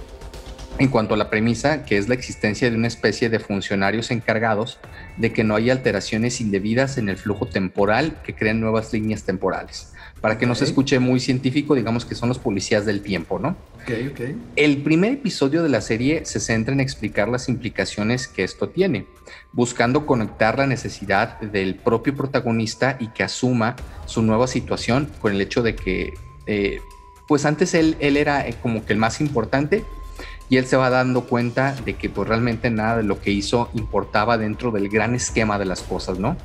en 0.80 0.90
cuanto 0.90 1.14
a 1.14 1.18
la 1.18 1.30
premisa, 1.30 1.84
que 1.84 1.98
es 1.98 2.08
la 2.08 2.14
existencia 2.14 2.70
de 2.70 2.76
una 2.76 2.88
especie 2.88 3.30
de 3.30 3.40
funcionarios 3.40 4.12
encargados 4.12 4.80
de 5.18 5.34
que 5.34 5.44
no 5.44 5.56
haya 5.56 5.74
alteraciones 5.74 6.40
indebidas 6.40 6.98
en 6.98 7.10
el 7.10 7.18
flujo 7.18 7.48
temporal 7.48 8.22
que 8.24 8.36
creen 8.36 8.62
nuevas 8.62 8.94
líneas 8.94 9.24
temporales. 9.24 9.94
Para 10.22 10.38
que 10.38 10.46
no 10.46 10.56
se 10.56 10.66
escuche 10.66 11.00
muy 11.00 11.20
científico, 11.20 11.76
digamos 11.76 12.06
que 12.06 12.16
son 12.16 12.30
los 12.30 12.40
policías 12.40 12.86
del 12.86 13.02
tiempo, 13.02 13.40
¿no? 13.40 13.56
Okay, 13.84 14.08
okay. 14.08 14.36
El 14.56 14.78
primer 14.78 15.14
episodio 15.14 15.64
de 15.64 15.70
la 15.70 15.82
serie 15.82 16.26
se 16.26 16.40
centra 16.40 16.74
en 16.74 16.80
explicar 16.80 17.30
las 17.30 17.50
implicaciones 17.50 18.28
que 18.28 18.44
esto 18.44 18.70
tiene, 18.70 19.06
buscando 19.54 20.06
conectar 20.06 20.58
la 20.58 20.68
necesidad 20.68 21.40
del 21.40 21.76
propio 21.76 22.16
protagonista 22.16 22.98
y 23.00 23.08
que 23.10 23.24
asuma 23.24 23.76
su 24.06 24.22
nueva 24.22 24.48
situación 24.48 25.10
con 25.22 25.34
el 25.34 25.42
hecho 25.42 25.62
de 25.62 25.76
que, 25.76 26.14
eh, 26.48 26.82
pues 27.28 27.46
antes 27.46 27.74
él, 27.74 27.96
él 28.00 28.18
era 28.18 28.48
eh, 28.48 28.56
como 28.62 28.86
que 28.86 28.94
el 28.94 29.00
más 29.00 29.22
importante 29.22 29.84
y 30.50 30.58
él 30.58 30.66
se 30.66 30.78
va 30.78 30.90
dando 30.90 31.26
cuenta 31.26 31.76
de 31.86 31.96
que 31.96 32.10
pues 32.10 32.28
realmente 32.28 32.70
nada 32.70 32.98
de 32.98 33.04
lo 33.04 33.20
que 33.20 33.32
hizo 33.32 33.70
importaba 33.74 34.38
dentro 34.38 34.72
del 34.72 34.90
gran 34.90 35.16
esquema 35.16 35.60
de 35.60 35.66
las 35.66 35.82
cosas, 35.82 36.20
¿no? 36.20 36.38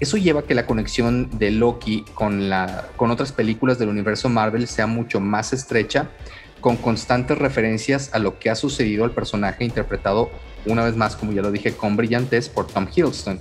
Eso 0.00 0.16
lleva 0.16 0.40
a 0.40 0.42
que 0.44 0.54
la 0.54 0.66
conexión 0.66 1.28
de 1.38 1.50
Loki 1.50 2.04
con, 2.14 2.48
la, 2.48 2.88
con 2.96 3.10
otras 3.10 3.32
películas 3.32 3.78
del 3.78 3.88
universo 3.88 4.28
Marvel 4.28 4.68
sea 4.68 4.86
mucho 4.86 5.18
más 5.18 5.52
estrecha, 5.52 6.10
con 6.60 6.76
constantes 6.76 7.38
referencias 7.38 8.10
a 8.12 8.18
lo 8.18 8.38
que 8.38 8.50
ha 8.50 8.54
sucedido 8.54 9.04
al 9.04 9.12
personaje 9.12 9.64
interpretado, 9.64 10.30
una 10.66 10.84
vez 10.84 10.96
más, 10.96 11.16
como 11.16 11.32
ya 11.32 11.42
lo 11.42 11.50
dije, 11.50 11.72
con 11.72 11.96
brillantez 11.96 12.48
por 12.48 12.66
Tom 12.66 12.86
Hiddleston. 12.94 13.40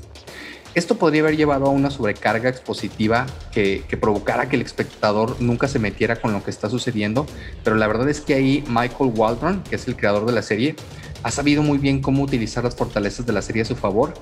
Esto 0.78 0.96
podría 1.00 1.22
haber 1.22 1.36
llevado 1.36 1.66
a 1.66 1.70
una 1.70 1.90
sobrecarga 1.90 2.50
expositiva 2.50 3.26
que, 3.52 3.84
que, 3.90 3.98
provocara 3.98 4.48
que 4.48 4.58
el 4.58 4.62
espectador 4.62 5.42
nunca 5.42 5.68
se 5.68 5.80
metiera 5.80 6.18
con 6.18 6.34
lo 6.34 6.44
que 6.44 6.52
está 6.52 6.70
sucediendo, 6.70 7.26
pero 7.64 7.76
la 7.78 7.88
verdad 7.88 8.08
es 8.10 8.22
que 8.22 8.36
ahí 8.36 8.64
Michael 8.68 9.12
Waldron, 9.16 9.64
que 9.64 9.76
es 9.76 9.88
el 9.88 9.96
creador 9.96 10.28
de 10.28 10.34
la 10.34 10.44
serie, 10.44 10.76
ha 11.24 11.32
sabido 11.32 11.64
muy 11.64 11.80
bien 11.80 12.00
cómo 12.00 12.22
utilizar 12.22 12.64
las 12.64 12.76
fortalezas 12.76 13.26
de 13.26 13.34
la 13.34 13.42
serie 13.42 13.64
a 13.64 13.66
su 13.66 13.76
favor 13.76 14.14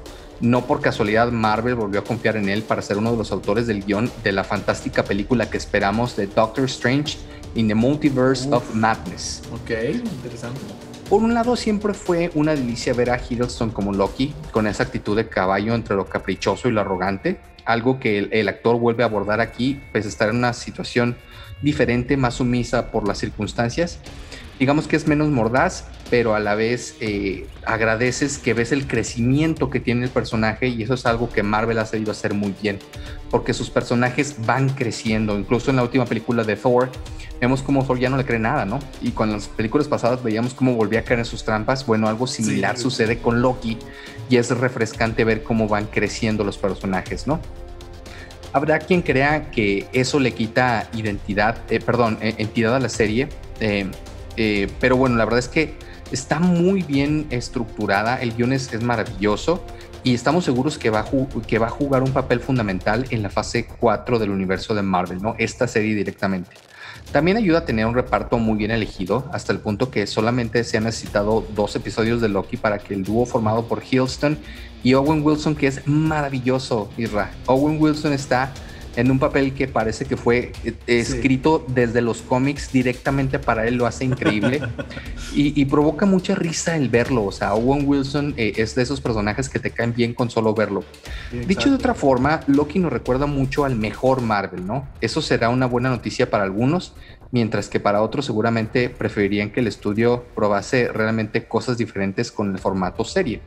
no 0.41 0.65
por 0.65 0.81
casualidad 0.81 1.31
Marvel 1.31 1.75
volvió 1.75 1.99
a 1.99 2.03
confiar 2.03 2.37
en 2.37 2.49
él 2.49 2.63
para 2.63 2.81
ser 2.81 2.97
uno 2.97 3.11
de 3.11 3.17
los 3.17 3.31
autores 3.31 3.67
del 3.67 3.83
guion 3.83 4.11
de 4.23 4.31
la 4.31 4.43
fantástica 4.43 5.03
película 5.03 5.49
que 5.49 5.57
esperamos 5.57 6.15
de 6.15 6.27
Doctor 6.27 6.65
Strange 6.65 7.17
in 7.55 7.67
the 7.67 7.75
Multiverse 7.75 8.49
of 8.51 8.73
Madness. 8.73 9.41
Ok, 9.53 9.71
interesante. 9.93 10.59
Por 11.09 11.21
un 11.21 11.35
lado, 11.35 11.55
siempre 11.55 11.93
fue 11.93 12.31
una 12.33 12.55
delicia 12.55 12.93
ver 12.93 13.11
a 13.11 13.19
Hiddleston 13.19 13.69
como 13.69 13.93
Loki, 13.93 14.33
con 14.51 14.65
esa 14.65 14.83
actitud 14.83 15.15
de 15.15 15.29
caballo 15.29 15.75
entre 15.75 15.95
lo 15.95 16.05
caprichoso 16.05 16.67
y 16.67 16.71
lo 16.71 16.81
arrogante, 16.81 17.39
algo 17.63 17.99
que 17.99 18.27
el, 18.31 18.49
actor 18.49 18.79
vuelve 18.79 19.03
a 19.03 19.05
abordar 19.05 19.39
aquí, 19.39 19.79
pese 19.93 20.09
estar 20.09 20.29
en 20.29 20.37
una 20.37 20.53
situación 20.53 21.15
diferente, 21.61 22.17
más 22.17 22.35
sumisa 22.35 22.91
por 22.91 23.07
las 23.07 23.19
circunstancias 23.19 23.99
digamos 24.59 24.87
que 24.87 24.95
es 24.95 25.07
menos 25.07 25.29
mordaz, 25.29 25.85
pero 26.09 26.35
a 26.35 26.39
la 26.39 26.55
vez 26.55 26.95
eh, 26.99 27.47
agradeces 27.65 28.37
que 28.37 28.53
ves 28.53 28.71
el 28.71 28.87
crecimiento 28.87 29.69
que 29.69 29.79
tiene 29.79 30.05
el 30.05 30.09
personaje 30.09 30.67
y 30.67 30.83
eso 30.83 30.93
es 30.93 31.05
algo 31.05 31.29
que 31.29 31.43
Marvel 31.43 31.79
ha 31.79 31.85
sabido 31.85 32.11
hacer 32.11 32.33
muy 32.33 32.53
bien, 32.61 32.79
porque 33.31 33.53
sus 33.53 33.69
personajes 33.69 34.35
van 34.45 34.69
creciendo. 34.69 35.37
Incluso 35.37 35.71
en 35.71 35.77
la 35.77 35.83
última 35.83 36.05
película 36.05 36.43
de 36.43 36.55
Thor, 36.55 36.89
vemos 37.41 37.61
como 37.61 37.83
Thor 37.83 37.99
ya 37.99 38.09
no 38.09 38.17
le 38.17 38.25
cree 38.25 38.39
nada, 38.39 38.65
¿no? 38.65 38.79
Y 39.01 39.11
con 39.11 39.31
las 39.31 39.47
películas 39.47 39.87
pasadas 39.87 40.23
veíamos 40.23 40.53
cómo 40.53 40.75
volvía 40.75 40.99
a 40.99 41.03
caer 41.03 41.19
en 41.19 41.25
sus 41.25 41.43
trampas. 41.43 41.85
Bueno, 41.85 42.07
algo 42.07 42.27
similar 42.27 42.77
sucede 42.77 43.19
con 43.19 43.41
Loki 43.41 43.77
y 44.29 44.37
es 44.37 44.49
refrescante 44.51 45.23
ver 45.23 45.43
cómo 45.43 45.67
van 45.67 45.85
creciendo 45.85 46.43
los 46.43 46.57
personajes, 46.57 47.27
¿no? 47.27 47.39
Habrá 48.53 48.79
quien 48.79 49.01
crea 49.01 49.51
que 49.51 49.85
eso 49.91 50.17
le 50.17 50.33
quita 50.33 50.87
identidad, 50.93 51.57
eh, 51.69 51.81
perdón, 51.81 52.17
eh, 52.21 52.35
entidad 52.37 52.73
a 52.73 52.79
la 52.79 52.87
serie. 52.87 53.27
Eh, 53.59 53.91
pero 54.79 54.97
bueno, 54.97 55.15
la 55.15 55.25
verdad 55.25 55.39
es 55.39 55.47
que 55.47 55.75
está 56.11 56.39
muy 56.39 56.83
bien 56.83 57.27
estructurada, 57.29 58.21
el 58.21 58.33
guion 58.35 58.53
es, 58.53 58.81
maravilloso 58.81 59.63
y 60.03 60.13
estamos 60.13 60.45
seguros 60.45 60.77
que 60.77 60.89
va, 60.89 60.99
a 60.99 61.69
jugar 61.69 62.03
un 62.03 62.11
papel 62.11 62.39
fundamental 62.39 63.05
en 63.09 63.23
la 63.23 63.29
fase 63.29 63.65
4 63.79 64.19
del 64.19 64.29
universo 64.29 64.75
de 64.75 64.83
Marvel, 64.83 65.21
¿no? 65.21 65.35
Esta 65.39 65.67
serie 65.67 65.95
directamente. 65.95 66.51
También 67.11 67.37
ayuda 67.37 67.59
a 67.59 67.65
tener 67.65 67.85
un 67.85 67.95
reparto 67.95 68.37
muy 68.37 68.57
bien 68.57 68.71
elegido, 68.71 69.29
hasta 69.31 69.51
el 69.51 69.59
punto 69.59 69.89
que 69.89 70.05
solamente 70.05 70.63
se 70.63 70.77
han 70.77 70.83
necesitado 70.83 71.45
dos 71.55 71.75
episodios 71.75 72.21
de 72.21 72.29
Loki 72.29 72.57
para 72.57 72.77
que 72.77 72.93
el 72.93 73.03
dúo 73.03 73.25
formado 73.25 73.67
por 73.67 73.83
Hiddleston 73.83 74.37
y 74.83 74.93
Owen 74.93 75.23
Wilson, 75.23 75.55
que 75.55 75.67
es 75.67 75.87
maravilloso, 75.87 76.89
Isra. 76.97 77.31
Owen 77.47 77.81
Wilson 77.81 78.13
está 78.13 78.53
en 78.95 79.11
un 79.11 79.19
papel 79.19 79.53
que 79.53 79.67
parece 79.67 80.05
que 80.05 80.17
fue 80.17 80.51
eh, 80.63 80.73
escrito 80.87 81.65
desde 81.67 82.01
los 82.01 82.21
cómics 82.21 82.71
directamente 82.71 83.39
para 83.39 83.67
él, 83.67 83.75
lo 83.75 83.85
hace 83.85 84.05
increíble 84.05 84.61
y, 85.33 85.65
provoca 85.65 86.05
mucha 86.05 86.35
risa 86.35 86.77
el 86.77 86.89
verlo. 86.89 87.25
O 87.25 87.31
sea, 87.31 87.53
Owen 87.53 87.87
Wilson 87.87 88.33
eh, 88.37 88.53
es 88.57 88.75
de 88.75 88.83
esos 88.83 89.01
personajes 89.01 89.49
que 89.49 89.59
te 89.59 89.71
caen 89.71 89.93
bien 89.93 90.13
con 90.13 90.29
solo 90.29 90.53
verlo. 90.53 90.83
Dicho 91.47 91.69
de 91.69 91.75
otra 91.75 91.93
forma, 91.93 92.41
Loki 92.47 92.79
nos 92.79 92.93
recuerda 92.93 93.25
mucho 93.25 93.65
al 93.65 93.75
mejor 93.75 94.21
Marvel, 94.21 94.65
¿no? 94.65 94.87
Eso 95.01 95.21
será 95.21 95.49
una 95.49 95.65
buena 95.65 95.89
noticia 95.89 96.29
para 96.29 96.43
algunos, 96.43 96.93
mientras 97.31 97.67
que 97.67 97.79
para 97.79 98.01
otros 98.01 98.25
seguramente 98.25 98.89
preferirían 98.89 99.51
que 99.51 99.59
el 99.59 99.67
estudio 99.67 100.23
probase 100.35 100.87
realmente 100.87 101.47
cosas 101.47 101.77
diferentes 101.77 102.31
con 102.31 102.51
el 102.51 102.59
formato 102.59 103.03
serie. 103.03 103.41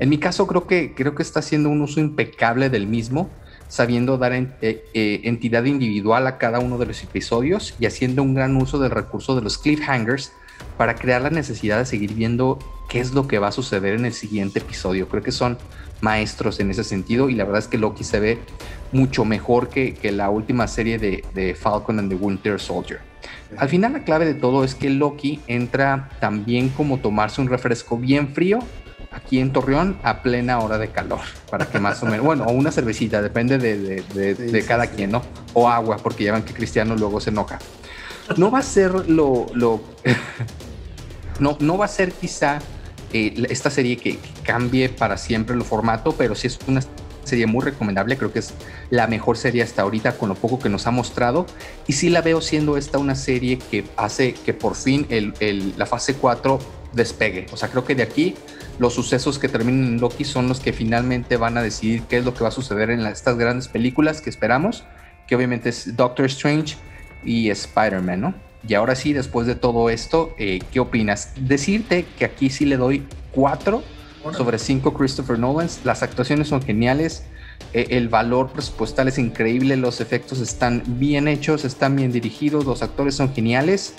En 0.00 0.08
mi 0.08 0.18
caso 0.18 0.46
creo 0.46 0.66
que, 0.66 0.94
creo 0.94 1.14
que 1.14 1.22
está 1.22 1.40
haciendo 1.40 1.68
un 1.68 1.82
uso 1.82 2.00
impecable 2.00 2.70
del 2.70 2.86
mismo 2.86 3.30
sabiendo 3.68 4.18
dar 4.18 4.32
eh, 4.32 4.48
eh, 4.62 5.20
entidad 5.24 5.64
individual 5.64 6.26
a 6.26 6.38
cada 6.38 6.58
uno 6.58 6.78
de 6.78 6.86
los 6.86 7.02
episodios 7.02 7.74
y 7.78 7.86
haciendo 7.86 8.22
un 8.22 8.34
gran 8.34 8.56
uso 8.56 8.78
del 8.78 8.90
recurso 8.90 9.36
de 9.36 9.42
los 9.42 9.58
cliffhangers 9.58 10.32
para 10.76 10.94
crear 10.94 11.22
la 11.22 11.30
necesidad 11.30 11.78
de 11.78 11.84
seguir 11.84 12.14
viendo 12.14 12.58
qué 12.88 13.00
es 13.00 13.12
lo 13.12 13.28
que 13.28 13.38
va 13.38 13.48
a 13.48 13.52
suceder 13.52 13.94
en 13.94 14.06
el 14.06 14.12
siguiente 14.12 14.58
episodio. 14.58 15.08
Creo 15.08 15.22
que 15.22 15.32
son 15.32 15.58
maestros 16.00 16.60
en 16.60 16.70
ese 16.70 16.84
sentido 16.84 17.28
y 17.28 17.34
la 17.34 17.44
verdad 17.44 17.60
es 17.60 17.68
que 17.68 17.78
Loki 17.78 18.04
se 18.04 18.20
ve 18.20 18.38
mucho 18.92 19.24
mejor 19.24 19.68
que, 19.68 19.96
la 20.12 20.30
última 20.30 20.66
serie 20.66 20.98
de, 20.98 21.24
de, 21.34 21.54
Falcon 21.54 21.98
and 21.98 22.08
the 22.08 22.14
Winter 22.14 22.58
Soldier. 22.58 23.00
Al 23.56 23.68
final 23.68 23.92
la 23.92 24.04
clave 24.04 24.24
de 24.24 24.34
todo 24.34 24.64
es 24.64 24.74
que 24.74 24.88
Loki 24.88 25.40
entra 25.46 26.08
también 26.20 26.70
como 26.70 26.98
tomarse 26.98 27.40
un 27.40 27.48
refresco 27.48 27.98
bien 27.98 28.28
frío 28.28 28.60
aquí 29.18 29.40
en 29.40 29.52
Torreón 29.52 29.98
a 30.02 30.22
plena 30.22 30.58
hora 30.58 30.78
de 30.78 30.88
calor, 30.88 31.20
para 31.50 31.66
que 31.66 31.78
más 31.78 32.02
o 32.02 32.06
menos, 32.06 32.24
bueno, 32.24 32.44
o 32.44 32.52
una 32.52 32.72
cervecita, 32.72 33.22
depende 33.22 33.58
de, 33.58 34.64
cada 34.66 34.86
quien, 34.86 35.10
¿no? 35.10 35.22
O 35.54 35.68
agua, 35.68 35.98
porque 35.98 36.24
ya 36.24 36.32
ven 36.32 36.42
que 36.42 36.54
Cristiano 36.54 36.96
luego 36.96 37.20
se 37.20 37.30
enoja. 37.30 37.58
No 38.36 38.50
va 38.50 38.58
a 38.58 38.62
ser 38.62 39.08
lo, 39.08 39.46
lo 39.54 39.80
no, 41.38 41.56
no 41.60 41.78
va 41.78 41.86
a 41.86 41.88
ser 41.88 42.12
quizá 42.12 42.58
eh, 43.12 43.46
esta 43.48 43.70
serie 43.70 43.96
que, 43.96 44.18
cambie 44.42 44.88
para 44.88 45.18
siempre 45.18 45.54
el 45.54 45.62
formato, 45.62 46.12
pero 46.12 46.34
sí 46.34 46.46
es 46.46 46.58
una 46.66 46.80
serie 47.24 47.46
muy 47.46 47.62
recomendable, 47.62 48.16
creo 48.16 48.32
que 48.32 48.38
es 48.38 48.54
la 48.88 49.06
mejor 49.06 49.36
serie 49.36 49.62
hasta 49.62 49.82
ahorita 49.82 50.16
con 50.16 50.30
lo 50.30 50.34
poco 50.34 50.58
que 50.58 50.70
nos 50.70 50.86
ha 50.86 50.90
mostrado 50.90 51.44
y 51.86 51.92
sí 51.92 52.08
la 52.08 52.22
veo 52.22 52.40
siendo 52.40 52.78
esta 52.78 52.96
una 52.96 53.14
serie 53.14 53.58
que 53.58 53.84
hace 53.98 54.32
que 54.32 54.54
por 54.54 54.74
fin 54.74 55.06
el, 55.10 55.74
la 55.76 55.84
fase 55.84 56.14
4 56.14 56.58
despegue, 56.94 57.46
o 57.52 57.58
sea, 57.58 57.68
creo 57.68 57.84
que 57.84 57.94
de 57.94 58.02
aquí 58.02 58.34
los 58.78 58.94
sucesos 58.94 59.38
que 59.38 59.48
terminen 59.48 59.84
en 59.84 60.00
Loki 60.00 60.24
son 60.24 60.48
los 60.48 60.60
que 60.60 60.72
finalmente 60.72 61.36
van 61.36 61.58
a 61.58 61.62
decidir 61.62 62.02
qué 62.02 62.18
es 62.18 62.24
lo 62.24 62.34
que 62.34 62.42
va 62.42 62.48
a 62.48 62.52
suceder 62.52 62.90
en 62.90 63.00
estas 63.06 63.36
grandes 63.36 63.68
películas 63.68 64.20
que 64.20 64.30
esperamos, 64.30 64.84
que 65.26 65.36
obviamente 65.36 65.68
es 65.70 65.96
Doctor 65.96 66.26
Strange 66.26 66.76
y 67.24 67.50
Spider-Man, 67.50 68.20
¿no? 68.20 68.34
Y 68.66 68.74
ahora 68.74 68.94
sí, 68.94 69.12
después 69.12 69.46
de 69.46 69.54
todo 69.54 69.90
esto, 69.90 70.34
eh, 70.38 70.60
¿qué 70.72 70.80
opinas? 70.80 71.32
Decirte 71.36 72.06
que 72.18 72.24
aquí 72.24 72.50
sí 72.50 72.64
le 72.64 72.76
doy 72.76 73.06
4 73.32 73.82
sobre 74.36 74.58
5 74.58 74.94
Christopher 74.94 75.38
Nolan. 75.38 75.68
Las 75.84 76.02
actuaciones 76.02 76.48
son 76.48 76.62
geniales, 76.62 77.24
eh, 77.72 77.86
el 77.90 78.08
valor 78.08 78.50
presupuestal 78.50 79.08
es 79.08 79.18
increíble, 79.18 79.76
los 79.76 80.00
efectos 80.00 80.40
están 80.40 80.82
bien 80.86 81.28
hechos, 81.28 81.64
están 81.64 81.96
bien 81.96 82.12
dirigidos, 82.12 82.64
los 82.64 82.82
actores 82.82 83.14
son 83.14 83.32
geniales, 83.34 83.94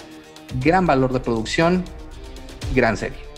gran 0.61 0.86
valor 0.86 1.13
de 1.13 1.19
producción, 1.19 1.84
gran 2.75 2.97
serie. 2.97 3.28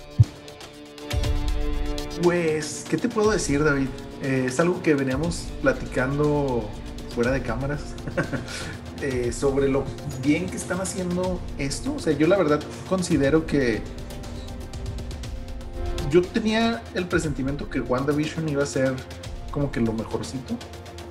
Pues, 2.22 2.86
¿qué 2.88 2.98
te 2.98 3.10
puedo 3.10 3.32
decir, 3.32 3.64
David? 3.64 3.88
Eh, 4.22 4.46
es 4.48 4.60
algo 4.60 4.84
que 4.84 4.94
veníamos 4.94 5.48
platicando 5.62 6.70
fuera 7.16 7.32
de 7.32 7.42
cámaras. 7.42 7.82
Eh, 9.04 9.32
sobre 9.32 9.68
lo 9.68 9.84
bien 10.22 10.48
que 10.48 10.56
están 10.56 10.80
haciendo 10.80 11.42
esto. 11.58 11.96
O 11.96 11.98
sea, 11.98 12.14
yo 12.14 12.28
la 12.28 12.38
verdad 12.38 12.60
considero 12.88 13.48
que 13.48 13.82
yo 16.12 16.22
tenía 16.22 16.84
el 16.94 17.08
presentimiento 17.08 17.68
que 17.68 17.80
WandaVision 17.80 18.48
iba 18.48 18.62
a 18.62 18.68
ser 18.68 18.94
como 19.50 19.72
que 19.72 19.80
lo 19.80 19.92
mejorcito 19.92 20.56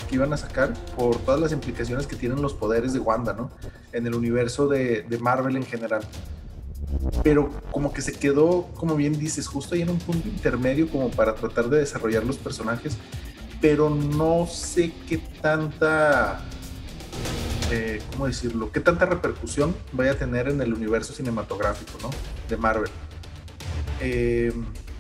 que 0.09 0.15
iban 0.15 0.33
a 0.33 0.37
sacar 0.37 0.73
por 0.95 1.17
todas 1.19 1.41
las 1.41 1.51
implicaciones 1.51 2.07
que 2.07 2.15
tienen 2.15 2.41
los 2.41 2.55
poderes 2.55 2.93
de 2.93 3.01
Wanda, 3.01 3.33
¿no? 3.33 3.51
En 3.93 4.07
el 4.07 4.15
universo 4.15 4.69
de, 4.69 5.03
de 5.03 5.19
Marvel 5.19 5.57
en 5.57 5.67
general. 5.67 6.03
Pero 7.23 7.51
como 7.71 7.93
que 7.93 8.03
se 8.03 8.13
quedó, 8.13 8.69
como 8.75 8.97
bien 8.97 9.19
dices, 9.19 9.47
justo 9.47 9.75
ahí 9.75 9.83
en 9.83 9.91
un 9.91 9.99
punto 9.99 10.29
intermedio 10.29 10.89
como 10.89 11.11
para 11.11 11.35
tratar 11.35 11.69
de 11.69 11.79
desarrollar 11.79 12.25
los 12.25 12.37
personajes, 12.37 12.97
pero 13.61 13.91
no 13.91 14.47
sé 14.47 14.93
qué 15.09 15.19
tanta 15.19 16.43
eh, 17.71 18.03
¿cómo 18.11 18.27
decirlo? 18.27 18.73
¿Qué 18.73 18.81
tanta 18.81 19.07
repercusión 19.07 19.77
vaya 19.93 20.13
a 20.13 20.15
tener 20.17 20.49
en 20.49 20.61
el 20.61 20.75
universo 20.75 21.13
cinematográfico, 21.13 21.93
¿no? 22.03 22.11
De 22.49 22.57
Marvel. 22.57 22.91
Eh, 24.01 24.53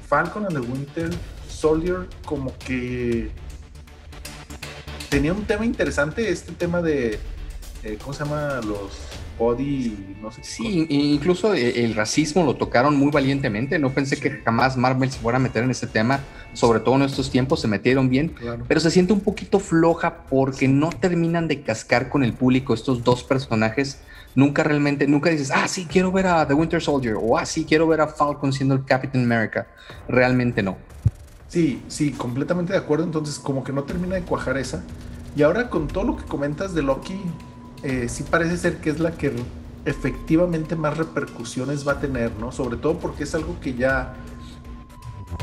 Falcon 0.07 0.47
and 0.47 0.55
the 0.55 0.61
Winter 0.61 1.11
Soldier 1.49 2.09
como 2.24 2.57
que 2.59 3.31
tenía 5.09 5.33
un 5.33 5.45
tema 5.47 5.64
interesante, 5.64 6.31
este 6.31 6.53
tema 6.53 6.81
de, 6.81 7.18
eh, 7.83 7.99
¿cómo 8.01 8.12
se 8.12 8.24
llama? 8.24 8.61
Los 8.64 8.93
body, 9.41 10.16
no 10.20 10.30
sé. 10.30 10.45
Sí, 10.45 10.86
incluso 10.88 11.55
el 11.55 11.95
racismo 11.95 12.45
lo 12.45 12.55
tocaron 12.55 12.97
muy 12.97 13.11
valientemente. 13.11 13.78
No 13.78 13.91
pensé 13.91 14.20
que 14.20 14.30
jamás 14.30 14.76
Marvel 14.76 15.11
se 15.11 15.18
fuera 15.18 15.38
a 15.38 15.41
meter 15.41 15.64
en 15.64 15.70
ese 15.70 15.86
tema, 15.86 16.20
sobre 16.53 16.80
todo 16.80 16.97
en 16.97 17.03
estos 17.03 17.30
tiempos 17.30 17.61
se 17.61 17.66
metieron 17.66 18.09
bien, 18.09 18.34
pero 18.68 18.78
se 18.78 18.91
siente 18.91 19.12
un 19.12 19.20
poquito 19.20 19.59
floja 19.59 20.24
porque 20.28 20.68
no 20.68 20.91
terminan 20.91 21.49
de 21.49 21.62
cascar 21.62 22.09
con 22.11 22.22
el 22.22 22.34
público 22.34 22.74
estos 22.74 23.03
dos 23.03 23.24
personajes. 23.24 24.03
Nunca 24.36 24.62
realmente, 24.62 25.09
nunca 25.09 25.30
dices, 25.30 25.51
ah, 25.51 25.66
sí, 25.66 25.88
quiero 25.91 26.12
ver 26.12 26.28
a 26.28 26.47
The 26.47 26.55
Winter 26.55 26.80
Soldier 26.80 27.16
o 27.20 27.36
ah, 27.36 27.45
sí, 27.45 27.64
quiero 27.64 27.88
ver 27.88 28.01
a 28.01 28.07
Falcon 28.07 28.53
siendo 28.53 28.76
el 28.76 28.84
Captain 28.84 29.24
America. 29.24 29.66
Realmente 30.07 30.62
no. 30.62 30.76
Sí, 31.49 31.82
sí, 31.88 32.12
completamente 32.12 32.72
de 32.72 32.78
acuerdo. 32.78 33.05
Entonces, 33.05 33.41
como 33.41 33.64
que 33.64 33.72
no 33.72 33.82
termina 33.82 34.14
de 34.14 34.22
cuajar 34.22 34.57
esa. 34.57 34.84
Y 35.34 35.43
ahora 35.43 35.68
con 35.68 35.88
todo 35.88 36.05
lo 36.05 36.16
que 36.16 36.24
comentas 36.24 36.74
de 36.74 36.82
Loki, 36.82 37.20
eh, 37.83 38.09
sí 38.09 38.24
parece 38.24 38.57
ser 38.57 38.78
que 38.78 38.91
es 38.91 39.01
la 39.01 39.12
que 39.12 39.33
efectivamente 39.85 40.76
más 40.76 40.99
repercusiones 40.99 41.87
va 41.87 41.93
a 41.93 42.01
tener, 42.01 42.33
¿no? 42.33 42.53
Sobre 42.53 42.76
todo 42.76 42.99
porque 42.99 43.24
es 43.24 43.35
algo 43.35 43.59
que 43.61 43.74
ya 43.74 44.14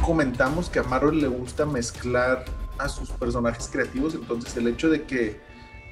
comentamos 0.06 0.70
que 0.70 0.80
a 0.80 0.84
Marvel 0.84 1.20
le 1.20 1.28
gusta 1.28 1.66
mezclar 1.66 2.46
a 2.78 2.90
sus 2.90 3.10
personajes 3.10 3.70
creativos, 3.72 4.14
entonces 4.14 4.56
el 4.58 4.68
hecho 4.68 4.90
de 4.90 5.04
que 5.04 5.40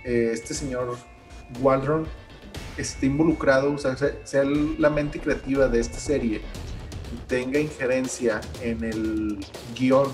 eh, 0.03 0.29
este 0.33 0.53
señor 0.53 0.97
Waldron 1.59 2.05
esté 2.77 3.07
involucrado, 3.07 3.73
o 3.73 3.77
sea, 3.77 3.95
sea 3.95 4.43
la 4.43 4.89
mente 4.89 5.19
creativa 5.19 5.67
de 5.67 5.79
esta 5.79 5.97
serie 5.97 6.41
y 7.13 7.17
tenga 7.27 7.59
injerencia 7.59 8.41
en 8.61 8.83
el 8.83 9.45
guion 9.75 10.07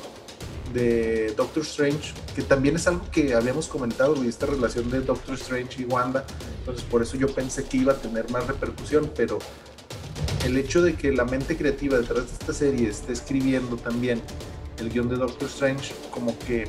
de 0.73 1.33
Doctor 1.35 1.63
Strange, 1.63 2.13
que 2.35 2.41
también 2.41 2.75
es 2.75 2.87
algo 2.87 3.09
que 3.11 3.33
habíamos 3.33 3.67
comentado, 3.67 4.23
y 4.23 4.27
esta 4.27 4.45
relación 4.45 4.89
de 4.89 5.01
Doctor 5.01 5.35
Strange 5.35 5.81
y 5.81 5.85
Wanda, 5.85 6.25
entonces 6.59 6.83
por 6.85 7.01
eso 7.01 7.17
yo 7.17 7.27
pensé 7.27 7.65
que 7.65 7.77
iba 7.77 7.93
a 7.93 7.97
tener 7.97 8.29
más 8.31 8.47
repercusión, 8.47 9.11
pero 9.15 9.39
el 10.45 10.57
hecho 10.57 10.81
de 10.81 10.95
que 10.95 11.11
la 11.11 11.25
mente 11.25 11.57
creativa 11.57 11.97
detrás 11.97 12.27
de 12.27 12.33
esta 12.33 12.53
serie 12.53 12.89
esté 12.89 13.13
escribiendo 13.13 13.77
también 13.77 14.21
el 14.79 14.89
guion 14.89 15.09
de 15.09 15.17
Doctor 15.17 15.47
Strange, 15.47 15.93
como 16.11 16.37
que 16.39 16.67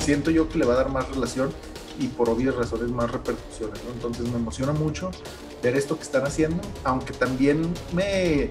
siento 0.00 0.30
yo 0.30 0.48
que 0.48 0.58
le 0.58 0.66
va 0.66 0.74
a 0.74 0.76
dar 0.76 0.90
más 0.90 1.08
relación 1.08 1.50
y 1.98 2.08
por 2.08 2.28
obvias 2.28 2.54
razones 2.54 2.90
más 2.90 3.10
repercusiones, 3.10 3.80
Entonces 3.94 4.28
me 4.28 4.36
emociona 4.36 4.72
mucho 4.72 5.10
ver 5.62 5.76
esto 5.76 5.96
que 5.96 6.02
están 6.02 6.24
haciendo, 6.24 6.60
aunque 6.84 7.12
también 7.12 7.72
me... 7.92 8.50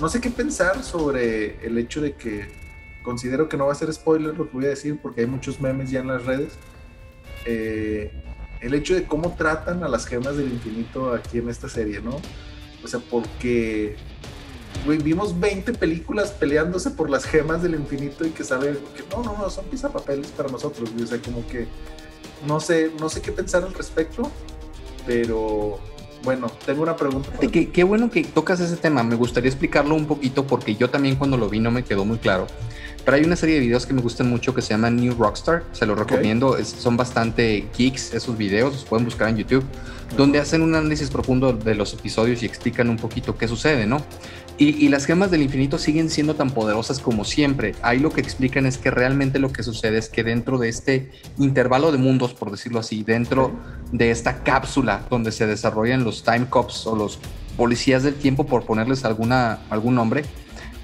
No 0.00 0.08
sé 0.08 0.20
qué 0.20 0.30
pensar 0.30 0.82
sobre 0.82 1.64
el 1.64 1.78
hecho 1.78 2.00
de 2.00 2.14
que 2.14 2.63
considero 3.04 3.48
que 3.48 3.56
no 3.56 3.66
va 3.66 3.72
a 3.72 3.76
ser 3.76 3.92
spoiler 3.92 4.36
lo 4.36 4.50
que 4.50 4.56
voy 4.56 4.64
a 4.64 4.70
decir 4.70 4.98
porque 5.00 5.20
hay 5.20 5.26
muchos 5.28 5.60
memes 5.60 5.90
ya 5.90 6.00
en 6.00 6.08
las 6.08 6.24
redes. 6.24 6.54
Eh, 7.44 8.10
el 8.60 8.74
hecho 8.74 8.94
de 8.94 9.04
cómo 9.04 9.36
tratan 9.36 9.84
a 9.84 9.88
las 9.88 10.06
gemas 10.06 10.36
del 10.36 10.50
infinito 10.50 11.12
aquí 11.12 11.38
en 11.38 11.50
esta 11.50 11.68
serie, 11.68 12.00
¿no? 12.00 12.16
O 12.82 12.88
sea, 12.88 12.98
porque 12.98 13.96
vimos 14.86 15.38
20 15.38 15.74
películas 15.74 16.32
peleándose 16.32 16.90
por 16.90 17.10
las 17.10 17.24
gemas 17.24 17.62
del 17.62 17.74
infinito 17.74 18.26
y 18.26 18.30
que 18.30 18.42
saben 18.42 18.78
que 18.96 19.04
no, 19.14 19.22
no, 19.22 19.36
no, 19.36 19.50
son 19.50 19.66
papeles 19.92 20.28
para 20.28 20.48
nosotros. 20.48 20.90
O 21.00 21.06
sea, 21.06 21.20
como 21.20 21.46
que 21.46 21.66
no 22.46 22.58
sé, 22.58 22.90
no 22.98 23.10
sé 23.10 23.20
qué 23.20 23.32
pensar 23.32 23.64
al 23.64 23.74
respecto, 23.74 24.30
pero 25.06 25.78
bueno, 26.22 26.50
tengo 26.64 26.82
una 26.82 26.96
pregunta. 26.96 27.30
Qué, 27.38 27.70
qué 27.70 27.84
bueno 27.84 28.10
que 28.10 28.24
tocas 28.24 28.60
ese 28.60 28.76
tema. 28.76 29.02
Me 29.02 29.14
gustaría 29.14 29.50
explicarlo 29.50 29.94
un 29.94 30.06
poquito 30.06 30.46
porque 30.46 30.74
yo 30.74 30.88
también 30.88 31.16
cuando 31.16 31.36
lo 31.36 31.50
vi 31.50 31.60
no 31.60 31.70
me 31.70 31.84
quedó 31.84 32.06
muy 32.06 32.16
claro. 32.16 32.46
Pero 33.04 33.16
hay 33.18 33.24
una 33.24 33.36
serie 33.36 33.56
de 33.56 33.60
videos 33.60 33.84
que 33.84 33.92
me 33.92 34.00
gustan 34.00 34.30
mucho 34.30 34.54
que 34.54 34.62
se 34.62 34.70
llama 34.70 34.88
New 34.88 35.14
Rockstar. 35.14 35.64
Se 35.72 35.84
los 35.84 35.98
recomiendo. 35.98 36.56
son 36.64 36.96
bastante 36.96 37.68
geeks 37.76 38.14
esos 38.14 38.38
videos. 38.38 38.72
Los 38.72 38.84
pueden 38.84 39.04
buscar 39.04 39.28
en 39.28 39.36
YouTube. 39.36 39.64
Donde 40.16 40.38
hacen 40.38 40.62
un 40.62 40.74
análisis 40.74 41.10
profundo 41.10 41.52
de 41.52 41.74
los 41.74 41.92
episodios 41.92 42.42
y 42.42 42.46
explican 42.46 42.88
un 42.88 42.96
poquito 42.96 43.36
qué 43.36 43.46
sucede, 43.46 43.86
¿no? 43.86 43.98
Y, 44.56 44.88
las 44.88 45.04
gemas 45.04 45.32
del 45.32 45.42
infinito 45.42 45.78
siguen 45.78 46.08
siendo 46.08 46.36
tan 46.36 46.50
poderosas 46.50 47.00
como 47.00 47.24
siempre. 47.24 47.74
Ahí 47.82 47.98
lo 47.98 48.10
que 48.10 48.20
explican 48.20 48.66
es 48.66 48.78
que 48.78 48.92
realmente 48.92 49.40
lo 49.40 49.52
que 49.52 49.64
sucede 49.64 49.98
es 49.98 50.08
que 50.08 50.22
dentro 50.22 50.58
de 50.58 50.68
este 50.68 51.10
intervalo 51.38 51.90
de 51.90 51.98
mundos, 51.98 52.34
por 52.34 52.52
decirlo 52.52 52.78
así, 52.78 53.02
dentro 53.02 53.52
de 53.90 54.12
esta 54.12 54.44
cápsula 54.44 55.04
donde 55.10 55.32
se 55.32 55.48
desarrollan 55.48 56.04
los 56.04 56.22
time 56.22 56.46
cops 56.48 56.86
o 56.86 56.94
los 56.94 57.18
policías 57.56 58.04
del 58.04 58.14
tiempo, 58.14 58.46
por 58.46 58.64
ponerles 58.64 59.04
alguna, 59.04 59.58
algún 59.70 59.96
nombre, 59.96 60.22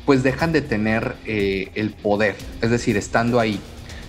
pues 0.06 0.22
dejan 0.22 0.52
de 0.52 0.62
tener 0.62 1.16
eh, 1.26 1.70
el 1.74 1.90
poder, 1.90 2.36
es 2.60 2.70
decir, 2.70 2.96
estando 2.96 3.40
ahí. 3.40 3.60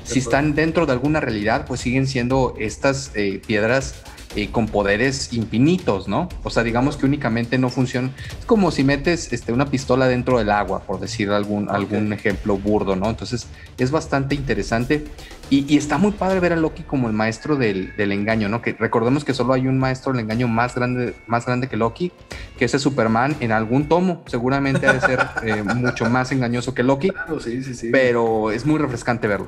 Si 0.03 0.19
están 0.19 0.55
dentro 0.55 0.85
de 0.85 0.93
alguna 0.93 1.19
realidad, 1.19 1.65
pues 1.67 1.81
siguen 1.81 2.07
siendo 2.07 2.55
estas 2.59 3.11
eh, 3.15 3.41
piedras 3.45 3.95
eh, 4.35 4.49
con 4.49 4.67
poderes 4.67 5.33
infinitos, 5.33 6.07
¿no? 6.07 6.29
O 6.43 6.49
sea, 6.49 6.63
digamos 6.63 6.97
que 6.97 7.05
únicamente 7.05 7.57
no 7.57 7.69
funciona. 7.69 8.11
Es 8.39 8.45
como 8.45 8.71
si 8.71 8.83
metes 8.83 9.33
este, 9.33 9.51
una 9.51 9.65
pistola 9.65 10.07
dentro 10.07 10.37
del 10.37 10.49
agua, 10.49 10.83
por 10.83 10.99
decir 10.99 11.29
algún, 11.31 11.69
algún 11.69 12.13
ejemplo 12.13 12.57
burdo, 12.57 12.95
¿no? 12.95 13.09
Entonces 13.09 13.47
es 13.77 13.91
bastante 13.91 14.35
interesante 14.35 15.05
y, 15.51 15.75
está 15.75 15.97
muy 15.97 16.13
padre 16.13 16.39
ver 16.39 16.53
a 16.53 16.55
Loki 16.55 16.83
como 16.83 17.09
el 17.09 17.13
maestro 17.13 17.57
del, 17.57 17.93
engaño, 17.97 18.47
¿no? 18.47 18.61
Que 18.61 18.71
recordemos 18.71 19.25
que 19.25 19.33
solo 19.33 19.51
hay 19.51 19.67
un 19.67 19.77
maestro 19.79 20.13
del 20.13 20.21
engaño 20.21 20.47
más 20.47 20.75
grande, 20.75 21.13
más 21.27 21.45
grande 21.45 21.67
que 21.67 21.75
Loki, 21.75 22.13
que 22.57 22.63
es 22.63 22.73
el 22.73 22.79
Superman 22.79 23.35
en 23.41 23.51
algún 23.51 23.89
tomo. 23.89 24.23
Seguramente 24.27 24.87
ha 24.87 24.93
de 24.93 25.01
ser 25.01 25.19
eh, 25.43 25.61
mucho 25.61 26.09
más 26.09 26.31
engañoso 26.31 26.73
que 26.73 26.83
Loki. 26.83 27.11
sí, 27.43 27.63
sí, 27.63 27.73
sí. 27.73 27.89
Pero 27.91 28.51
es 28.51 28.65
muy 28.65 28.79
refrescante 28.79 29.27
verlo. 29.27 29.47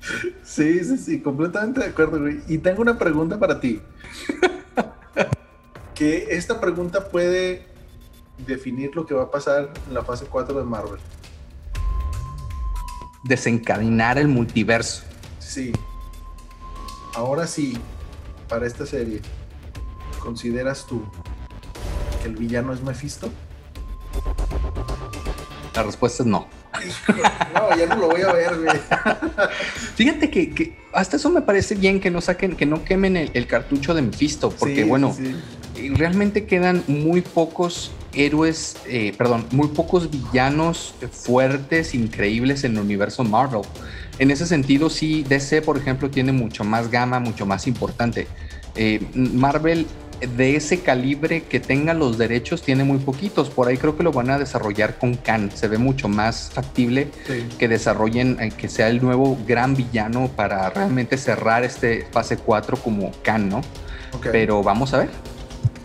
Sí, 0.50 0.82
sí, 0.82 0.98
sí, 0.98 1.20
completamente 1.20 1.78
de 1.78 1.86
acuerdo, 1.86 2.18
güey. 2.18 2.40
Y 2.48 2.58
tengo 2.58 2.82
una 2.82 2.98
pregunta 2.98 3.38
para 3.38 3.60
ti. 3.60 3.80
que 5.94 6.26
esta 6.30 6.60
pregunta 6.60 7.08
puede 7.08 7.66
definir 8.48 8.96
lo 8.96 9.06
que 9.06 9.14
va 9.14 9.22
a 9.22 9.30
pasar 9.30 9.72
en 9.86 9.94
la 9.94 10.02
fase 10.02 10.26
4 10.26 10.58
de 10.58 10.64
Marvel. 10.64 10.98
Desencadenar 13.22 14.18
el 14.18 14.26
multiverso. 14.26 15.04
Sí. 15.38 15.70
Ahora 17.14 17.46
sí, 17.46 17.78
para 18.48 18.66
esta 18.66 18.86
serie, 18.86 19.20
¿consideras 20.18 20.84
tú 20.84 21.04
que 22.22 22.28
el 22.28 22.34
villano 22.34 22.72
es 22.72 22.82
Mephisto? 22.82 23.30
La 25.76 25.84
respuesta 25.84 26.24
es 26.24 26.28
no. 26.28 26.48
no, 27.54 27.76
ya 27.76 27.86
no 27.86 27.96
lo 27.96 28.08
voy 28.08 28.22
a 28.22 28.32
ver, 28.32 28.56
güey. 28.56 28.78
Fíjate 29.96 30.30
que, 30.30 30.74
hasta 30.92 31.16
eso 31.16 31.30
me 31.30 31.42
parece 31.42 31.74
bien 31.74 32.00
que 32.00 32.10
no 32.10 32.20
saquen, 32.20 32.56
que 32.56 32.66
no 32.66 32.84
quemen 32.84 33.16
el, 33.16 33.46
cartucho 33.46 33.94
de 33.94 34.02
Mephisto, 34.02 34.50
porque 34.50 34.84
bueno, 34.84 35.16
realmente 35.94 36.46
quedan 36.46 36.82
muy 36.86 37.20
pocos 37.20 37.92
héroes, 38.12 38.76
eh, 38.86 39.12
perdón, 39.16 39.46
muy 39.52 39.68
pocos 39.68 40.10
villanos 40.10 40.94
fuertes, 41.12 41.94
increíbles 41.94 42.64
en 42.64 42.72
el 42.72 42.80
universo 42.80 43.24
Marvel. 43.24 43.62
En 44.18 44.30
ese 44.30 44.46
sentido, 44.46 44.90
sí, 44.90 45.24
DC, 45.28 45.62
por 45.62 45.78
ejemplo, 45.78 46.10
tiene 46.10 46.32
mucho 46.32 46.64
más 46.64 46.90
gama, 46.90 47.20
mucho 47.20 47.46
más 47.46 47.66
importante. 47.66 48.26
Eh, 48.76 49.00
Marvel 49.14 49.86
de 50.20 50.56
ese 50.56 50.80
calibre 50.80 51.42
que 51.42 51.60
tenga 51.60 51.94
los 51.94 52.18
derechos 52.18 52.62
tiene 52.62 52.84
muy 52.84 52.98
poquitos. 52.98 53.50
Por 53.50 53.68
ahí 53.68 53.76
creo 53.76 53.96
que 53.96 54.02
lo 54.02 54.12
van 54.12 54.30
a 54.30 54.38
desarrollar 54.38 54.98
con 54.98 55.14
Khan. 55.14 55.50
Se 55.52 55.68
ve 55.68 55.78
mucho 55.78 56.08
más 56.08 56.50
factible 56.52 57.08
que 57.58 57.68
desarrollen, 57.68 58.38
eh, 58.40 58.50
que 58.56 58.68
sea 58.68 58.88
el 58.88 59.02
nuevo 59.02 59.38
gran 59.46 59.74
villano 59.74 60.28
para 60.34 60.70
realmente 60.70 61.16
cerrar 61.16 61.64
este 61.64 62.06
fase 62.10 62.36
4 62.36 62.76
como 62.76 63.12
Khan, 63.22 63.48
¿no? 63.48 63.60
Pero 64.32 64.62
vamos 64.62 64.94
a 64.94 64.98
ver. 64.98 65.10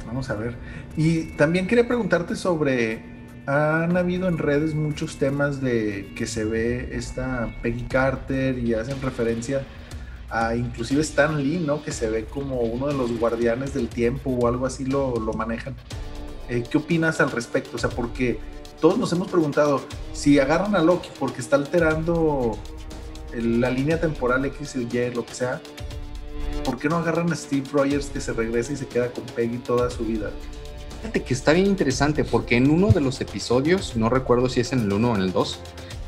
Vamos 0.05 0.29
a 0.29 0.35
ver. 0.35 0.55
Y 0.97 1.23
también 1.37 1.67
quería 1.67 1.87
preguntarte 1.87 2.35
sobre 2.35 3.15
han 3.47 3.95
habido 3.95 4.27
en 4.27 4.37
redes 4.37 4.73
muchos 4.73 5.17
temas 5.17 5.61
de 5.61 6.11
que 6.15 6.25
se 6.25 6.45
ve 6.45 6.89
esta 6.93 7.55
Peggy 7.61 7.83
Carter 7.83 8.57
y 8.57 8.73
hacen 8.73 9.01
referencia 9.01 9.63
a 10.29 10.55
inclusive 10.55 11.01
Stan 11.01 11.41
Lee, 11.41 11.59
¿no? 11.59 11.83
Que 11.83 11.91
se 11.91 12.09
ve 12.09 12.25
como 12.25 12.61
uno 12.61 12.87
de 12.87 12.93
los 12.93 13.17
guardianes 13.19 13.73
del 13.73 13.87
tiempo 13.87 14.31
o 14.31 14.47
algo 14.47 14.65
así 14.65 14.85
lo, 14.85 15.15
manejan. 15.35 15.75
Eh, 16.49 16.63
¿Qué 16.69 16.77
opinas 16.77 17.21
al 17.21 17.31
respecto? 17.31 17.75
O 17.75 17.79
sea, 17.79 17.89
porque 17.89 18.39
todos 18.79 18.97
nos 18.97 19.11
hemos 19.13 19.29
preguntado 19.29 19.81
si 20.13 20.39
agarran 20.39 20.75
a 20.75 20.81
Loki 20.81 21.09
porque 21.19 21.41
está 21.41 21.55
alterando 21.55 22.57
la 23.33 23.69
línea 23.69 23.99
temporal 23.99 24.45
X 24.45 24.75
y 24.75 24.97
Y, 24.97 25.13
lo 25.13 25.25
que 25.25 25.33
sea, 25.33 25.61
¿por 26.63 26.77
qué 26.77 26.87
no 26.87 26.97
agarran 26.97 27.31
a 27.31 27.35
Steve 27.35 27.67
Rogers 27.71 28.07
que 28.07 28.21
se 28.21 28.33
regresa 28.33 28.73
y 28.73 28.75
se 28.77 28.87
queda 28.87 29.11
con 29.11 29.23
Peggy 29.25 29.57
toda 29.57 29.89
su 29.89 30.05
vida? 30.05 30.31
que 31.13 31.33
está 31.33 31.53
bien 31.53 31.67
interesante 31.67 32.23
porque 32.23 32.57
en 32.57 32.69
uno 32.69 32.89
de 32.89 32.99
los 32.99 33.21
episodios, 33.21 33.95
no 33.95 34.09
recuerdo 34.09 34.49
si 34.49 34.61
es 34.61 34.73
en 34.73 34.79
el 34.79 34.91
1 34.91 35.11
o 35.11 35.15
en 35.15 35.21
el 35.21 35.31
2, 35.31 35.59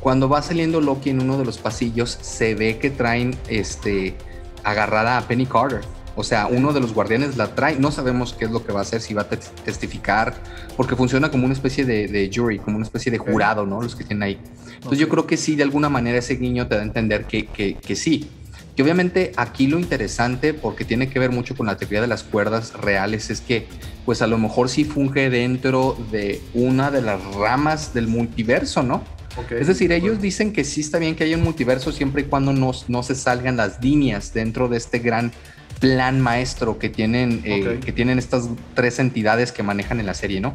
cuando 0.08 0.30
va 0.30 0.42
saliendo 0.42 0.80
Loki 0.80 1.10
en 1.10 1.22
uno 1.22 1.38
de 1.38 1.44
los 1.44 1.58
pasillos, 1.58 2.18
se 2.22 2.56
ve 2.56 2.78
que 2.78 2.90
traen 2.90 3.36
este, 3.50 4.16
agarrada 4.64 5.18
a 5.18 5.28
Penny 5.28 5.46
Carter. 5.46 5.82
O 6.16 6.24
sea, 6.24 6.48
uno 6.48 6.72
de 6.72 6.80
los 6.80 6.94
guardianes 6.94 7.36
la 7.36 7.54
trae. 7.56 7.78
No 7.78 7.92
sabemos 7.92 8.32
qué 8.32 8.46
es 8.46 8.52
lo 8.52 8.66
que 8.66 8.72
va 8.72 8.80
a 8.80 8.84
hacer, 8.84 9.02
si 9.02 9.14
va 9.14 9.24
a 9.24 9.28
testificar, 9.28 10.36
porque 10.78 10.96
funciona 10.96 11.30
como 11.30 11.44
una 11.44 11.54
especie 11.54 11.84
de, 11.84 12.32
jury, 12.34 12.60
como 12.60 12.78
una 12.78 12.86
especie 12.86 13.12
de 13.12 13.18
jurado, 13.18 13.66
¿no? 13.66 13.82
Los 13.82 13.98
que 13.98 14.06
tienen 14.06 14.24
ahí. 14.24 14.40
Entonces 14.76 14.98
yo 14.98 15.10
creo 15.10 15.28
que 15.28 15.36
sí, 15.36 15.58
de 15.58 15.64
alguna 15.64 15.90
manera 15.90 16.20
ese 16.20 16.38
guiño 16.38 16.68
te 16.68 16.76
da 16.76 16.84
a 16.84 16.86
entender 16.86 17.26
que, 17.26 17.48
que, 17.48 17.74
que 17.76 17.98
sí. 17.98 18.30
Que 18.78 18.84
obviamente 18.84 19.34
aquí 19.36 19.68
lo 19.68 19.78
interesante, 19.78 20.54
porque 20.54 20.86
tiene 20.86 21.10
que 21.10 21.20
ver 21.20 21.32
mucho 21.32 21.54
con 21.54 21.66
la 21.66 21.76
teoría 21.76 22.00
de 22.00 22.08
las 22.08 22.24
cuerdas 22.24 22.72
reales, 22.76 23.30
es 23.30 23.42
que 23.42 23.68
pues 24.06 24.22
a 24.22 24.28
lo 24.28 24.38
mejor 24.38 24.70
sí 24.70 24.86
funge 24.86 25.30
dentro 25.30 25.98
de 26.14 26.42
una 26.54 26.92
de 26.92 27.02
las 27.02 27.22
ramas 27.36 27.94
del 27.94 28.08
multiverso, 28.08 28.84
¿no? 28.84 29.17
Es 29.50 29.68
decir, 29.68 29.92
ellos 29.92 30.22
dicen 30.22 30.54
que 30.54 30.64
sí 30.64 30.82
está 30.82 31.00
bien 31.00 31.16
que 31.16 31.24
haya 31.24 31.38
un 31.38 31.44
multiverso 31.44 31.92
siempre 31.92 32.24
y 32.24 32.26
cuando 32.26 32.54
no, 32.54 32.72
no 32.88 33.04
se 33.04 33.16
salgan 33.16 33.58
las 33.58 33.82
líneas 33.84 34.34
dentro 34.34 34.68
de 34.68 34.78
este 34.78 35.00
gran 35.00 35.32
plan 35.80 36.20
maestro 36.20 36.80
que 36.80 36.90
tienen, 36.90 37.42
eh, 37.46 37.80
que 37.86 37.92
tienen 37.92 38.18
estas 38.18 38.50
tres 38.74 38.98
entidades 39.00 39.52
que 39.52 39.62
manejan 39.62 40.00
en 40.00 40.08
la 40.08 40.16
serie, 40.16 40.40
¿no? 40.40 40.54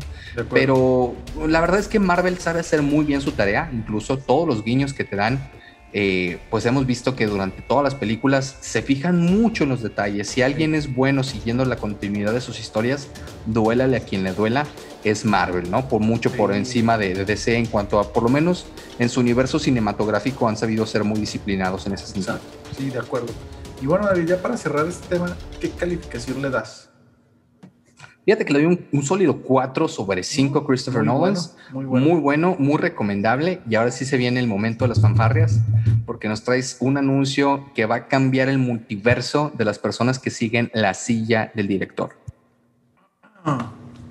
Pero 0.50 1.14
la 1.46 1.60
verdad 1.60 1.78
es 1.78 1.86
que 1.86 2.00
Marvel 2.00 2.38
sabe 2.38 2.60
hacer 2.60 2.82
muy 2.82 3.04
bien 3.04 3.20
su 3.20 3.32
tarea, 3.32 3.70
incluso 3.72 4.18
todos 4.18 4.48
los 4.48 4.64
guiños 4.64 4.92
que 4.92 5.04
te 5.04 5.16
dan 5.16 5.38
eh, 5.94 6.38
pues 6.48 6.64
hemos 6.64 6.86
visto 6.86 7.14
que 7.14 7.26
durante 7.26 7.60
todas 7.60 7.84
las 7.84 7.94
películas 7.94 8.56
se 8.60 8.80
fijan 8.80 9.20
mucho 9.20 9.64
en 9.64 9.70
los 9.70 9.82
detalles. 9.82 10.28
Si 10.28 10.40
alguien 10.40 10.74
es 10.74 10.94
bueno 10.94 11.22
siguiendo 11.22 11.64
la 11.66 11.76
continuidad 11.76 12.32
de 12.32 12.40
sus 12.40 12.58
historias, 12.58 13.08
duélale 13.44 13.98
a 13.98 14.00
quien 14.00 14.24
le 14.24 14.32
duela, 14.32 14.66
es 15.04 15.24
Marvel, 15.24 15.70
¿no? 15.70 15.88
Por 15.88 16.00
mucho 16.00 16.30
por 16.32 16.52
encima 16.52 16.98
de, 16.98 17.24
DC 17.24 17.56
en 17.56 17.66
cuanto 17.66 17.98
a, 17.98 18.12
por 18.12 18.22
lo 18.22 18.28
menos 18.28 18.66
en 18.98 19.08
su 19.08 19.20
universo 19.20 19.58
cinematográfico, 19.58 20.48
han 20.48 20.56
sabido 20.56 20.86
ser 20.86 21.04
muy 21.04 21.18
disciplinados 21.18 21.86
en 21.86 21.94
ese 21.94 22.06
sentido. 22.06 22.38
Sí, 22.76 22.90
de 22.90 22.98
acuerdo. 22.98 23.32
Y 23.80 23.86
bueno, 23.86 24.06
David, 24.06 24.26
ya 24.26 24.40
para 24.40 24.56
cerrar 24.56 24.86
este 24.86 25.08
tema, 25.08 25.36
¿qué 25.60 25.70
calificación 25.70 26.40
le 26.40 26.50
das? 26.50 26.88
Fíjate 28.24 28.44
que 28.44 28.52
le 28.52 28.62
doy 28.62 28.86
un, 28.92 29.02
sólido 29.02 29.42
4 29.42 29.88
sobre 29.88 30.22
5 30.22 30.64
Christopher 30.64 31.02
Nolan. 31.02 31.34
muy, 31.72 31.84
bueno. 31.84 32.06
muy 32.06 32.20
bueno, 32.20 32.56
muy 32.56 32.76
recomendable. 32.76 33.60
Y 33.68 33.74
ahora 33.74 33.90
sí 33.90 34.04
se 34.04 34.16
viene 34.16 34.38
el 34.38 34.46
momento 34.46 34.84
de 34.84 34.90
las 34.90 35.00
fanfarrias, 35.00 35.60
porque 36.06 36.28
nos 36.28 36.44
traes 36.44 36.76
un 36.78 36.98
anuncio 36.98 37.72
que 37.74 37.84
va 37.86 37.96
a 37.96 38.06
cambiar 38.06 38.48
el 38.48 38.58
multiverso 38.58 39.50
de 39.56 39.64
las 39.64 39.80
personas 39.80 40.20
que 40.20 40.30
siguen 40.30 40.70
la 40.72 40.94
silla 40.94 41.50
del 41.56 41.66
director. 41.66 42.10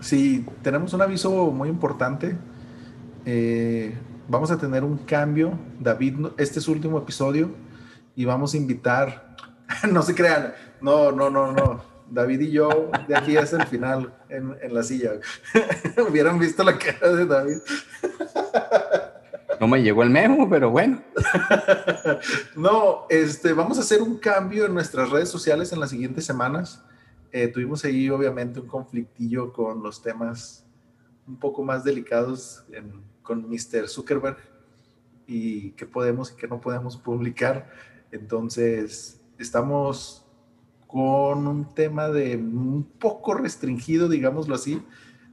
Sí, 0.02 0.46
tenemos 0.64 0.94
un 0.94 1.02
aviso 1.04 1.30
muy 1.52 1.70
importante. 1.70 2.36
Eh, 3.24 3.96
vamos 4.28 4.50
a 4.50 4.58
tener 4.58 4.84
un 4.84 4.98
cambio. 4.98 5.58
David, 5.80 6.26
este 6.38 6.58
es 6.58 6.66
su 6.66 6.72
último 6.72 6.98
episodio 6.98 7.52
y 8.16 8.26
vamos 8.26 8.56
a 8.56 8.58
invitar. 8.58 9.38
no 9.92 10.02
se 10.02 10.16
crean, 10.16 10.54
no, 10.82 11.12
no, 11.12 11.30
no, 11.30 11.52
no. 11.52 11.92
David 12.10 12.42
y 12.42 12.52
yo, 12.52 12.90
de 13.08 13.16
aquí 13.16 13.38
es 13.38 13.54
el 13.54 13.66
final 13.68 14.12
en, 14.28 14.58
la 14.74 14.84
silla. 14.84 15.12
Hubieran 16.10 16.40
visto 16.40 16.64
la 16.64 16.78
cara 16.78 17.14
de 17.14 17.26
David. 17.26 17.58
no 19.60 19.68
me 19.68 19.82
llegó 19.84 20.02
el 20.02 20.10
memo, 20.10 20.50
pero 20.50 20.72
bueno. 20.72 21.02
no, 22.56 23.06
este, 23.08 23.54
vamos 23.54 23.78
a 23.78 23.82
hacer 23.82 24.02
un 24.02 24.18
cambio 24.18 24.66
en 24.66 24.74
nuestras 24.74 25.12
redes 25.12 25.30
sociales 25.30 25.72
en 25.72 25.80
las 25.80 25.92
siguientes 25.92 26.26
semanas. 26.26 26.84
Eh, 27.32 27.48
tuvimos 27.48 27.84
ahí 27.86 28.10
obviamente 28.10 28.60
un 28.60 28.68
conflictillo 28.68 29.54
con 29.54 29.82
los 29.82 30.02
temas 30.02 30.66
un 31.28 31.38
poco 31.38 31.64
más 31.64 31.84
delicados 31.84 32.66
con 33.22 33.50
Mr. 33.50 33.88
Zuckerberg 33.88 34.38
y 35.28 35.72
qué 35.72 35.86
podemos 35.86 36.32
y 36.32 36.36
qué 36.36 36.48
no 36.48 36.60
podemos 36.60 36.98
publicar. 36.98 37.70
Entonces, 38.12 39.22
estamos 39.38 40.26
con 40.88 41.48
un 41.48 41.74
tema 41.74 42.10
de 42.10 42.36
un 42.36 42.84
poco 42.84 43.34
restringido, 43.34 44.10
digámoslo 44.10 44.56
así, 44.56 44.84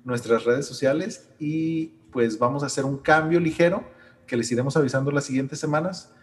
nuestras 0.05 0.45
redes 0.45 0.67
sociales 0.67 1.29
y 1.41 1.95
pues 2.13 2.39
vamos 2.39 2.63
a 2.63 2.67
hacer 2.67 2.85
un 2.85 2.99
cambio 2.99 3.41
ligero 3.41 3.83
que 4.27 4.37
les 4.37 4.51
iremos 4.53 4.77
avisando 4.77 5.11
las 5.11 5.25
siguientes 5.25 5.59
semanas, 5.59 6.15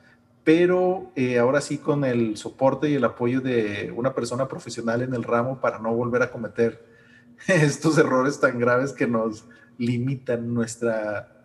pero 0.45 1.11
eh, 1.15 1.39
ahora 1.39 1.59
sí 1.59 1.79
con 1.79 2.05
el 2.05 2.37
soporte 2.37 2.87
y 2.87 2.93
el 2.93 3.03
apoyo 3.03 3.41
de 3.41 3.91
una 3.93 4.13
persona 4.13 4.47
profesional 4.47 5.01
en 5.01 5.15
el 5.15 5.23
ramo 5.23 5.59
para 5.59 5.79
no 5.79 5.93
volver 5.93 6.21
a 6.21 6.31
cometer 6.31 6.85
estos 7.47 7.97
errores 7.97 8.39
tan 8.39 8.59
graves 8.59 8.93
que 8.93 9.07
nos 9.07 9.45
limitan 9.79 10.53
nuestra, 10.53 11.35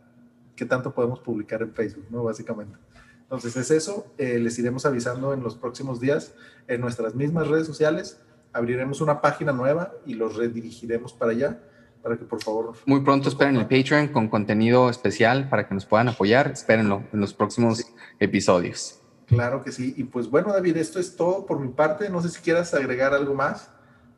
qué 0.55 0.66
tanto 0.66 0.94
podemos 0.94 1.18
publicar 1.18 1.62
en 1.62 1.72
Facebook, 1.72 2.07
¿no? 2.11 2.24
Básicamente. 2.24 2.76
Entonces 3.22 3.57
es 3.57 3.70
eso, 3.70 4.12
eh, 4.18 4.38
les 4.38 4.59
iremos 4.59 4.84
avisando 4.84 5.32
en 5.32 5.42
los 5.42 5.57
próximos 5.57 5.98
días 5.98 6.34
en 6.68 6.82
nuestras 6.82 7.14
mismas 7.14 7.48
redes 7.48 7.66
sociales, 7.66 8.20
abriremos 8.53 9.01
una 9.01 9.22
página 9.22 9.53
nueva 9.53 9.94
y 10.05 10.14
los 10.14 10.36
redirigiremos 10.36 11.14
para 11.14 11.32
allá, 11.32 11.62
para 12.03 12.16
que 12.16 12.24
por 12.24 12.42
favor... 12.42 12.72
Muy 12.86 13.01
pronto 13.01 13.28
esperen 13.28 13.57
el 13.57 13.66
Patreon 13.66 14.09
con 14.09 14.28
contenido 14.28 14.90
especial 14.90 15.48
para 15.48 15.68
que 15.68 15.74
nos 15.74 15.86
puedan 15.86 16.09
apoyar, 16.09 16.51
espérenlo 16.51 17.05
en 17.12 17.20
los 17.20 17.34
próximos 17.34 17.84
episodios. 18.18 19.01
Claro 19.26 19.62
que 19.62 19.70
sí, 19.70 19.94
y 19.96 20.05
pues 20.05 20.28
bueno 20.28 20.53
David, 20.53 20.76
esto 20.76 20.98
es 20.98 21.14
todo 21.14 21.46
por 21.46 21.61
mi 21.61 21.68
parte, 21.68 22.11
no 22.11 22.20
sé 22.20 22.30
si 22.30 22.40
quieras 22.40 22.74
agregar 22.74 23.14
algo 23.14 23.34
más 23.34 23.70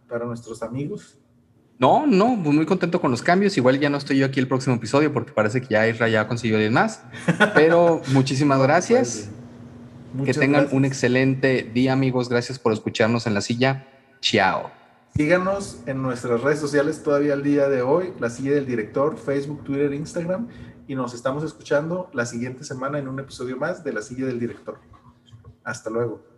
para 0.09 0.25
nuestros 0.25 0.63
amigos. 0.63 1.19
No, 1.79 2.07
no, 2.07 2.39
pues 2.41 2.55
muy 2.55 2.65
contento 2.65 3.01
con 3.01 3.11
los 3.11 3.23
cambios. 3.23 3.57
Igual 3.57 3.81
ya 3.81 3.91
no 3.91 3.99
estoy 3.99 4.19
yo 4.19 4.27
aquí 4.27 4.39
el 4.39 4.47
próximo 4.47 4.77
episodio 4.77 5.13
porque 5.13 5.33
parece 5.33 5.61
que 5.61 5.67
ya 5.69 5.89
Isra 5.89 6.09
ya 6.09 6.29
consiguió 6.29 6.59
10 6.59 6.71
más. 6.71 7.03
Pero 7.55 8.03
muchísimas 8.13 8.63
gracias. 8.63 9.31
que 10.25 10.33
tengan 10.33 10.69
un 10.71 10.85
excelente 10.85 11.69
día, 11.75 11.93
amigos. 11.93 12.29
Gracias 12.29 12.61
por 12.61 12.73
escucharnos 12.73 13.27
en 13.27 13.35
la 13.35 13.41
silla. 13.41 13.89
Chao. 14.21 14.82
Síganos 15.15 15.83
en 15.85 16.01
nuestras 16.01 16.41
redes 16.41 16.59
sociales 16.59 17.03
todavía 17.03 17.35
el 17.35 17.43
día 17.43 17.69
de 17.69 17.83
hoy, 17.83 18.15
la 18.19 18.31
silla 18.31 18.53
del 18.53 18.65
director, 18.65 19.19
Facebook, 19.19 19.63
Twitter, 19.63 19.93
Instagram. 19.93 20.49
Y 20.89 20.95
nos 20.95 21.13
estamos 21.13 21.45
escuchando 21.45 22.09
la 22.15 22.25
siguiente 22.25 22.65
semana 22.65 22.99
en 22.99 23.09
un 23.09 23.21
episodio 23.21 23.59
más 23.59 23.85
de 23.85 23.93
la 23.93 24.01
silla 24.01 24.25
del 24.25 24.41
director. 24.41 24.79
Hasta 25.65 25.91
luego. 25.91 26.32